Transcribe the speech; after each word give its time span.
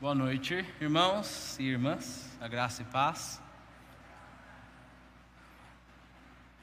Boa 0.00 0.14
noite, 0.14 0.64
irmãos 0.80 1.58
e 1.58 1.64
irmãs, 1.64 2.30
a 2.40 2.46
graça 2.46 2.82
e 2.82 2.84
paz. 2.84 3.42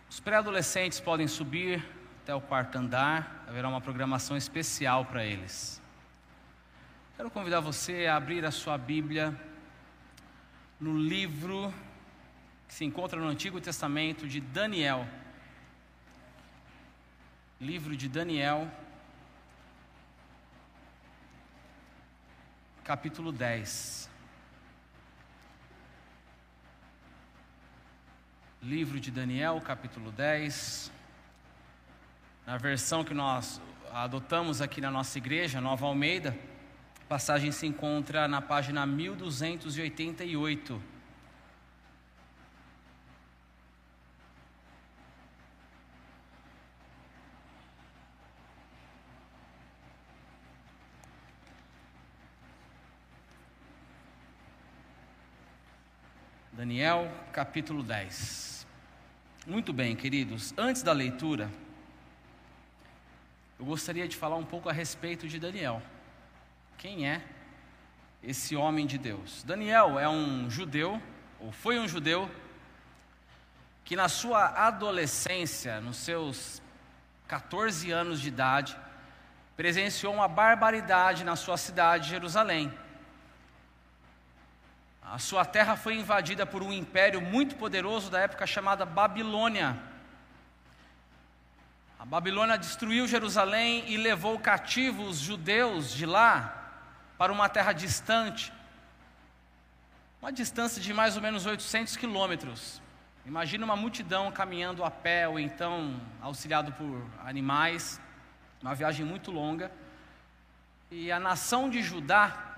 Os 0.10 0.22
pré-adolescentes 0.22 1.02
podem 1.02 1.28
subir 1.28 1.86
até 2.24 2.34
o 2.34 2.40
quarto 2.40 2.78
andar, 2.78 3.44
haverá 3.46 3.68
uma 3.68 3.82
programação 3.82 4.38
especial 4.38 5.04
para 5.04 5.26
eles. 5.26 5.82
Quero 7.18 7.30
convidar 7.30 7.60
você 7.60 8.06
a 8.06 8.16
abrir 8.16 8.46
a 8.46 8.52
sua 8.52 8.78
Bíblia 8.78 9.38
no 10.80 10.98
livro 10.98 11.74
que 12.70 12.74
se 12.74 12.86
encontra 12.86 13.20
no 13.20 13.28
Antigo 13.28 13.60
Testamento 13.60 14.26
de 14.26 14.40
Daniel. 14.40 15.06
Livro 17.60 17.98
de 17.98 18.08
Daniel, 18.08 18.72
capítulo 22.86 23.32
10. 23.32 24.08
Livro 28.62 29.00
de 29.00 29.10
Daniel, 29.10 29.60
capítulo 29.60 30.12
10. 30.12 30.92
Na 32.46 32.58
versão 32.58 33.04
que 33.04 33.16
nós 33.16 33.60
adotamos 33.92 34.62
aqui 34.62 34.80
na 34.80 34.92
nossa 34.92 35.18
igreja, 35.18 35.60
Nova 35.60 35.88
Almeida, 35.88 36.38
a 37.02 37.06
passagem 37.06 37.52
se 37.52 37.66
encontra 37.66 38.28
na 38.28 38.40
página 38.40 38.86
1288. 38.86 40.80
Daniel 56.66 57.12
capítulo 57.32 57.84
10. 57.84 58.66
Muito 59.46 59.72
bem, 59.72 59.96
queridos, 59.96 60.52
antes 60.58 60.82
da 60.82 60.92
leitura, 60.94 61.48
eu 63.60 63.66
gostaria 63.66 64.08
de 64.08 64.18
falar 64.18 64.36
um 64.36 64.44
pouco 64.44 64.68
a 64.68 64.74
respeito 64.74 65.28
de 65.28 65.38
Daniel. 65.38 65.80
Quem 66.76 67.08
é 67.08 67.22
esse 68.24 68.56
homem 68.56 68.88
de 68.88 68.98
Deus? 68.98 69.44
Daniel 69.44 70.00
é 70.00 70.10
um 70.10 70.50
judeu, 70.50 71.00
ou 71.40 71.52
foi 71.52 71.78
um 71.78 71.88
judeu, 71.88 72.28
que 73.84 73.96
na 73.96 74.10
sua 74.10 74.46
adolescência, 74.66 75.80
nos 75.80 75.98
seus 75.98 76.64
14 77.28 77.92
anos 77.92 78.20
de 78.20 78.30
idade, 78.30 78.76
presenciou 79.56 80.16
uma 80.16 80.28
barbaridade 80.28 81.24
na 81.24 81.36
sua 81.36 81.58
cidade, 81.58 82.10
Jerusalém 82.10 82.74
a 85.12 85.20
sua 85.20 85.46
terra 85.46 85.76
foi 85.76 85.96
invadida 85.96 86.46
por 86.46 86.64
um 86.64 86.74
império 86.74 87.22
muito 87.22 87.56
poderoso 87.56 88.10
da 88.10 88.20
época 88.20 88.48
chamada 88.48 88.86
Babilônia. 88.86 89.80
A 92.00 92.06
Babilônia 92.06 92.58
destruiu 92.58 93.08
Jerusalém 93.08 93.84
e 93.88 93.98
levou 93.98 94.40
cativos 94.40 95.10
os 95.10 95.18
judeus 95.20 95.94
de 95.94 96.06
lá 96.06 96.72
para 97.18 97.32
uma 97.32 97.48
terra 97.48 97.72
distante, 97.72 98.52
uma 100.22 100.32
distância 100.32 100.82
de 100.82 100.92
mais 100.92 101.16
ou 101.16 101.22
menos 101.22 101.46
800 101.46 101.96
quilômetros. 101.96 102.82
Imagina 103.26 103.64
uma 103.64 103.76
multidão 103.76 104.32
caminhando 104.32 104.84
a 104.84 104.90
pé 104.90 105.28
ou 105.28 105.40
então 105.40 106.02
auxiliado 106.20 106.72
por 106.74 107.06
animais, 107.24 108.02
uma 108.62 108.74
viagem 108.74 109.06
muito 109.06 109.30
longa. 109.32 109.72
E 110.90 111.12
a 111.12 111.20
nação 111.20 111.70
de 111.70 111.82
Judá 111.82 112.55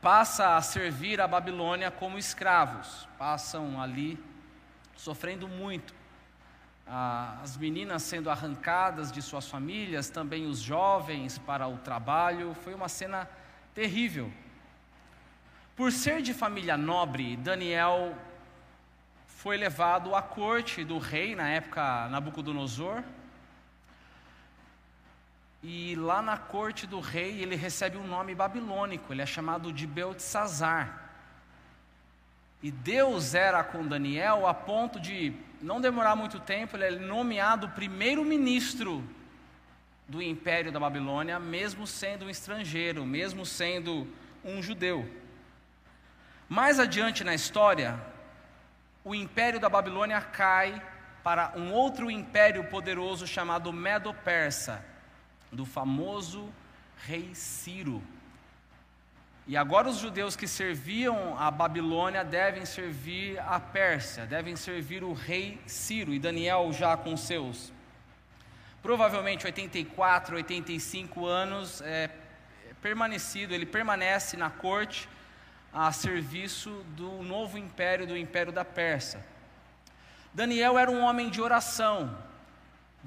passa 0.00 0.56
a 0.56 0.62
servir 0.62 1.20
a 1.20 1.26
Babilônia 1.26 1.90
como 1.90 2.18
escravos, 2.18 3.08
passam 3.18 3.80
ali 3.80 4.18
sofrendo 4.96 5.48
muito. 5.48 5.94
As 6.86 7.56
meninas 7.56 8.02
sendo 8.02 8.30
arrancadas 8.30 9.12
de 9.12 9.20
suas 9.20 9.46
famílias, 9.46 10.08
também 10.08 10.46
os 10.46 10.58
jovens 10.58 11.36
para 11.38 11.68
o 11.68 11.76
trabalho, 11.78 12.54
foi 12.62 12.74
uma 12.74 12.88
cena 12.88 13.28
terrível. 13.74 14.32
Por 15.76 15.92
ser 15.92 16.22
de 16.22 16.32
família 16.32 16.76
nobre, 16.76 17.36
Daniel 17.36 18.16
foi 19.26 19.56
levado 19.56 20.14
à 20.14 20.22
corte 20.22 20.82
do 20.82 20.98
rei, 20.98 21.36
na 21.36 21.48
época 21.48 22.08
Nabucodonosor, 22.08 23.04
e 25.62 25.96
lá 25.96 26.22
na 26.22 26.36
corte 26.36 26.86
do 26.86 27.00
rei, 27.00 27.42
ele 27.42 27.56
recebe 27.56 27.96
um 27.96 28.06
nome 28.06 28.34
babilônico, 28.34 29.12
ele 29.12 29.22
é 29.22 29.26
chamado 29.26 29.72
de 29.72 29.86
Beltesazar. 29.86 31.10
E 32.62 32.70
Deus 32.70 33.34
era 33.34 33.62
com 33.64 33.86
Daniel 33.86 34.46
a 34.46 34.54
ponto 34.54 35.00
de 35.00 35.32
não 35.60 35.80
demorar 35.80 36.14
muito 36.14 36.38
tempo, 36.38 36.76
ele 36.76 36.84
é 36.84 36.90
nomeado 36.90 37.68
primeiro-ministro 37.70 39.02
do 40.06 40.22
império 40.22 40.70
da 40.70 40.78
Babilônia, 40.78 41.38
mesmo 41.40 41.86
sendo 41.86 42.26
um 42.26 42.30
estrangeiro, 42.30 43.04
mesmo 43.04 43.44
sendo 43.44 44.06
um 44.44 44.62
judeu. 44.62 45.08
Mais 46.48 46.78
adiante 46.78 47.24
na 47.24 47.34
história, 47.34 48.00
o 49.04 49.14
império 49.14 49.58
da 49.58 49.68
Babilônia 49.68 50.20
cai 50.20 50.80
para 51.22 51.52
um 51.56 51.72
outro 51.72 52.10
império 52.10 52.64
poderoso 52.64 53.26
chamado 53.26 53.72
Medo-Persa 53.72 54.84
do 55.50 55.64
famoso 55.64 56.48
rei 56.96 57.34
Ciro. 57.34 58.02
E 59.46 59.56
agora 59.56 59.88
os 59.88 59.98
judeus 59.98 60.36
que 60.36 60.46
serviam 60.46 61.38
a 61.38 61.50
Babilônia 61.50 62.22
devem 62.22 62.66
servir 62.66 63.38
a 63.40 63.58
Pérsia, 63.58 64.26
devem 64.26 64.56
servir 64.56 65.02
o 65.02 65.12
rei 65.12 65.58
Ciro. 65.66 66.12
E 66.12 66.18
Daniel, 66.18 66.70
já 66.72 66.96
com 66.96 67.16
seus 67.16 67.72
provavelmente 68.82 69.44
84, 69.44 70.36
85 70.36 71.26
anos, 71.26 71.80
é, 71.82 72.10
permanecido, 72.80 73.54
ele 73.54 73.66
permanece 73.66 74.36
na 74.36 74.50
corte 74.50 75.08
a 75.72 75.92
serviço 75.92 76.70
do 76.96 77.22
novo 77.22 77.58
império, 77.58 78.06
do 78.06 78.16
império 78.16 78.52
da 78.52 78.64
Pérsia. 78.64 79.24
Daniel 80.32 80.78
era 80.78 80.90
um 80.90 81.02
homem 81.02 81.28
de 81.28 81.40
oração, 81.40 82.16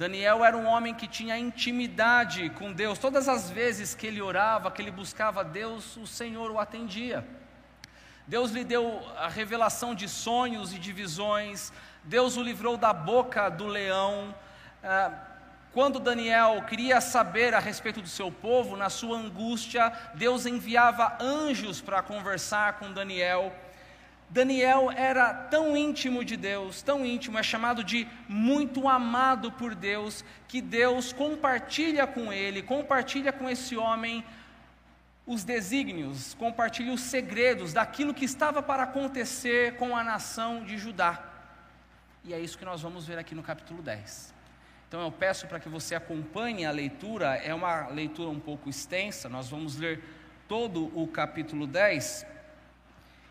Daniel 0.02 0.44
era 0.44 0.58
um 0.58 0.66
homem 0.66 0.96
que 0.96 1.08
tinha 1.08 1.38
intimidade 1.38 2.50
com 2.50 2.74
Deus. 2.74 2.98
Todas 2.98 3.30
as 3.30 3.52
vezes 3.52 3.94
que 3.94 4.08
ele 4.08 4.20
orava, 4.20 4.72
que 4.72 4.82
ele 4.82 4.90
buscava 4.90 5.44
Deus, 5.44 5.96
o 5.96 6.08
Senhor 6.08 6.50
o 6.50 6.58
atendia. 6.58 7.24
Deus 8.26 8.50
lhe 8.50 8.64
deu 8.64 9.00
a 9.16 9.28
revelação 9.28 9.94
de 9.94 10.10
sonhos 10.10 10.74
e 10.74 10.80
de 10.80 10.92
visões. 10.92 11.72
Deus 12.04 12.36
o 12.36 12.42
livrou 12.42 12.78
da 12.78 12.92
boca 12.92 13.48
do 13.48 13.68
leão. 13.68 14.34
Ah, 14.84 15.12
quando 15.72 16.00
Daniel 16.00 16.64
queria 16.64 17.00
saber 17.00 17.54
a 17.54 17.60
respeito 17.60 18.02
do 18.02 18.08
seu 18.08 18.32
povo, 18.32 18.76
na 18.76 18.90
sua 18.90 19.20
angústia, 19.20 19.94
Deus 20.16 20.48
enviava 20.48 21.16
anjos 21.22 21.80
para 21.80 22.02
conversar 22.02 22.80
com 22.80 22.92
Daniel. 22.92 23.56
Daniel 24.32 24.90
era 24.90 25.34
tão 25.34 25.76
íntimo 25.76 26.24
de 26.24 26.38
Deus, 26.38 26.82
tão 26.82 27.06
íntimo, 27.06 27.38
é 27.38 27.44
chamado 27.44 27.84
de 27.84 28.08
muito 28.30 28.88
amado 28.88 29.52
por 29.52 29.76
Deus, 29.76 30.24
que 30.48 30.62
Deus 30.62 31.12
compartilha 31.12 32.08
com 32.08 32.32
ele, 32.32 32.64
compartilha 32.64 33.34
com 33.34 33.50
esse 33.50 33.76
homem 33.76 34.24
os 35.28 35.44
desígnios, 35.44 36.34
compartilha 36.34 36.94
os 36.94 37.02
segredos 37.02 37.74
daquilo 37.74 38.14
que 38.14 38.24
estava 38.24 38.64
para 38.64 38.84
acontecer 38.84 39.76
com 39.76 39.98
a 39.98 40.04
nação 40.04 40.64
de 40.64 40.78
Judá. 40.78 41.22
E 42.24 42.34
é 42.34 42.40
isso 42.40 42.58
que 42.58 42.64
nós 42.64 42.82
vamos 42.82 43.06
ver 43.06 43.20
aqui 43.20 43.36
no 43.36 43.44
capítulo 43.44 43.82
10. 43.82 44.34
Então 44.88 45.02
eu 45.02 45.12
peço 45.12 45.46
para 45.46 45.60
que 45.60 45.68
você 45.68 45.94
acompanhe 45.94 46.66
a 46.66 46.72
leitura, 46.72 47.36
é 47.36 47.54
uma 47.54 47.88
leitura 47.88 48.30
um 48.30 48.40
pouco 48.40 48.70
extensa, 48.70 49.28
nós 49.28 49.50
vamos 49.50 49.76
ler 49.76 50.02
todo 50.48 50.90
o 50.98 51.06
capítulo 51.06 51.68
10 51.68 52.26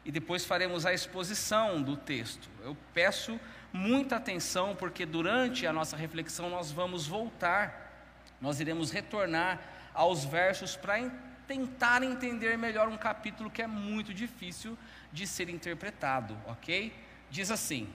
e 0.05 0.11
depois 0.11 0.45
faremos 0.45 0.87
a 0.87 0.95
exposição 0.95 1.83
do 1.83 1.97
texto. 1.97 2.49
Eu 2.63 2.77
peço 2.95 3.39
muita 3.73 4.17
atenção, 4.17 4.75
porque 4.75 5.05
durante 5.05 5.67
a 5.67 5.73
nossa 5.73 5.97
reflexão 5.97 6.49
nós 6.49 6.71
vamos 6.73 7.07
voltar, 7.07 8.09
nós 8.41 8.61
iremos 8.61 8.91
retornar 8.91 9.61
aos 9.93 10.25
versos 10.25 10.77
para 10.77 11.11
tentar 11.47 12.03
entender 12.03 12.57
melhor 12.57 12.89
um 12.89 12.97
capítulo 12.97 13.51
que 13.51 13.63
é 13.63 13.67
muito 13.67 14.15
difícil 14.15 14.79
de 15.13 15.27
ser 15.27 15.49
interpretado, 15.49 16.37
ok? 16.47 16.93
Diz 17.31 17.51
assim: 17.51 17.89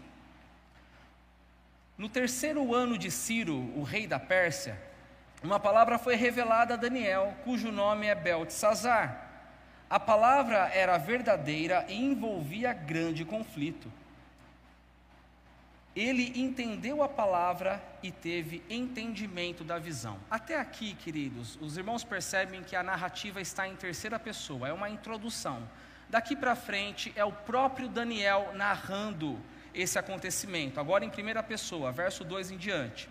No 1.97 2.07
terceiro 2.07 2.73
ano 2.75 2.97
de 2.97 3.09
Ciro, 3.09 3.55
o 3.75 3.83
rei 3.83 4.05
da 4.05 4.19
Pérsia, 4.19 4.79
uma 5.41 5.59
palavra 5.59 5.97
foi 5.97 6.15
revelada 6.15 6.73
a 6.73 6.77
Daniel, 6.77 7.35
cujo 7.43 7.71
nome 7.71 8.07
é 8.07 8.15
Beltesazar. 8.15 9.24
A 9.89 9.99
palavra 9.99 10.69
era 10.73 10.97
verdadeira 10.97 11.85
e 11.87 11.95
envolvia 11.95 12.73
grande 12.73 13.23
conflito. 13.23 13.91
ele 15.95 16.33
entendeu 16.35 17.01
a 17.01 17.07
palavra 17.07 17.81
e 18.03 18.11
teve 18.11 18.61
entendimento 18.69 19.63
da 19.63 19.79
visão. 19.79 20.17
Até 20.29 20.59
aqui, 20.59 20.93
queridos, 20.93 21.57
os 21.61 21.77
irmãos 21.77 22.03
percebem 22.03 22.63
que 22.63 22.75
a 22.75 22.83
narrativa 22.83 23.39
está 23.39 23.65
em 23.65 23.77
terceira 23.77 24.19
pessoa, 24.19 24.67
é 24.67 24.73
uma 24.73 24.89
introdução. 24.89 25.63
Daqui 26.09 26.35
para 26.35 26.53
frente 26.53 27.13
é 27.15 27.23
o 27.23 27.31
próprio 27.31 27.87
Daniel 27.87 28.51
narrando 28.53 29.39
esse 29.73 29.97
acontecimento, 29.97 30.81
agora 30.81 31.05
em 31.05 31.09
primeira 31.09 31.41
pessoa, 31.41 31.93
verso 31.93 32.25
2 32.25 32.51
em 32.51 32.57
diante. 32.57 33.07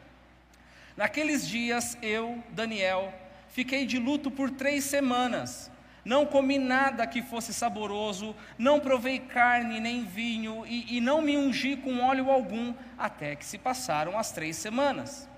Naqueles 0.94 1.48
dias 1.48 1.96
eu, 2.02 2.44
Daniel, 2.50 3.14
fiquei 3.48 3.86
de 3.86 3.98
luto 3.98 4.30
por 4.30 4.50
três 4.50 4.84
semanas 4.84 5.70
não 6.04 6.26
comi 6.26 6.58
nada 6.58 7.06
que 7.06 7.22
fosse 7.22 7.54
saboroso, 7.54 8.36
não 8.58 8.78
provei 8.78 9.18
carne 9.18 9.80
nem 9.80 10.04
vinho, 10.04 10.64
e, 10.66 10.96
e 10.96 11.00
não 11.00 11.22
me 11.22 11.36
ungi 11.36 11.76
com 11.76 12.00
óleo 12.00 12.30
algum, 12.30 12.74
até 12.98 13.34
que 13.34 13.44
se 13.44 13.56
passaram 13.56 14.18
as 14.18 14.30
três 14.30 14.56
semanas. 14.56 15.28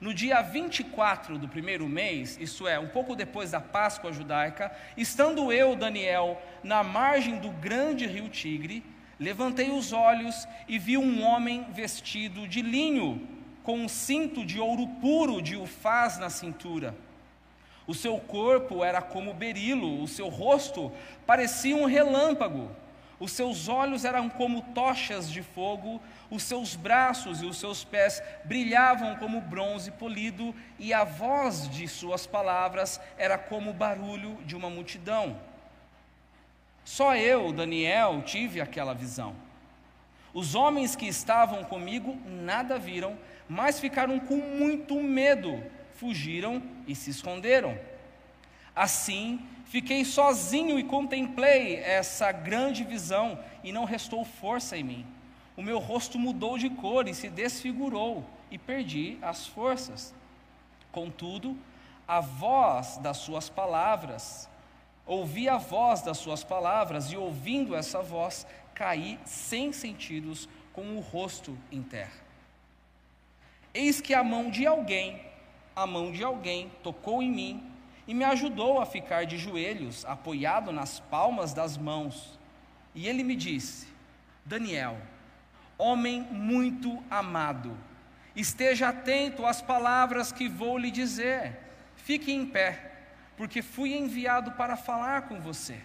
No 0.00 0.12
dia 0.12 0.42
24 0.42 1.38
do 1.38 1.48
primeiro 1.48 1.88
mês, 1.88 2.36
isto 2.38 2.68
é, 2.68 2.78
um 2.78 2.88
pouco 2.88 3.16
depois 3.16 3.52
da 3.52 3.60
Páscoa 3.60 4.12
judaica, 4.12 4.70
estando 4.96 5.50
eu, 5.50 5.74
Daniel, 5.74 6.42
na 6.62 6.82
margem 6.82 7.38
do 7.38 7.48
grande 7.48 8.06
rio 8.06 8.28
Tigre, 8.28 8.84
levantei 9.18 9.70
os 9.70 9.92
olhos 9.92 10.46
e 10.68 10.78
vi 10.78 10.98
um 10.98 11.22
homem 11.22 11.64
vestido 11.70 12.46
de 12.46 12.60
linho, 12.60 13.26
com 13.62 13.78
um 13.78 13.88
cinto 13.88 14.44
de 14.44 14.60
ouro 14.60 14.86
puro 15.00 15.40
de 15.40 15.56
ufaz 15.56 16.18
na 16.18 16.28
cintura. 16.28 16.94
O 17.86 17.94
seu 17.94 18.18
corpo 18.18 18.82
era 18.82 19.02
como 19.02 19.34
berilo, 19.34 20.02
o 20.02 20.08
seu 20.08 20.28
rosto 20.28 20.90
parecia 21.26 21.76
um 21.76 21.84
relâmpago, 21.84 22.70
os 23.20 23.32
seus 23.32 23.68
olhos 23.68 24.04
eram 24.04 24.28
como 24.28 24.62
tochas 24.74 25.30
de 25.30 25.42
fogo, 25.42 26.00
os 26.30 26.42
seus 26.42 26.74
braços 26.74 27.42
e 27.42 27.46
os 27.46 27.58
seus 27.58 27.84
pés 27.84 28.22
brilhavam 28.44 29.16
como 29.16 29.40
bronze 29.40 29.90
polido, 29.92 30.54
e 30.78 30.92
a 30.92 31.04
voz 31.04 31.68
de 31.68 31.86
suas 31.86 32.26
palavras 32.26 33.00
era 33.16 33.38
como 33.38 33.70
o 33.70 33.74
barulho 33.74 34.38
de 34.44 34.56
uma 34.56 34.68
multidão. 34.68 35.38
Só 36.84 37.14
eu, 37.16 37.52
Daniel, 37.52 38.22
tive 38.22 38.60
aquela 38.60 38.94
visão. 38.94 39.34
Os 40.32 40.54
homens 40.54 40.96
que 40.96 41.06
estavam 41.06 41.64
comigo 41.64 42.18
nada 42.26 42.78
viram, 42.78 43.16
mas 43.48 43.78
ficaram 43.78 44.18
com 44.18 44.36
muito 44.36 45.00
medo 45.00 45.62
fugiram 45.96 46.62
e 46.86 46.94
se 46.94 47.10
esconderam. 47.10 47.78
Assim, 48.74 49.40
fiquei 49.66 50.04
sozinho 50.04 50.78
e 50.78 50.84
contemplei 50.84 51.76
essa 51.76 52.32
grande 52.32 52.82
visão, 52.84 53.38
e 53.62 53.72
não 53.72 53.84
restou 53.84 54.24
força 54.24 54.76
em 54.76 54.82
mim. 54.82 55.06
O 55.56 55.62
meu 55.62 55.78
rosto 55.78 56.18
mudou 56.18 56.58
de 56.58 56.68
cor 56.68 57.06
e 57.06 57.14
se 57.14 57.28
desfigurou, 57.28 58.24
e 58.50 58.58
perdi 58.58 59.18
as 59.22 59.46
forças. 59.46 60.12
Contudo, 60.90 61.56
a 62.06 62.20
voz 62.20 62.98
das 62.98 63.18
suas 63.18 63.48
palavras, 63.48 64.48
ouvi 65.06 65.48
a 65.48 65.56
voz 65.56 66.02
das 66.02 66.18
suas 66.18 66.42
palavras, 66.42 67.12
e 67.12 67.16
ouvindo 67.16 67.74
essa 67.74 68.02
voz, 68.02 68.46
caí 68.74 69.18
sem 69.24 69.72
sentidos, 69.72 70.48
com 70.72 70.96
o 70.96 71.00
rosto 71.00 71.56
em 71.70 71.82
terra. 71.82 72.24
Eis 73.72 74.00
que 74.00 74.12
a 74.12 74.24
mão 74.24 74.50
de 74.50 74.66
alguém 74.66 75.20
a 75.74 75.86
mão 75.86 76.12
de 76.12 76.22
alguém 76.22 76.70
tocou 76.82 77.22
em 77.22 77.30
mim 77.30 77.70
e 78.06 78.14
me 78.14 78.24
ajudou 78.24 78.80
a 78.80 78.86
ficar 78.86 79.24
de 79.24 79.38
joelhos, 79.38 80.04
apoiado 80.04 80.70
nas 80.70 81.00
palmas 81.00 81.52
das 81.52 81.76
mãos. 81.76 82.38
E 82.94 83.08
ele 83.08 83.24
me 83.24 83.34
disse: 83.34 83.88
Daniel, 84.44 84.96
homem 85.76 86.22
muito 86.30 87.02
amado, 87.10 87.76
esteja 88.36 88.90
atento 88.90 89.44
às 89.46 89.60
palavras 89.60 90.30
que 90.30 90.48
vou 90.48 90.78
lhe 90.78 90.90
dizer. 90.90 91.58
Fique 91.96 92.30
em 92.30 92.44
pé, 92.44 92.92
porque 93.36 93.62
fui 93.62 93.94
enviado 93.94 94.52
para 94.52 94.76
falar 94.76 95.22
com 95.22 95.40
você. 95.40 95.80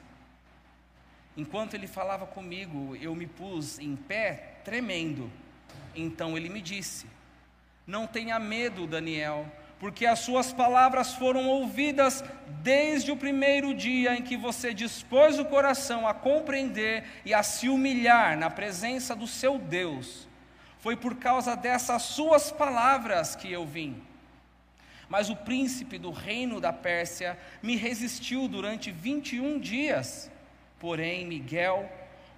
Enquanto 1.38 1.74
ele 1.74 1.88
falava 1.88 2.28
comigo, 2.28 2.96
eu 2.98 3.16
me 3.16 3.26
pus 3.26 3.80
em 3.80 3.96
pé, 3.96 4.58
tremendo. 4.66 5.32
Então 5.96 6.38
ele 6.38 6.50
me 6.50 6.62
disse: 6.62 7.08
Não 7.88 8.06
tenha 8.06 8.38
medo, 8.38 8.86
Daniel 8.86 9.50
porque 9.80 10.06
as 10.06 10.20
suas 10.20 10.52
palavras 10.52 11.14
foram 11.14 11.48
ouvidas 11.48 12.24
desde 12.62 13.12
o 13.12 13.18
primeiro 13.18 13.74
dia 13.74 14.14
em 14.14 14.22
que 14.22 14.36
você 14.36 14.74
dispôs 14.74 15.40
o 15.40 15.46
coração 15.46 16.06
a 16.06 16.14
compreender 16.14 17.06
e 17.24 17.34
a 17.34 17.42
se 17.42 17.70
humilhar 17.70 18.38
na 18.38 18.50
presença 18.50 19.16
do 19.16 19.26
seu 19.26 19.58
Deus. 19.58 20.28
Foi 20.80 20.98
por 20.98 21.16
causa 21.16 21.56
dessas 21.56 22.02
suas 22.02 22.52
palavras 22.52 23.36
que 23.36 23.50
eu 23.52 23.66
vim. 23.66 24.02
Mas 25.08 25.30
o 25.30 25.36
príncipe 25.36 25.98
do 25.98 26.12
reino 26.12 26.60
da 26.60 26.74
Pérsia 26.74 27.40
me 27.64 27.76
resistiu 27.76 28.48
durante 28.48 28.92
21 28.92 29.60
dias. 29.60 30.30
Porém, 30.78 31.26
Miguel, 31.26 31.90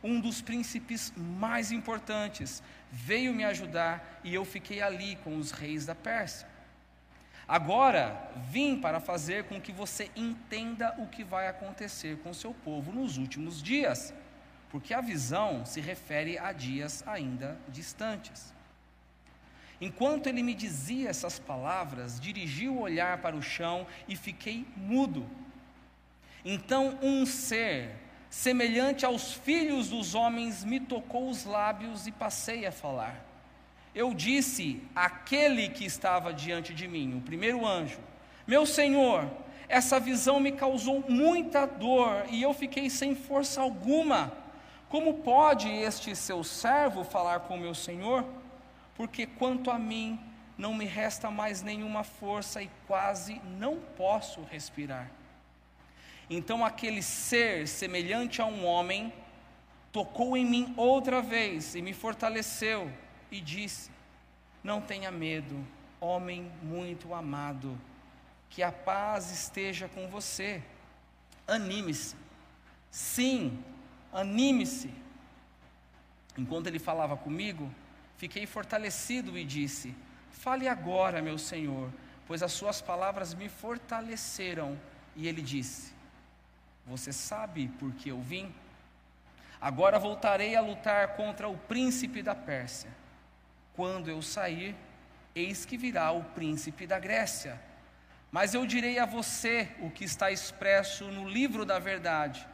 um 0.03 0.19
dos 0.19 0.41
príncipes 0.41 1.11
mais 1.17 1.71
importantes, 1.71 2.61
veio 2.91 3.33
me 3.33 3.43
ajudar 3.43 4.19
e 4.23 4.33
eu 4.33 4.45
fiquei 4.45 4.81
ali 4.81 5.17
com 5.23 5.37
os 5.37 5.51
reis 5.51 5.85
da 5.85 5.95
Pérsia. 5.95 6.50
Agora 7.51 8.31
vim 8.49 8.79
para 8.79 9.01
fazer 9.01 9.43
com 9.43 9.59
que 9.59 9.73
você 9.73 10.09
entenda 10.15 10.95
o 10.97 11.07
que 11.07 11.21
vai 11.21 11.49
acontecer 11.49 12.17
com 12.19 12.33
seu 12.33 12.53
povo 12.53 12.93
nos 12.93 13.17
últimos 13.17 13.61
dias, 13.61 14.13
porque 14.69 14.93
a 14.93 15.01
visão 15.01 15.65
se 15.65 15.81
refere 15.81 16.39
a 16.39 16.53
dias 16.53 17.05
ainda 17.05 17.59
distantes. 17.67 18.53
Enquanto 19.81 20.27
ele 20.27 20.41
me 20.41 20.53
dizia 20.53 21.09
essas 21.09 21.39
palavras, 21.39 22.21
dirigi 22.21 22.69
o 22.69 22.79
olhar 22.79 23.17
para 23.17 23.35
o 23.35 23.41
chão 23.41 23.85
e 24.07 24.15
fiquei 24.15 24.65
mudo. 24.77 25.29
Então 26.45 26.97
um 27.01 27.25
ser, 27.25 27.93
semelhante 28.29 29.05
aos 29.05 29.33
filhos 29.33 29.89
dos 29.89 30.15
homens, 30.15 30.63
me 30.63 30.79
tocou 30.79 31.29
os 31.29 31.43
lábios 31.43 32.07
e 32.07 32.13
passei 32.13 32.65
a 32.65 32.71
falar. 32.71 33.30
Eu 33.93 34.13
disse 34.13 34.81
àquele 34.95 35.67
que 35.69 35.85
estava 35.85 36.33
diante 36.33 36.73
de 36.73 36.87
mim, 36.87 37.17
o 37.17 37.21
primeiro 37.21 37.65
anjo: 37.65 37.99
Meu 38.47 38.65
Senhor, 38.65 39.29
essa 39.67 39.99
visão 39.99 40.39
me 40.39 40.53
causou 40.53 41.03
muita 41.07 41.65
dor 41.65 42.25
e 42.29 42.41
eu 42.41 42.53
fiquei 42.53 42.89
sem 42.89 43.15
força 43.15 43.61
alguma. 43.61 44.31
Como 44.87 45.15
pode 45.15 45.69
este 45.69 46.15
seu 46.15 46.43
servo 46.43 47.03
falar 47.03 47.41
com 47.41 47.57
meu 47.57 47.73
Senhor? 47.73 48.25
Porque 48.95 49.25
quanto 49.25 49.71
a 49.71 49.79
mim, 49.79 50.19
não 50.57 50.73
me 50.73 50.85
resta 50.85 51.31
mais 51.31 51.61
nenhuma 51.61 52.03
força 52.03 52.61
e 52.61 52.69
quase 52.87 53.41
não 53.57 53.77
posso 53.97 54.41
respirar. 54.43 55.09
Então 56.29 56.63
aquele 56.63 57.01
ser 57.01 57.67
semelhante 57.67 58.41
a 58.41 58.45
um 58.45 58.65
homem 58.65 59.11
tocou 59.91 60.37
em 60.37 60.45
mim 60.45 60.73
outra 60.77 61.21
vez 61.21 61.75
e 61.75 61.81
me 61.81 61.93
fortaleceu 61.93 62.89
e 63.31 63.39
disse: 63.39 63.89
Não 64.63 64.81
tenha 64.81 65.09
medo, 65.09 65.65
homem 65.99 66.51
muito 66.61 67.13
amado, 67.13 67.79
que 68.49 68.61
a 68.61 68.71
paz 68.71 69.31
esteja 69.31 69.87
com 69.87 70.07
você. 70.09 70.61
Anime-se. 71.47 72.15
Sim, 72.91 73.63
anime-se. 74.11 74.93
Enquanto 76.37 76.67
ele 76.67 76.79
falava 76.79 77.15
comigo, 77.15 77.73
fiquei 78.17 78.45
fortalecido 78.45 79.37
e 79.37 79.45
disse: 79.45 79.95
Fale 80.31 80.67
agora, 80.67 81.21
meu 81.21 81.37
Senhor, 81.37 81.89
pois 82.27 82.43
as 82.43 82.51
suas 82.51 82.81
palavras 82.81 83.33
me 83.33 83.47
fortaleceram. 83.47 84.77
E 85.15 85.27
ele 85.27 85.41
disse: 85.41 85.93
Você 86.85 87.13
sabe 87.13 87.69
por 87.79 87.93
que 87.93 88.09
eu 88.09 88.21
vim? 88.21 88.53
Agora 89.59 89.99
voltarei 89.99 90.55
a 90.55 90.61
lutar 90.61 91.15
contra 91.15 91.47
o 91.47 91.55
príncipe 91.55 92.23
da 92.23 92.33
Pérsia 92.33 93.00
quando 93.75 94.09
eu 94.09 94.21
sair, 94.21 94.75
eis 95.35 95.65
que 95.65 95.77
virá 95.77 96.11
o 96.11 96.23
príncipe 96.23 96.85
da 96.85 96.99
Grécia. 96.99 97.59
Mas 98.31 98.53
eu 98.53 98.65
direi 98.65 98.97
a 98.97 99.05
você 99.05 99.69
o 99.79 99.89
que 99.89 100.05
está 100.05 100.31
expresso 100.31 101.05
no 101.05 101.27
livro 101.27 101.65
da 101.65 101.79
verdade. 101.79 102.47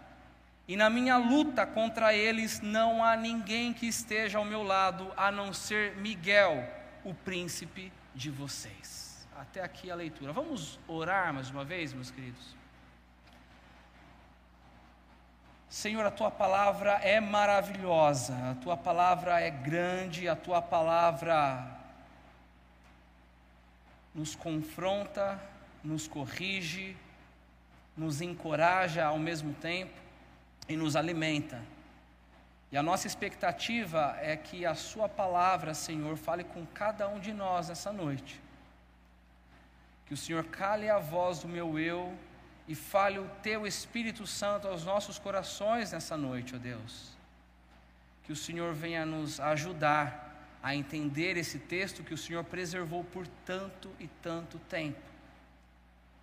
E 0.67 0.75
na 0.75 0.89
minha 0.89 1.17
luta 1.17 1.65
contra 1.65 2.13
eles 2.13 2.59
não 2.59 3.03
há 3.03 3.15
ninguém 3.15 3.73
que 3.73 3.87
esteja 3.87 4.37
ao 4.37 4.45
meu 4.45 4.63
lado, 4.63 5.13
a 5.15 5.31
não 5.31 5.53
ser 5.53 5.95
Miguel, 5.97 6.67
o 7.03 7.13
príncipe 7.13 7.91
de 8.13 8.29
vocês. 8.29 9.27
Até 9.35 9.61
aqui 9.61 9.89
a 9.91 9.95
leitura. 9.95 10.33
Vamos 10.33 10.79
orar 10.87 11.33
mais 11.33 11.49
uma 11.49 11.63
vez, 11.63 11.93
meus 11.93 12.11
queridos? 12.11 12.55
Senhor, 15.69 16.05
a 16.05 16.11
tua 16.11 16.31
palavra 16.31 16.93
é 17.03 17.19
maravilhosa, 17.19 18.33
a 18.51 18.55
tua 18.55 18.77
palavra 18.77 19.41
é 19.41 19.49
grande, 19.49 20.27
a 20.27 20.35
tua 20.35 20.61
palavra 20.61 21.67
nos 24.15 24.33
confronta, 24.33 25.39
nos 25.83 26.07
corrige, 26.07 26.95
nos 27.95 28.21
encoraja 28.21 29.05
ao 29.05 29.19
mesmo 29.19 29.53
tempo 29.55 29.93
e 30.69 30.77
nos 30.77 30.95
alimenta. 30.95 31.61
E 32.71 32.77
a 32.77 32.83
nossa 32.83 33.07
expectativa 33.07 34.17
é 34.21 34.35
que 34.35 34.65
a 34.65 34.75
Sua 34.75 35.07
palavra, 35.07 35.73
Senhor, 35.73 36.17
fale 36.17 36.43
com 36.43 36.65
cada 36.65 37.07
um 37.07 37.19
de 37.19 37.31
nós 37.33 37.69
essa 37.69 37.91
noite. 37.91 38.41
Que 40.05 40.13
o 40.13 40.17
Senhor 40.17 40.43
cale 40.45 40.89
a 40.89 40.99
voz 40.99 41.39
do 41.39 41.47
meu 41.47 41.79
eu 41.79 42.13
e 42.67 42.75
fale 42.75 43.17
o 43.17 43.29
Teu 43.41 43.65
Espírito 43.65 44.27
Santo 44.27 44.67
aos 44.67 44.83
nossos 44.83 45.17
corações 45.17 45.91
nessa 45.91 46.17
noite, 46.17 46.55
ó 46.55 46.57
Deus. 46.57 47.15
Que 48.23 48.31
o 48.31 48.35
Senhor 48.35 48.73
venha 48.73 49.05
nos 49.05 49.39
ajudar 49.39 50.25
a 50.61 50.75
entender 50.75 51.37
esse 51.37 51.59
texto 51.59 52.03
que 52.03 52.13
o 52.13 52.17
Senhor 52.17 52.43
preservou 52.43 53.03
por 53.03 53.25
tanto 53.45 53.89
e 53.99 54.07
tanto 54.07 54.59
tempo. 54.59 54.99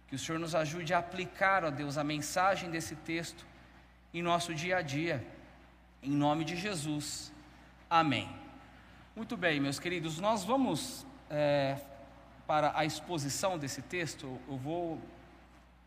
Que 0.09 0.17
o 0.17 0.19
Senhor 0.19 0.39
nos 0.39 0.55
ajude 0.55 0.93
a 0.93 0.99
aplicar, 0.99 1.65
ó 1.65 1.71
Deus, 1.71 1.97
a 1.97 2.05
mensagem 2.05 2.71
desse 2.71 2.95
texto 2.95 3.47
em 4.13 4.23
nosso 4.23 4.55
dia 4.55 4.77
a 4.77 4.83
dia. 4.83 5.27
Em 6.03 6.11
nome 6.11 6.45
de 6.45 6.57
Jesus. 6.57 7.33
Amém. 7.89 8.29
Muito 9.17 9.37
bem, 9.37 9.61
meus 9.61 9.79
queridos, 9.79 10.19
nós 10.19 10.45
vamos 10.45 11.07
é, 11.31 11.79
para 12.47 12.77
a 12.77 12.85
exposição 12.85 13.57
desse 13.57 13.81
texto. 13.81 14.39
Eu 14.47 14.59
vou 14.59 15.01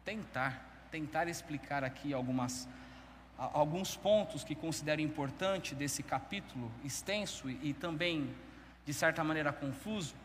tentar, 0.07 0.87
tentar 0.89 1.27
explicar 1.27 1.83
aqui 1.83 2.13
algumas, 2.13 2.65
alguns 3.37 3.97
pontos 3.97 4.41
que 4.41 4.55
considero 4.55 5.01
importante 5.01 5.75
desse 5.75 6.01
capítulo 6.01 6.71
extenso 6.81 7.49
e, 7.49 7.73
também, 7.73 8.33
de 8.85 8.93
certa 8.93 9.21
maneira, 9.21 9.51
confuso. 9.51 10.15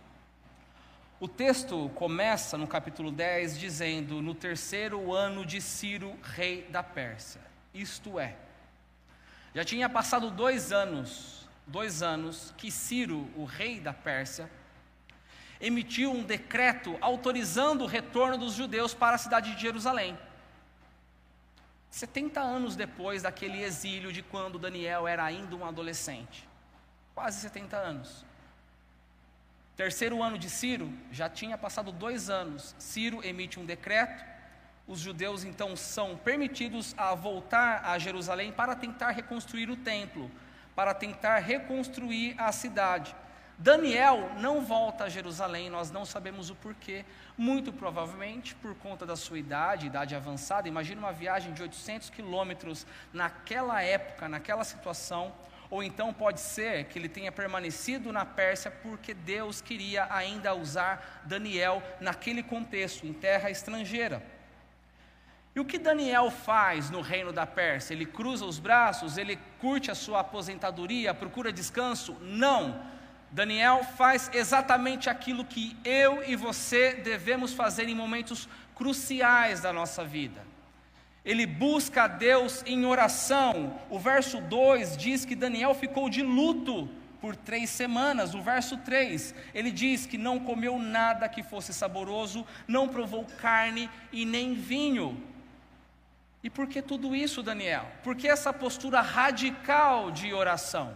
O 1.18 1.26
texto 1.26 1.90
começa 1.96 2.56
no 2.56 2.68
capítulo 2.68 3.10
10 3.10 3.58
dizendo: 3.58 4.22
No 4.22 4.36
terceiro 4.36 5.12
ano 5.12 5.44
de 5.44 5.60
Ciro, 5.60 6.16
rei 6.22 6.62
da 6.70 6.84
Pérsia. 6.84 7.40
Isto 7.74 8.20
é, 8.20 8.36
já 9.52 9.64
tinha 9.64 9.88
passado 9.88 10.30
dois 10.30 10.70
anos, 10.70 11.48
dois 11.66 12.04
anos 12.04 12.54
que 12.56 12.70
Ciro, 12.70 13.28
o 13.34 13.44
rei 13.44 13.80
da 13.80 13.92
Pérsia, 13.92 14.48
emitiu 15.62 16.12
um 16.12 16.22
decreto 16.22 16.98
autorizando 17.00 17.84
o 17.84 17.86
retorno 17.86 18.36
dos 18.36 18.52
judeus 18.52 18.92
para 18.92 19.14
a 19.14 19.18
cidade 19.18 19.54
de 19.54 19.62
Jerusalém. 19.62 20.18
70 21.88 22.38
anos 22.40 22.76
depois 22.76 23.22
daquele 23.22 23.62
exílio 23.62 24.12
de 24.12 24.20
quando 24.22 24.58
Daniel 24.58 25.08
era 25.08 25.24
ainda 25.24 25.56
um 25.56 25.64
adolescente. 25.64 26.46
Quase 27.14 27.40
70 27.40 27.76
anos. 27.76 28.26
Terceiro 29.76 30.22
ano 30.22 30.36
de 30.36 30.50
Ciro, 30.50 30.92
já 31.10 31.30
tinha 31.30 31.56
passado 31.56 31.90
dois 31.90 32.28
anos. 32.28 32.74
Ciro 32.78 33.24
emite 33.24 33.58
um 33.58 33.64
decreto 33.64 34.32
os 34.86 34.98
judeus 34.98 35.44
então 35.44 35.76
são 35.76 36.16
permitidos 36.16 36.94
a 36.98 37.14
voltar 37.14 37.84
a 37.84 37.98
Jerusalém 37.98 38.52
para 38.52 38.74
tentar 38.74 39.10
reconstruir 39.10 39.70
o 39.70 39.76
templo, 39.76 40.30
para 40.74 40.92
tentar 40.92 41.38
reconstruir 41.38 42.34
a 42.38 42.50
cidade. 42.50 43.14
Daniel 43.62 44.28
não 44.40 44.60
volta 44.60 45.04
a 45.04 45.08
Jerusalém, 45.08 45.70
nós 45.70 45.88
não 45.88 46.04
sabemos 46.04 46.50
o 46.50 46.54
porquê, 46.56 47.04
muito 47.38 47.72
provavelmente 47.72 48.56
por 48.56 48.74
conta 48.74 49.06
da 49.06 49.14
sua 49.14 49.38
idade, 49.38 49.86
idade 49.86 50.16
avançada. 50.16 50.66
Imagina 50.66 51.00
uma 51.00 51.12
viagem 51.12 51.52
de 51.52 51.62
800 51.62 52.10
quilômetros 52.10 52.84
naquela 53.12 53.80
época, 53.80 54.28
naquela 54.28 54.64
situação, 54.64 55.32
ou 55.70 55.80
então 55.80 56.12
pode 56.12 56.40
ser 56.40 56.86
que 56.86 56.98
ele 56.98 57.08
tenha 57.08 57.30
permanecido 57.30 58.12
na 58.12 58.26
Pérsia 58.26 58.68
porque 58.68 59.14
Deus 59.14 59.60
queria 59.60 60.12
ainda 60.12 60.52
usar 60.56 61.22
Daniel 61.24 61.80
naquele 62.00 62.42
contexto, 62.42 63.06
em 63.06 63.12
terra 63.12 63.48
estrangeira. 63.48 64.20
E 65.54 65.60
o 65.60 65.64
que 65.64 65.78
Daniel 65.78 66.32
faz 66.32 66.90
no 66.90 67.00
reino 67.00 67.32
da 67.32 67.46
Pérsia? 67.46 67.94
Ele 67.94 68.06
cruza 68.06 68.44
os 68.44 68.58
braços, 68.58 69.16
ele 69.16 69.38
curte 69.60 69.88
a 69.88 69.94
sua 69.94 70.18
aposentadoria, 70.18 71.14
procura 71.14 71.52
descanso? 71.52 72.16
Não. 72.20 72.90
Daniel 73.32 73.82
faz 73.82 74.30
exatamente 74.34 75.08
aquilo 75.08 75.42
que 75.42 75.74
eu 75.82 76.22
e 76.22 76.36
você 76.36 76.92
devemos 76.92 77.54
fazer 77.54 77.88
em 77.88 77.94
momentos 77.94 78.46
cruciais 78.74 79.60
da 79.60 79.72
nossa 79.72 80.04
vida. 80.04 80.42
Ele 81.24 81.46
busca 81.46 82.04
a 82.04 82.08
Deus 82.08 82.62
em 82.66 82.84
oração. 82.84 83.80
O 83.88 83.98
verso 83.98 84.38
2 84.38 84.98
diz 84.98 85.24
que 85.24 85.34
Daniel 85.34 85.74
ficou 85.74 86.10
de 86.10 86.20
luto 86.20 86.90
por 87.22 87.34
três 87.34 87.70
semanas. 87.70 88.34
O 88.34 88.42
verso 88.42 88.76
3, 88.76 89.34
ele 89.54 89.70
diz 89.70 90.04
que 90.04 90.18
não 90.18 90.38
comeu 90.38 90.78
nada 90.78 91.26
que 91.28 91.42
fosse 91.42 91.72
saboroso, 91.72 92.44
não 92.68 92.86
provou 92.86 93.24
carne 93.40 93.88
e 94.12 94.26
nem 94.26 94.52
vinho. 94.52 95.22
E 96.42 96.50
por 96.50 96.66
que 96.66 96.82
tudo 96.82 97.14
isso, 97.14 97.42
Daniel? 97.42 97.86
Por 98.02 98.14
que 98.14 98.28
essa 98.28 98.52
postura 98.52 99.00
radical 99.00 100.10
de 100.10 100.34
oração? 100.34 100.94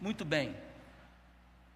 Muito 0.00 0.24
bem. 0.24 0.56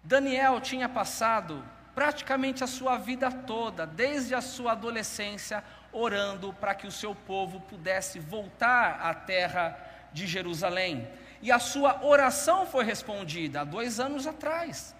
Daniel 0.07 0.61
tinha 0.61 0.87
passado 0.87 1.61
praticamente 1.93 2.63
a 2.63 2.67
sua 2.67 2.97
vida 2.97 3.29
toda, 3.29 3.85
desde 3.85 4.33
a 4.33 4.39
sua 4.39 4.71
adolescência, 4.71 5.61
orando 5.91 6.53
para 6.53 6.73
que 6.73 6.87
o 6.87 6.91
seu 6.91 7.13
povo 7.13 7.59
pudesse 7.59 8.17
voltar 8.17 9.01
à 9.01 9.13
terra 9.13 9.77
de 10.13 10.25
Jerusalém. 10.25 11.05
E 11.41 11.51
a 11.51 11.59
sua 11.59 12.05
oração 12.05 12.65
foi 12.65 12.85
respondida 12.85 13.61
há 13.61 13.63
dois 13.65 13.99
anos 13.99 14.25
atrás. 14.25 14.95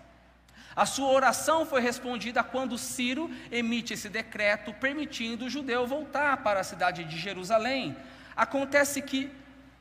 A 0.75 0.85
sua 0.85 1.07
oração 1.07 1.65
foi 1.65 1.79
respondida 1.79 2.43
quando 2.43 2.77
Ciro 2.77 3.31
emite 3.49 3.93
esse 3.93 4.09
decreto 4.09 4.73
permitindo 4.73 5.45
o 5.45 5.49
judeu 5.49 5.87
voltar 5.87 6.35
para 6.43 6.59
a 6.59 6.65
cidade 6.65 7.05
de 7.05 7.17
Jerusalém. 7.17 7.95
Acontece 8.35 9.01
que 9.01 9.31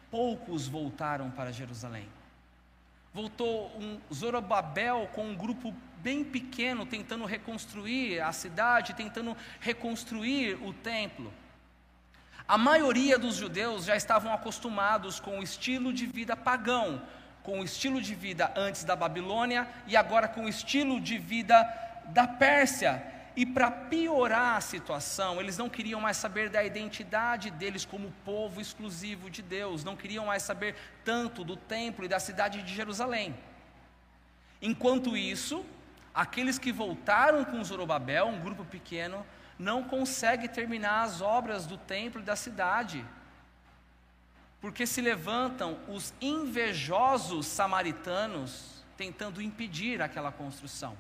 poucos 0.09 0.69
voltaram 0.69 1.33
para 1.33 1.51
Jerusalém. 1.51 2.16
Voltou 3.17 3.73
um 3.81 3.99
Zorobabel 4.13 5.09
com 5.15 5.25
um 5.25 5.35
grupo 5.35 5.75
bem 6.03 6.23
pequeno 6.23 6.85
tentando 6.85 7.25
reconstruir 7.25 8.21
a 8.21 8.31
cidade, 8.31 8.93
tentando 8.93 9.35
reconstruir 9.59 10.59
o 10.63 10.75
templo. 10.75 11.33
A 12.47 12.59
maioria 12.59 13.19
dos 13.19 13.37
judeus 13.37 13.87
já 13.87 13.97
estavam 13.97 14.35
acostumados 14.35 15.19
com 15.19 15.39
o 15.39 15.43
estilo 15.43 15.95
de 15.95 16.05
vida 16.05 16.37
pagão, 16.37 17.01
com 17.43 17.61
o 17.61 17.65
estilo 17.65 18.03
de 18.03 18.15
vida 18.15 18.53
antes 18.55 18.85
da 18.85 18.95
Babilônia 18.95 19.67
e 19.87 19.97
agora 19.97 20.29
com 20.29 20.45
o 20.45 20.49
estilo 20.51 21.01
de 21.01 21.17
vida 21.17 21.57
da 22.09 22.29
Pérsia. 22.29 23.03
E 23.37 23.45
para 23.45 23.71
piorar 23.71 24.57
a 24.57 24.61
situação, 24.61 25.41
eles 25.41 25.59
não 25.59 25.69
queriam 25.69 26.01
mais 26.01 26.17
saber 26.17 26.49
da 26.49 26.65
identidade 26.65 27.51
deles 27.51 27.85
como 27.85 28.11
povo 28.25 28.61
exclusivo 28.61 29.29
de 29.29 29.43
Deus, 29.43 29.85
não 29.85 29.95
queriam 29.95 30.27
mais 30.27 30.43
saber 30.43 30.75
tanto 31.05 31.45
do 31.45 31.55
templo 31.55 32.05
e 32.05 32.09
da 32.09 32.19
cidade 32.19 32.63
de 32.63 32.75
Jerusalém. 32.75 33.37
Enquanto 34.63 35.17
isso, 35.17 35.65
aqueles 36.15 36.59
que 36.59 36.73
voltaram 36.73 37.45
com 37.45 37.63
Zorobabel, 37.63 38.29
um 38.29 38.41
grupo 38.41 38.65
pequeno, 38.65 39.25
não 39.59 39.85
consegue 39.85 40.49
terminar 40.49 41.03
as 41.03 41.21
obras 41.21 41.67
do 41.67 41.77
templo 41.77 42.23
e 42.23 42.25
da 42.25 42.37
cidade 42.37 43.05
porque 44.67 44.87
se 44.87 45.01
levantam 45.01 45.79
os 45.89 46.13
invejosos 46.21 47.47
samaritanos 47.47 48.85
tentando 48.97 49.43
impedir 49.43 50.01
aquela 50.01 50.33
construção. 50.33 50.97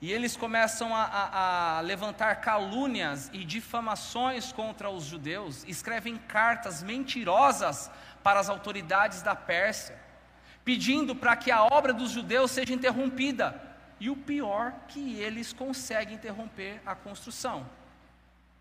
E 0.00 0.12
eles 0.12 0.36
começam 0.36 0.94
a, 0.94 1.02
a, 1.04 1.78
a, 1.78 1.80
levantar 1.80 2.36
calúnias 2.36 3.30
e 3.32 3.44
difamações 3.44 4.52
contra 4.52 4.90
os 4.90 5.04
judeus, 5.04 5.64
escrevem 5.66 6.16
cartas 6.16 6.82
mentirosas 6.82 7.90
para 8.22 8.38
as 8.38 8.48
autoridades 8.50 9.22
da 9.22 9.34
Pérsia, 9.34 9.98
pedindo 10.64 11.14
para 11.14 11.34
que 11.34 11.50
a 11.50 11.64
obra 11.64 11.94
dos 11.94 12.10
judeus 12.10 12.50
seja 12.50 12.74
interrompida. 12.74 13.62
E 13.98 14.10
o 14.10 14.16
pior, 14.16 14.74
que 14.88 15.18
eles 15.18 15.54
conseguem 15.54 16.16
interromper 16.16 16.82
a 16.84 16.94
construção. 16.94 17.66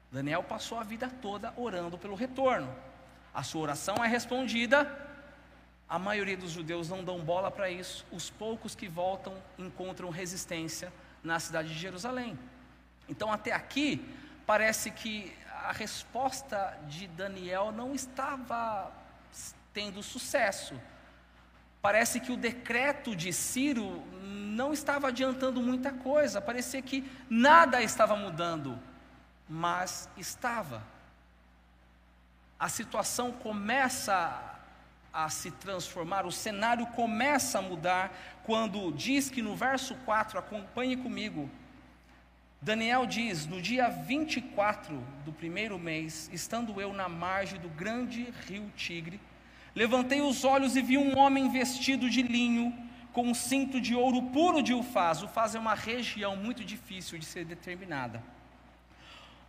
Daniel 0.10 0.44
passou 0.44 0.80
a 0.80 0.84
vida 0.84 1.12
toda 1.22 1.54
orando 1.58 1.98
pelo 1.98 2.15
retorno 2.15 2.74
a 3.36 3.44
sua 3.44 3.63
oração 3.63 3.98
é 3.98 4.08
respondida. 4.08 4.89
A 5.89 6.00
maioria 6.00 6.38
dos 6.38 6.51
judeus 6.51 6.88
não 6.88 7.04
dão 7.04 7.20
bola 7.20 7.51
para 7.51 7.70
isso. 7.70 8.06
Os 8.10 8.30
poucos 8.30 8.74
que 8.74 8.88
voltam 8.88 9.34
encontram 9.60 10.10
resistência 10.10 10.92
na 11.25 11.39
cidade 11.39 11.70
de 11.70 11.79
Jerusalém. 11.79 12.38
Então, 13.10 13.32
até 13.32 13.51
aqui, 13.51 14.05
parece 14.46 14.91
que 14.91 15.36
a 15.65 15.72
resposta 15.72 16.77
de 16.88 17.08
Daniel 17.08 17.72
não 17.72 17.94
estava 17.94 18.91
tendo 19.74 20.01
sucesso. 20.01 20.79
Parece 21.82 22.20
que 22.20 22.32
o 22.32 22.38
decreto 22.38 23.15
de 23.15 23.34
Ciro 23.34 24.01
não 24.22 24.72
estava 24.72 25.10
adiantando 25.10 25.62
muita 25.62 25.91
coisa, 25.91 26.39
parecia 26.39 26.82
que 26.82 27.10
nada 27.29 27.82
estava 27.82 28.15
mudando, 28.15 28.79
mas 29.50 30.10
estava 30.17 30.82
a 32.60 32.70
situação 32.70 33.32
começa 33.32 34.41
a 35.13 35.29
se 35.29 35.51
transformar, 35.51 36.25
o 36.25 36.32
cenário 36.32 36.86
começa 36.88 37.60
a 37.60 37.62
mudar 37.62 38.12
quando 38.45 38.91
diz 38.91 39.29
que 39.29 39.41
no 39.41 39.55
verso 39.55 39.95
4, 40.05 40.37
acompanhe 40.37 40.95
comigo, 40.95 41.49
Daniel 42.61 43.05
diz: 43.05 43.45
No 43.45 43.61
dia 43.61 43.89
24 43.89 45.01
do 45.23 45.31
primeiro 45.31 45.77
mês, 45.77 46.29
estando 46.33 46.79
eu 46.79 46.93
na 46.93 47.09
margem 47.09 47.59
do 47.59 47.69
grande 47.69 48.33
rio 48.47 48.71
Tigre, 48.75 49.19
Levantei 49.75 50.21
os 50.21 50.45
olhos 50.45 50.77
e 50.77 50.81
vi 50.81 50.97
um 50.97 51.17
homem 51.17 51.51
vestido 51.51 52.09
de 52.09 52.21
linho, 52.21 52.73
com 53.11 53.23
um 53.23 53.33
cinto 53.33 53.81
de 53.81 53.93
ouro 53.93 54.21
puro 54.21 54.63
de 54.63 54.73
Ufaz. 54.73 55.21
Ufaz 55.21 55.53
é 55.53 55.59
uma 55.59 55.75
região 55.75 56.37
muito 56.37 56.63
difícil 56.63 57.19
de 57.19 57.25
ser 57.25 57.43
determinada. 57.43 58.23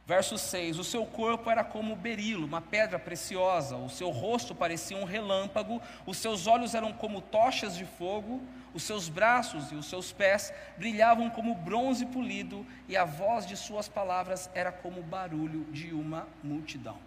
Verso 0.05 0.37
6: 0.37 0.81
O 0.81 0.85
seu 0.85 1.07
corpo 1.07 1.49
era 1.49 1.63
como 1.63 1.95
berilo, 1.95 2.45
uma 2.45 2.61
pedra 2.61 2.99
preciosa, 2.99 3.77
o 3.77 3.89
seu 3.89 4.11
rosto 4.11 4.53
parecia 4.53 4.97
um 4.97 5.05
relâmpago, 5.05 5.81
os 6.05 6.17
seus 6.17 6.49
olhos 6.49 6.75
eram 6.75 6.93
como 6.93 7.21
tochas 7.21 7.77
de 7.77 7.85
fogo, 7.85 8.43
os 8.77 8.83
seus 8.83 9.09
braços 9.09 9.73
e 9.73 9.75
os 9.75 9.87
seus 9.87 10.13
pés 10.13 10.53
brilhavam 10.77 11.31
como 11.31 11.55
bronze 11.55 12.05
polido, 12.05 12.65
e 12.87 12.95
a 12.95 13.07
voz 13.07 13.47
de 13.47 13.57
suas 13.57 13.89
palavras 13.89 14.51
era 14.55 14.71
como 14.71 15.01
o 15.01 15.03
barulho 15.03 15.65
de 15.73 15.95
uma 15.95 16.29
multidão. 16.45 16.99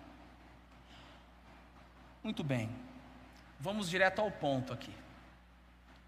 Muito 2.24 2.44
bem, 2.44 2.72
vamos 3.60 3.88
direto 3.88 4.20
ao 4.20 4.32
ponto 4.32 4.74
aqui. 4.74 4.92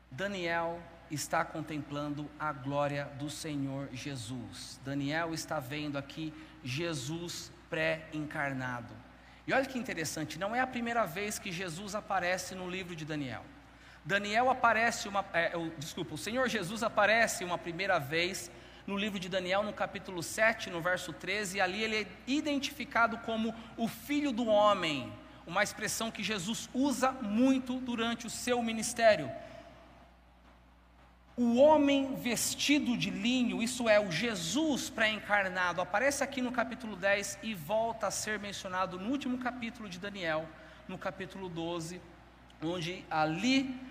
Daniel 0.09 0.79
está 1.11 1.45
contemplando 1.45 2.27
a 2.39 2.51
glória 2.51 3.05
do 3.19 3.29
Senhor 3.29 3.87
Jesus. 3.93 4.81
Daniel 4.83 5.31
está 5.31 5.59
vendo 5.59 5.95
aqui 5.95 6.33
Jesus 6.63 7.51
pré-encarnado. 7.69 8.93
E 9.45 9.53
olha 9.53 9.65
que 9.67 9.77
interessante, 9.77 10.39
não 10.39 10.55
é 10.55 10.59
a 10.59 10.65
primeira 10.65 11.05
vez 11.05 11.37
que 11.37 11.51
Jesus 11.51 11.93
aparece 11.93 12.55
no 12.55 12.67
livro 12.67 12.95
de 12.95 13.05
Daniel. 13.05 13.45
Daniel 14.03 14.49
aparece 14.49 15.07
uma, 15.07 15.23
é, 15.33 15.53
desculpa, 15.77 16.15
o 16.15 16.17
Senhor 16.17 16.49
Jesus 16.49 16.81
aparece 16.81 17.43
uma 17.43 17.57
primeira 17.57 17.99
vez 17.99 18.49
no 18.87 18.97
livro 18.97 19.19
de 19.19 19.29
Daniel, 19.29 19.61
no 19.61 19.73
capítulo 19.73 20.23
7, 20.23 20.69
no 20.71 20.81
verso 20.81 21.13
13, 21.13 21.57
e 21.57 21.61
ali 21.61 21.83
ele 21.83 21.95
é 21.97 22.07
identificado 22.25 23.17
como 23.19 23.53
o 23.77 23.87
Filho 23.87 24.31
do 24.31 24.47
Homem, 24.47 25.13
uma 25.45 25.61
expressão 25.61 26.09
que 26.09 26.23
Jesus 26.23 26.67
usa 26.73 27.11
muito 27.11 27.79
durante 27.79 28.25
o 28.25 28.29
seu 28.29 28.61
ministério. 28.63 29.31
O 31.37 31.57
homem 31.57 32.15
vestido 32.15 32.97
de 32.97 33.09
linho, 33.09 33.61
isso 33.61 33.87
é, 33.87 33.99
o 33.99 34.11
Jesus 34.11 34.89
pré-encarnado, 34.89 35.79
aparece 35.79 36.23
aqui 36.23 36.41
no 36.41 36.51
capítulo 36.51 36.95
10 36.95 37.39
e 37.43 37.53
volta 37.53 38.07
a 38.07 38.11
ser 38.11 38.39
mencionado 38.39 38.99
no 38.99 39.09
último 39.09 39.37
capítulo 39.37 39.87
de 39.87 39.99
Daniel, 39.99 40.47
no 40.87 40.97
capítulo 40.97 41.47
12, 41.47 42.01
onde 42.61 43.05
ali 43.09 43.90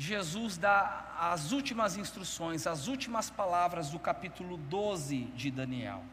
Jesus 0.00 0.56
dá 0.56 1.12
as 1.18 1.50
últimas 1.50 1.96
instruções, 1.96 2.68
as 2.68 2.86
últimas 2.86 3.30
palavras 3.30 3.90
do 3.90 3.98
capítulo 3.98 4.56
12 4.56 5.24
de 5.34 5.50
Daniel. 5.50 6.04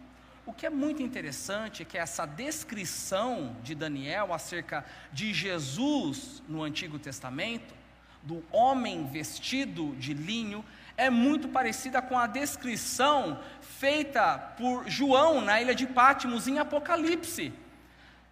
O 0.43 0.51
que 0.51 0.65
é 0.65 0.71
muito 0.71 1.03
interessante 1.03 1.83
é 1.83 1.85
que 1.85 1.95
essa 1.95 2.25
descrição 2.25 3.55
de 3.61 3.75
Daniel 3.75 4.33
acerca 4.33 4.83
de 5.13 5.31
Jesus 5.31 6.41
no 6.49 6.63
Antigo 6.63 6.97
Testamento 6.97 7.75
do 8.23 8.43
homem 8.51 9.05
vestido 9.05 9.95
de 9.97 10.15
linho 10.15 10.65
é 10.97 11.11
muito 11.11 11.47
parecida 11.47 12.01
com 12.01 12.17
a 12.17 12.25
descrição 12.25 13.39
feita 13.61 14.35
por 14.57 14.89
João 14.89 15.41
na 15.41 15.61
ilha 15.61 15.75
de 15.75 15.85
Pátimos 15.85 16.47
em 16.47 16.57
Apocalipse. 16.57 17.53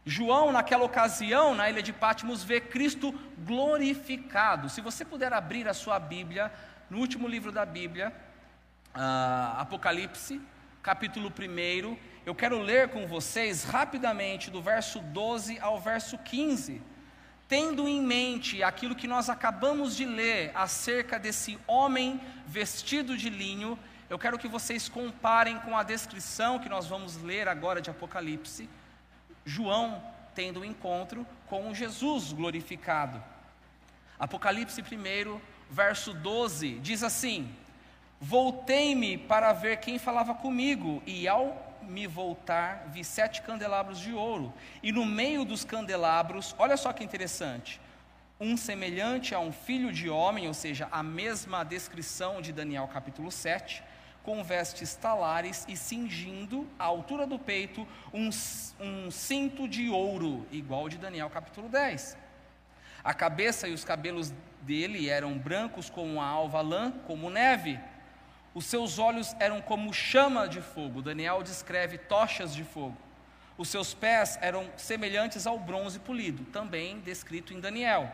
João, 0.05 0.51
naquela 0.51 0.83
ocasião, 0.83 1.55
na 1.55 1.69
ilha 1.69 1.81
de 1.81 1.93
Pátimos, 1.93 2.43
vê 2.43 2.59
Cristo 2.59 3.13
glorificado. 3.39 4.69
Se 4.69 4.81
você 4.81 5.05
puder 5.05 5.31
abrir 5.31 5.67
a 5.67 5.73
sua 5.73 5.97
Bíblia, 5.99 6.51
no 6.89 6.99
último 6.99 7.27
livro 7.27 7.51
da 7.51 7.65
Bíblia, 7.65 8.13
uh, 8.95 9.59
Apocalipse, 9.59 10.41
capítulo 10.81 11.31
1, 11.31 11.97
eu 12.25 12.35
quero 12.35 12.59
ler 12.61 12.89
com 12.89 13.07
vocês 13.07 13.63
rapidamente 13.63 14.51
do 14.51 14.61
verso 14.61 14.99
12 14.99 15.59
ao 15.59 15.79
verso 15.79 16.17
15 16.17 16.81
tendo 17.53 17.87
em 17.87 18.01
mente 18.01 18.63
aquilo 18.63 18.95
que 18.95 19.07
nós 19.07 19.29
acabamos 19.29 19.95
de 19.95 20.05
ler 20.05 20.51
acerca 20.55 21.19
desse 21.19 21.59
homem 21.67 22.19
vestido 22.47 23.15
de 23.15 23.29
linho, 23.29 23.77
eu 24.09 24.17
quero 24.17 24.39
que 24.39 24.47
vocês 24.47 24.89
comparem 24.89 25.59
com 25.59 25.77
a 25.77 25.83
descrição 25.83 26.57
que 26.57 26.67
nós 26.67 26.87
vamos 26.87 27.15
ler 27.21 27.47
agora 27.47 27.79
de 27.79 27.91
Apocalipse, 27.91 28.67
João 29.45 30.01
tendo 30.33 30.61
um 30.61 30.65
encontro 30.65 31.25
com 31.47 31.73
Jesus 31.73 32.33
glorificado. 32.33 33.23
Apocalipse 34.17 34.81
1, 34.81 35.39
verso 35.69 36.13
12, 36.13 36.79
diz 36.79 37.03
assim: 37.03 37.53
Voltei-me 38.19 39.17
para 39.17 39.51
ver 39.53 39.77
quem 39.77 39.99
falava 39.99 40.33
comigo, 40.33 41.03
e 41.05 41.27
ao 41.27 41.71
me 41.81 42.07
voltar, 42.07 42.87
vi 42.87 43.03
sete 43.03 43.41
candelabros 43.41 43.99
de 43.99 44.13
ouro, 44.13 44.53
e 44.81 44.91
no 44.91 45.05
meio 45.05 45.43
dos 45.43 45.65
candelabros, 45.65 46.55
olha 46.57 46.77
só 46.77 46.93
que 46.93 47.03
interessante, 47.03 47.81
um 48.39 48.55
semelhante 48.55 49.35
a 49.35 49.39
um 49.39 49.51
filho 49.51 49.91
de 49.91 50.09
homem, 50.09 50.47
ou 50.47 50.53
seja, 50.53 50.87
a 50.91 51.03
mesma 51.03 51.63
descrição 51.63 52.41
de 52.41 52.53
Daniel 52.53 52.87
capítulo 52.87 53.29
7, 53.29 53.83
com 54.23 54.43
vestes 54.43 54.95
talares 54.95 55.65
e 55.67 55.77
cingindo 55.77 56.67
à 56.79 56.85
altura 56.85 57.27
do 57.27 57.37
peito 57.37 57.87
um, 58.13 58.29
um 58.79 59.11
cinto 59.11 59.67
de 59.67 59.89
ouro, 59.89 60.47
igual 60.51 60.89
de 60.89 60.97
Daniel 60.97 61.29
capítulo 61.29 61.69
10. 61.69 62.17
A 63.03 63.13
cabeça 63.13 63.67
e 63.67 63.73
os 63.73 63.83
cabelos 63.83 64.33
dele 64.61 65.09
eram 65.09 65.37
brancos 65.37 65.89
como 65.89 66.21
a 66.21 66.25
alva 66.25 66.61
lã, 66.61 66.91
como 67.05 67.29
neve 67.29 67.79
os 68.53 68.65
seus 68.65 68.99
olhos 68.99 69.35
eram 69.39 69.61
como 69.61 69.91
chama 69.93 70.47
de 70.47 70.61
fogo. 70.61 71.01
Daniel 71.01 71.41
descreve 71.41 71.97
tochas 71.97 72.53
de 72.53 72.63
fogo. 72.63 72.97
Os 73.57 73.67
seus 73.67 73.93
pés 73.93 74.37
eram 74.41 74.69
semelhantes 74.77 75.47
ao 75.47 75.57
bronze 75.59 75.99
polido, 75.99 76.43
também 76.45 76.99
descrito 76.99 77.53
em 77.53 77.59
Daniel, 77.59 78.11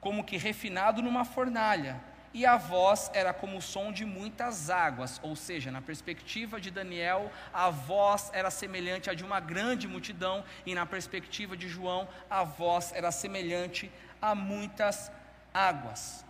como 0.00 0.24
que 0.24 0.36
refinado 0.36 1.02
numa 1.02 1.24
fornalha. 1.24 2.00
E 2.34 2.44
a 2.44 2.56
voz 2.56 3.10
era 3.14 3.32
como 3.32 3.56
o 3.56 3.62
som 3.62 3.90
de 3.90 4.04
muitas 4.04 4.68
águas, 4.68 5.18
ou 5.22 5.34
seja, 5.34 5.70
na 5.70 5.80
perspectiva 5.80 6.60
de 6.60 6.70
Daniel, 6.70 7.32
a 7.52 7.70
voz 7.70 8.30
era 8.34 8.50
semelhante 8.50 9.08
à 9.08 9.14
de 9.14 9.24
uma 9.24 9.40
grande 9.40 9.88
multidão, 9.88 10.44
e 10.66 10.74
na 10.74 10.84
perspectiva 10.84 11.56
de 11.56 11.68
João, 11.68 12.06
a 12.28 12.44
voz 12.44 12.92
era 12.92 13.10
semelhante 13.10 13.90
a 14.20 14.34
muitas 14.34 15.10
águas. 15.54 16.24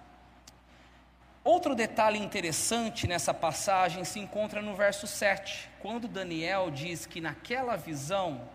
Outro 1.43 1.75
detalhe 1.75 2.19
interessante 2.19 3.07
nessa 3.07 3.33
passagem 3.33 4.05
se 4.05 4.21
encontra 4.21 4.61
no 4.61 4.77
verso 4.77 5.07
7, 5.07 5.71
quando 5.81 6.07
Daniel 6.07 6.71
diz 6.71 7.07
que 7.07 7.21
naquela 7.21 7.75
visão, 7.75 8.49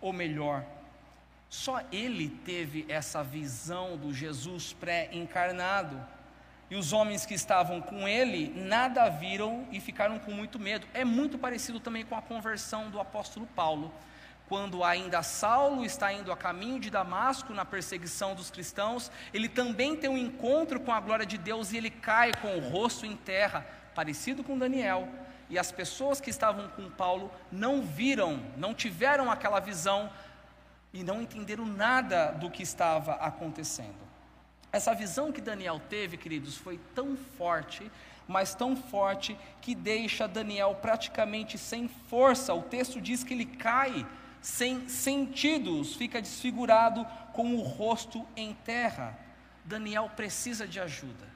ou 0.00 0.12
melhor, 0.12 0.64
só 1.48 1.82
ele 1.90 2.30
teve 2.30 2.86
essa 2.88 3.24
visão 3.24 3.96
do 3.96 4.14
Jesus 4.14 4.72
pré-encarnado. 4.72 6.00
E 6.70 6.76
os 6.76 6.92
homens 6.92 7.26
que 7.26 7.34
estavam 7.34 7.80
com 7.80 8.06
ele 8.06 8.52
nada 8.54 9.08
viram 9.08 9.66
e 9.72 9.80
ficaram 9.80 10.18
com 10.18 10.30
muito 10.30 10.58
medo. 10.58 10.86
É 10.94 11.04
muito 11.04 11.36
parecido 11.36 11.80
também 11.80 12.04
com 12.04 12.14
a 12.14 12.22
conversão 12.22 12.90
do 12.90 13.00
apóstolo 13.00 13.46
Paulo 13.56 13.92
quando 14.50 14.82
ainda 14.82 15.22
Saulo 15.22 15.84
está 15.84 16.12
indo 16.12 16.32
a 16.32 16.36
caminho 16.36 16.80
de 16.80 16.90
Damasco 16.90 17.54
na 17.54 17.64
perseguição 17.64 18.34
dos 18.34 18.50
cristãos, 18.50 19.08
ele 19.32 19.48
também 19.48 19.94
tem 19.94 20.10
um 20.10 20.18
encontro 20.18 20.80
com 20.80 20.90
a 20.90 20.98
glória 20.98 21.24
de 21.24 21.38
Deus 21.38 21.70
e 21.70 21.76
ele 21.76 21.88
cai 21.88 22.32
com 22.34 22.56
o 22.56 22.68
rosto 22.68 23.06
em 23.06 23.14
terra, 23.14 23.64
parecido 23.94 24.42
com 24.42 24.58
Daniel. 24.58 25.08
E 25.48 25.56
as 25.56 25.70
pessoas 25.70 26.20
que 26.20 26.30
estavam 26.30 26.66
com 26.70 26.90
Paulo 26.90 27.30
não 27.52 27.80
viram, 27.80 28.42
não 28.56 28.74
tiveram 28.74 29.30
aquela 29.30 29.60
visão 29.60 30.10
e 30.92 31.04
não 31.04 31.22
entenderam 31.22 31.64
nada 31.64 32.32
do 32.32 32.50
que 32.50 32.64
estava 32.64 33.12
acontecendo. 33.12 34.09
Essa 34.72 34.94
visão 34.94 35.32
que 35.32 35.40
Daniel 35.40 35.80
teve, 35.88 36.16
queridos, 36.16 36.56
foi 36.56 36.78
tão 36.94 37.16
forte, 37.16 37.90
mas 38.28 38.54
tão 38.54 38.76
forte 38.76 39.36
que 39.60 39.74
deixa 39.74 40.28
Daniel 40.28 40.76
praticamente 40.80 41.58
sem 41.58 41.88
força. 41.88 42.54
O 42.54 42.62
texto 42.62 43.00
diz 43.00 43.24
que 43.24 43.34
ele 43.34 43.46
cai 43.46 44.06
sem 44.40 44.88
sentidos, 44.88 45.96
fica 45.96 46.22
desfigurado 46.22 47.04
com 47.32 47.54
o 47.54 47.62
rosto 47.62 48.26
em 48.36 48.54
terra. 48.54 49.18
Daniel 49.64 50.10
precisa 50.14 50.66
de 50.66 50.80
ajuda. 50.80 51.28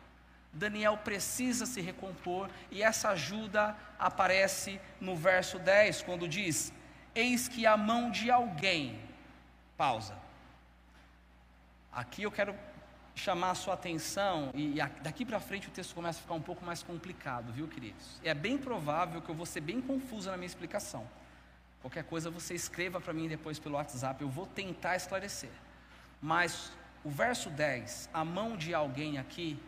Daniel 0.52 0.96
precisa 0.96 1.66
se 1.66 1.80
recompor 1.80 2.48
e 2.70 2.80
essa 2.80 3.08
ajuda 3.10 3.76
aparece 3.98 4.80
no 5.00 5.16
verso 5.16 5.58
10, 5.58 6.02
quando 6.02 6.28
diz: 6.28 6.72
Eis 7.14 7.48
que 7.48 7.66
a 7.66 7.76
mão 7.76 8.10
de 8.10 8.30
alguém. 8.30 8.98
Pausa. 9.76 10.16
Aqui 11.92 12.22
eu 12.22 12.30
quero 12.30 12.54
chamar 13.14 13.50
a 13.50 13.54
sua 13.54 13.74
atenção, 13.74 14.50
e 14.54 14.74
daqui 15.02 15.24
para 15.24 15.38
frente 15.38 15.68
o 15.68 15.70
texto 15.70 15.94
começa 15.94 16.18
a 16.18 16.22
ficar 16.22 16.34
um 16.34 16.40
pouco 16.40 16.64
mais 16.64 16.82
complicado, 16.82 17.52
viu, 17.52 17.68
queridos? 17.68 18.18
É 18.24 18.34
bem 18.34 18.58
provável 18.58 19.22
que 19.22 19.28
eu 19.28 19.34
vou 19.34 19.46
ser 19.46 19.60
bem 19.60 19.80
confuso 19.80 20.30
na 20.30 20.36
minha 20.36 20.46
explicação. 20.46 21.06
Qualquer 21.80 22.04
coisa 22.04 22.30
você 22.30 22.54
escreva 22.54 23.00
para 23.00 23.12
mim 23.12 23.28
depois 23.28 23.58
pelo 23.58 23.76
WhatsApp, 23.76 24.20
eu 24.22 24.28
vou 24.28 24.46
tentar 24.46 24.96
esclarecer. 24.96 25.50
Mas 26.20 26.72
o 27.04 27.10
verso 27.10 27.50
10, 27.50 28.08
a 28.12 28.24
mão 28.24 28.56
de 28.56 28.74
alguém 28.74 29.18
aqui, 29.18 29.58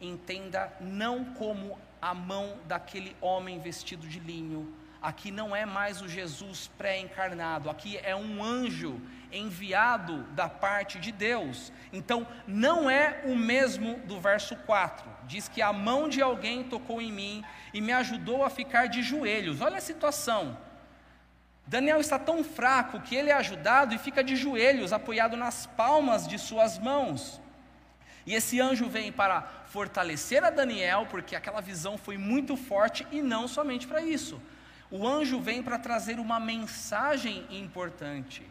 entenda 0.00 0.72
não 0.80 1.24
como 1.34 1.78
a 2.00 2.12
mão 2.12 2.58
daquele 2.66 3.16
homem 3.20 3.58
vestido 3.58 4.06
de 4.06 4.20
linho, 4.20 4.72
aqui 5.02 5.30
não 5.30 5.54
é 5.54 5.66
mais 5.66 6.00
o 6.00 6.08
Jesus 6.08 6.70
pré-encarnado, 6.78 7.68
aqui 7.68 7.98
é 7.98 8.14
um 8.14 8.42
anjo 8.42 9.00
enviado 9.32 10.22
da 10.34 10.48
parte 10.48 10.98
de 10.98 11.10
Deus. 11.10 11.72
Então, 11.92 12.26
não 12.46 12.88
é 12.88 13.22
o 13.24 13.34
mesmo 13.34 13.96
do 14.00 14.20
verso 14.20 14.54
4. 14.54 15.10
Diz 15.26 15.48
que 15.48 15.60
a 15.60 15.72
mão 15.72 16.08
de 16.08 16.22
alguém 16.22 16.62
tocou 16.62 17.00
em 17.00 17.10
mim 17.10 17.44
e 17.74 17.80
me 17.80 17.92
ajudou 17.92 18.44
a 18.44 18.50
ficar 18.50 18.86
de 18.86 19.02
joelhos. 19.02 19.60
Olha 19.60 19.78
a 19.78 19.80
situação. 19.80 20.56
Daniel 21.66 22.00
está 22.00 22.18
tão 22.18 22.44
fraco 22.44 23.00
que 23.00 23.16
ele 23.16 23.30
é 23.30 23.34
ajudado 23.34 23.94
e 23.94 23.98
fica 23.98 24.22
de 24.22 24.36
joelhos, 24.36 24.92
apoiado 24.92 25.36
nas 25.36 25.66
palmas 25.66 26.28
de 26.28 26.38
suas 26.38 26.78
mãos. 26.78 27.40
E 28.26 28.34
esse 28.34 28.60
anjo 28.60 28.88
vem 28.88 29.10
para 29.10 29.42
fortalecer 29.66 30.44
a 30.44 30.50
Daniel, 30.50 31.06
porque 31.10 31.34
aquela 31.34 31.60
visão 31.60 31.96
foi 31.96 32.16
muito 32.16 32.56
forte, 32.56 33.06
e 33.10 33.20
não 33.20 33.48
somente 33.48 33.86
para 33.86 34.02
isso. 34.02 34.40
O 34.94 35.08
anjo 35.08 35.40
vem 35.40 35.62
para 35.62 35.78
trazer 35.78 36.20
uma 36.20 36.38
mensagem 36.38 37.46
importante. 37.48 38.46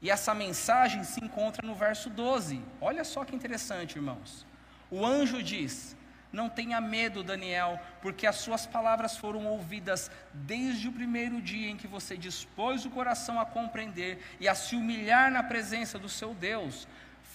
E 0.00 0.08
essa 0.08 0.32
mensagem 0.32 1.02
se 1.02 1.18
encontra 1.24 1.66
no 1.66 1.74
verso 1.74 2.08
12. 2.08 2.62
Olha 2.80 3.02
só 3.02 3.24
que 3.24 3.34
interessante, 3.34 3.96
irmãos. 3.96 4.46
O 4.88 5.04
anjo 5.04 5.42
diz: 5.42 5.96
Não 6.32 6.48
tenha 6.48 6.80
medo, 6.80 7.24
Daniel, 7.24 7.80
porque 8.00 8.28
as 8.28 8.36
suas 8.36 8.64
palavras 8.64 9.16
foram 9.16 9.44
ouvidas 9.44 10.08
desde 10.32 10.86
o 10.86 10.92
primeiro 10.92 11.42
dia 11.42 11.68
em 11.68 11.76
que 11.76 11.88
você 11.88 12.16
dispôs 12.16 12.84
o 12.84 12.90
coração 12.90 13.40
a 13.40 13.44
compreender 13.44 14.22
e 14.38 14.46
a 14.46 14.54
se 14.54 14.76
humilhar 14.76 15.32
na 15.32 15.42
presença 15.42 15.98
do 15.98 16.08
seu 16.08 16.32
Deus. 16.32 16.86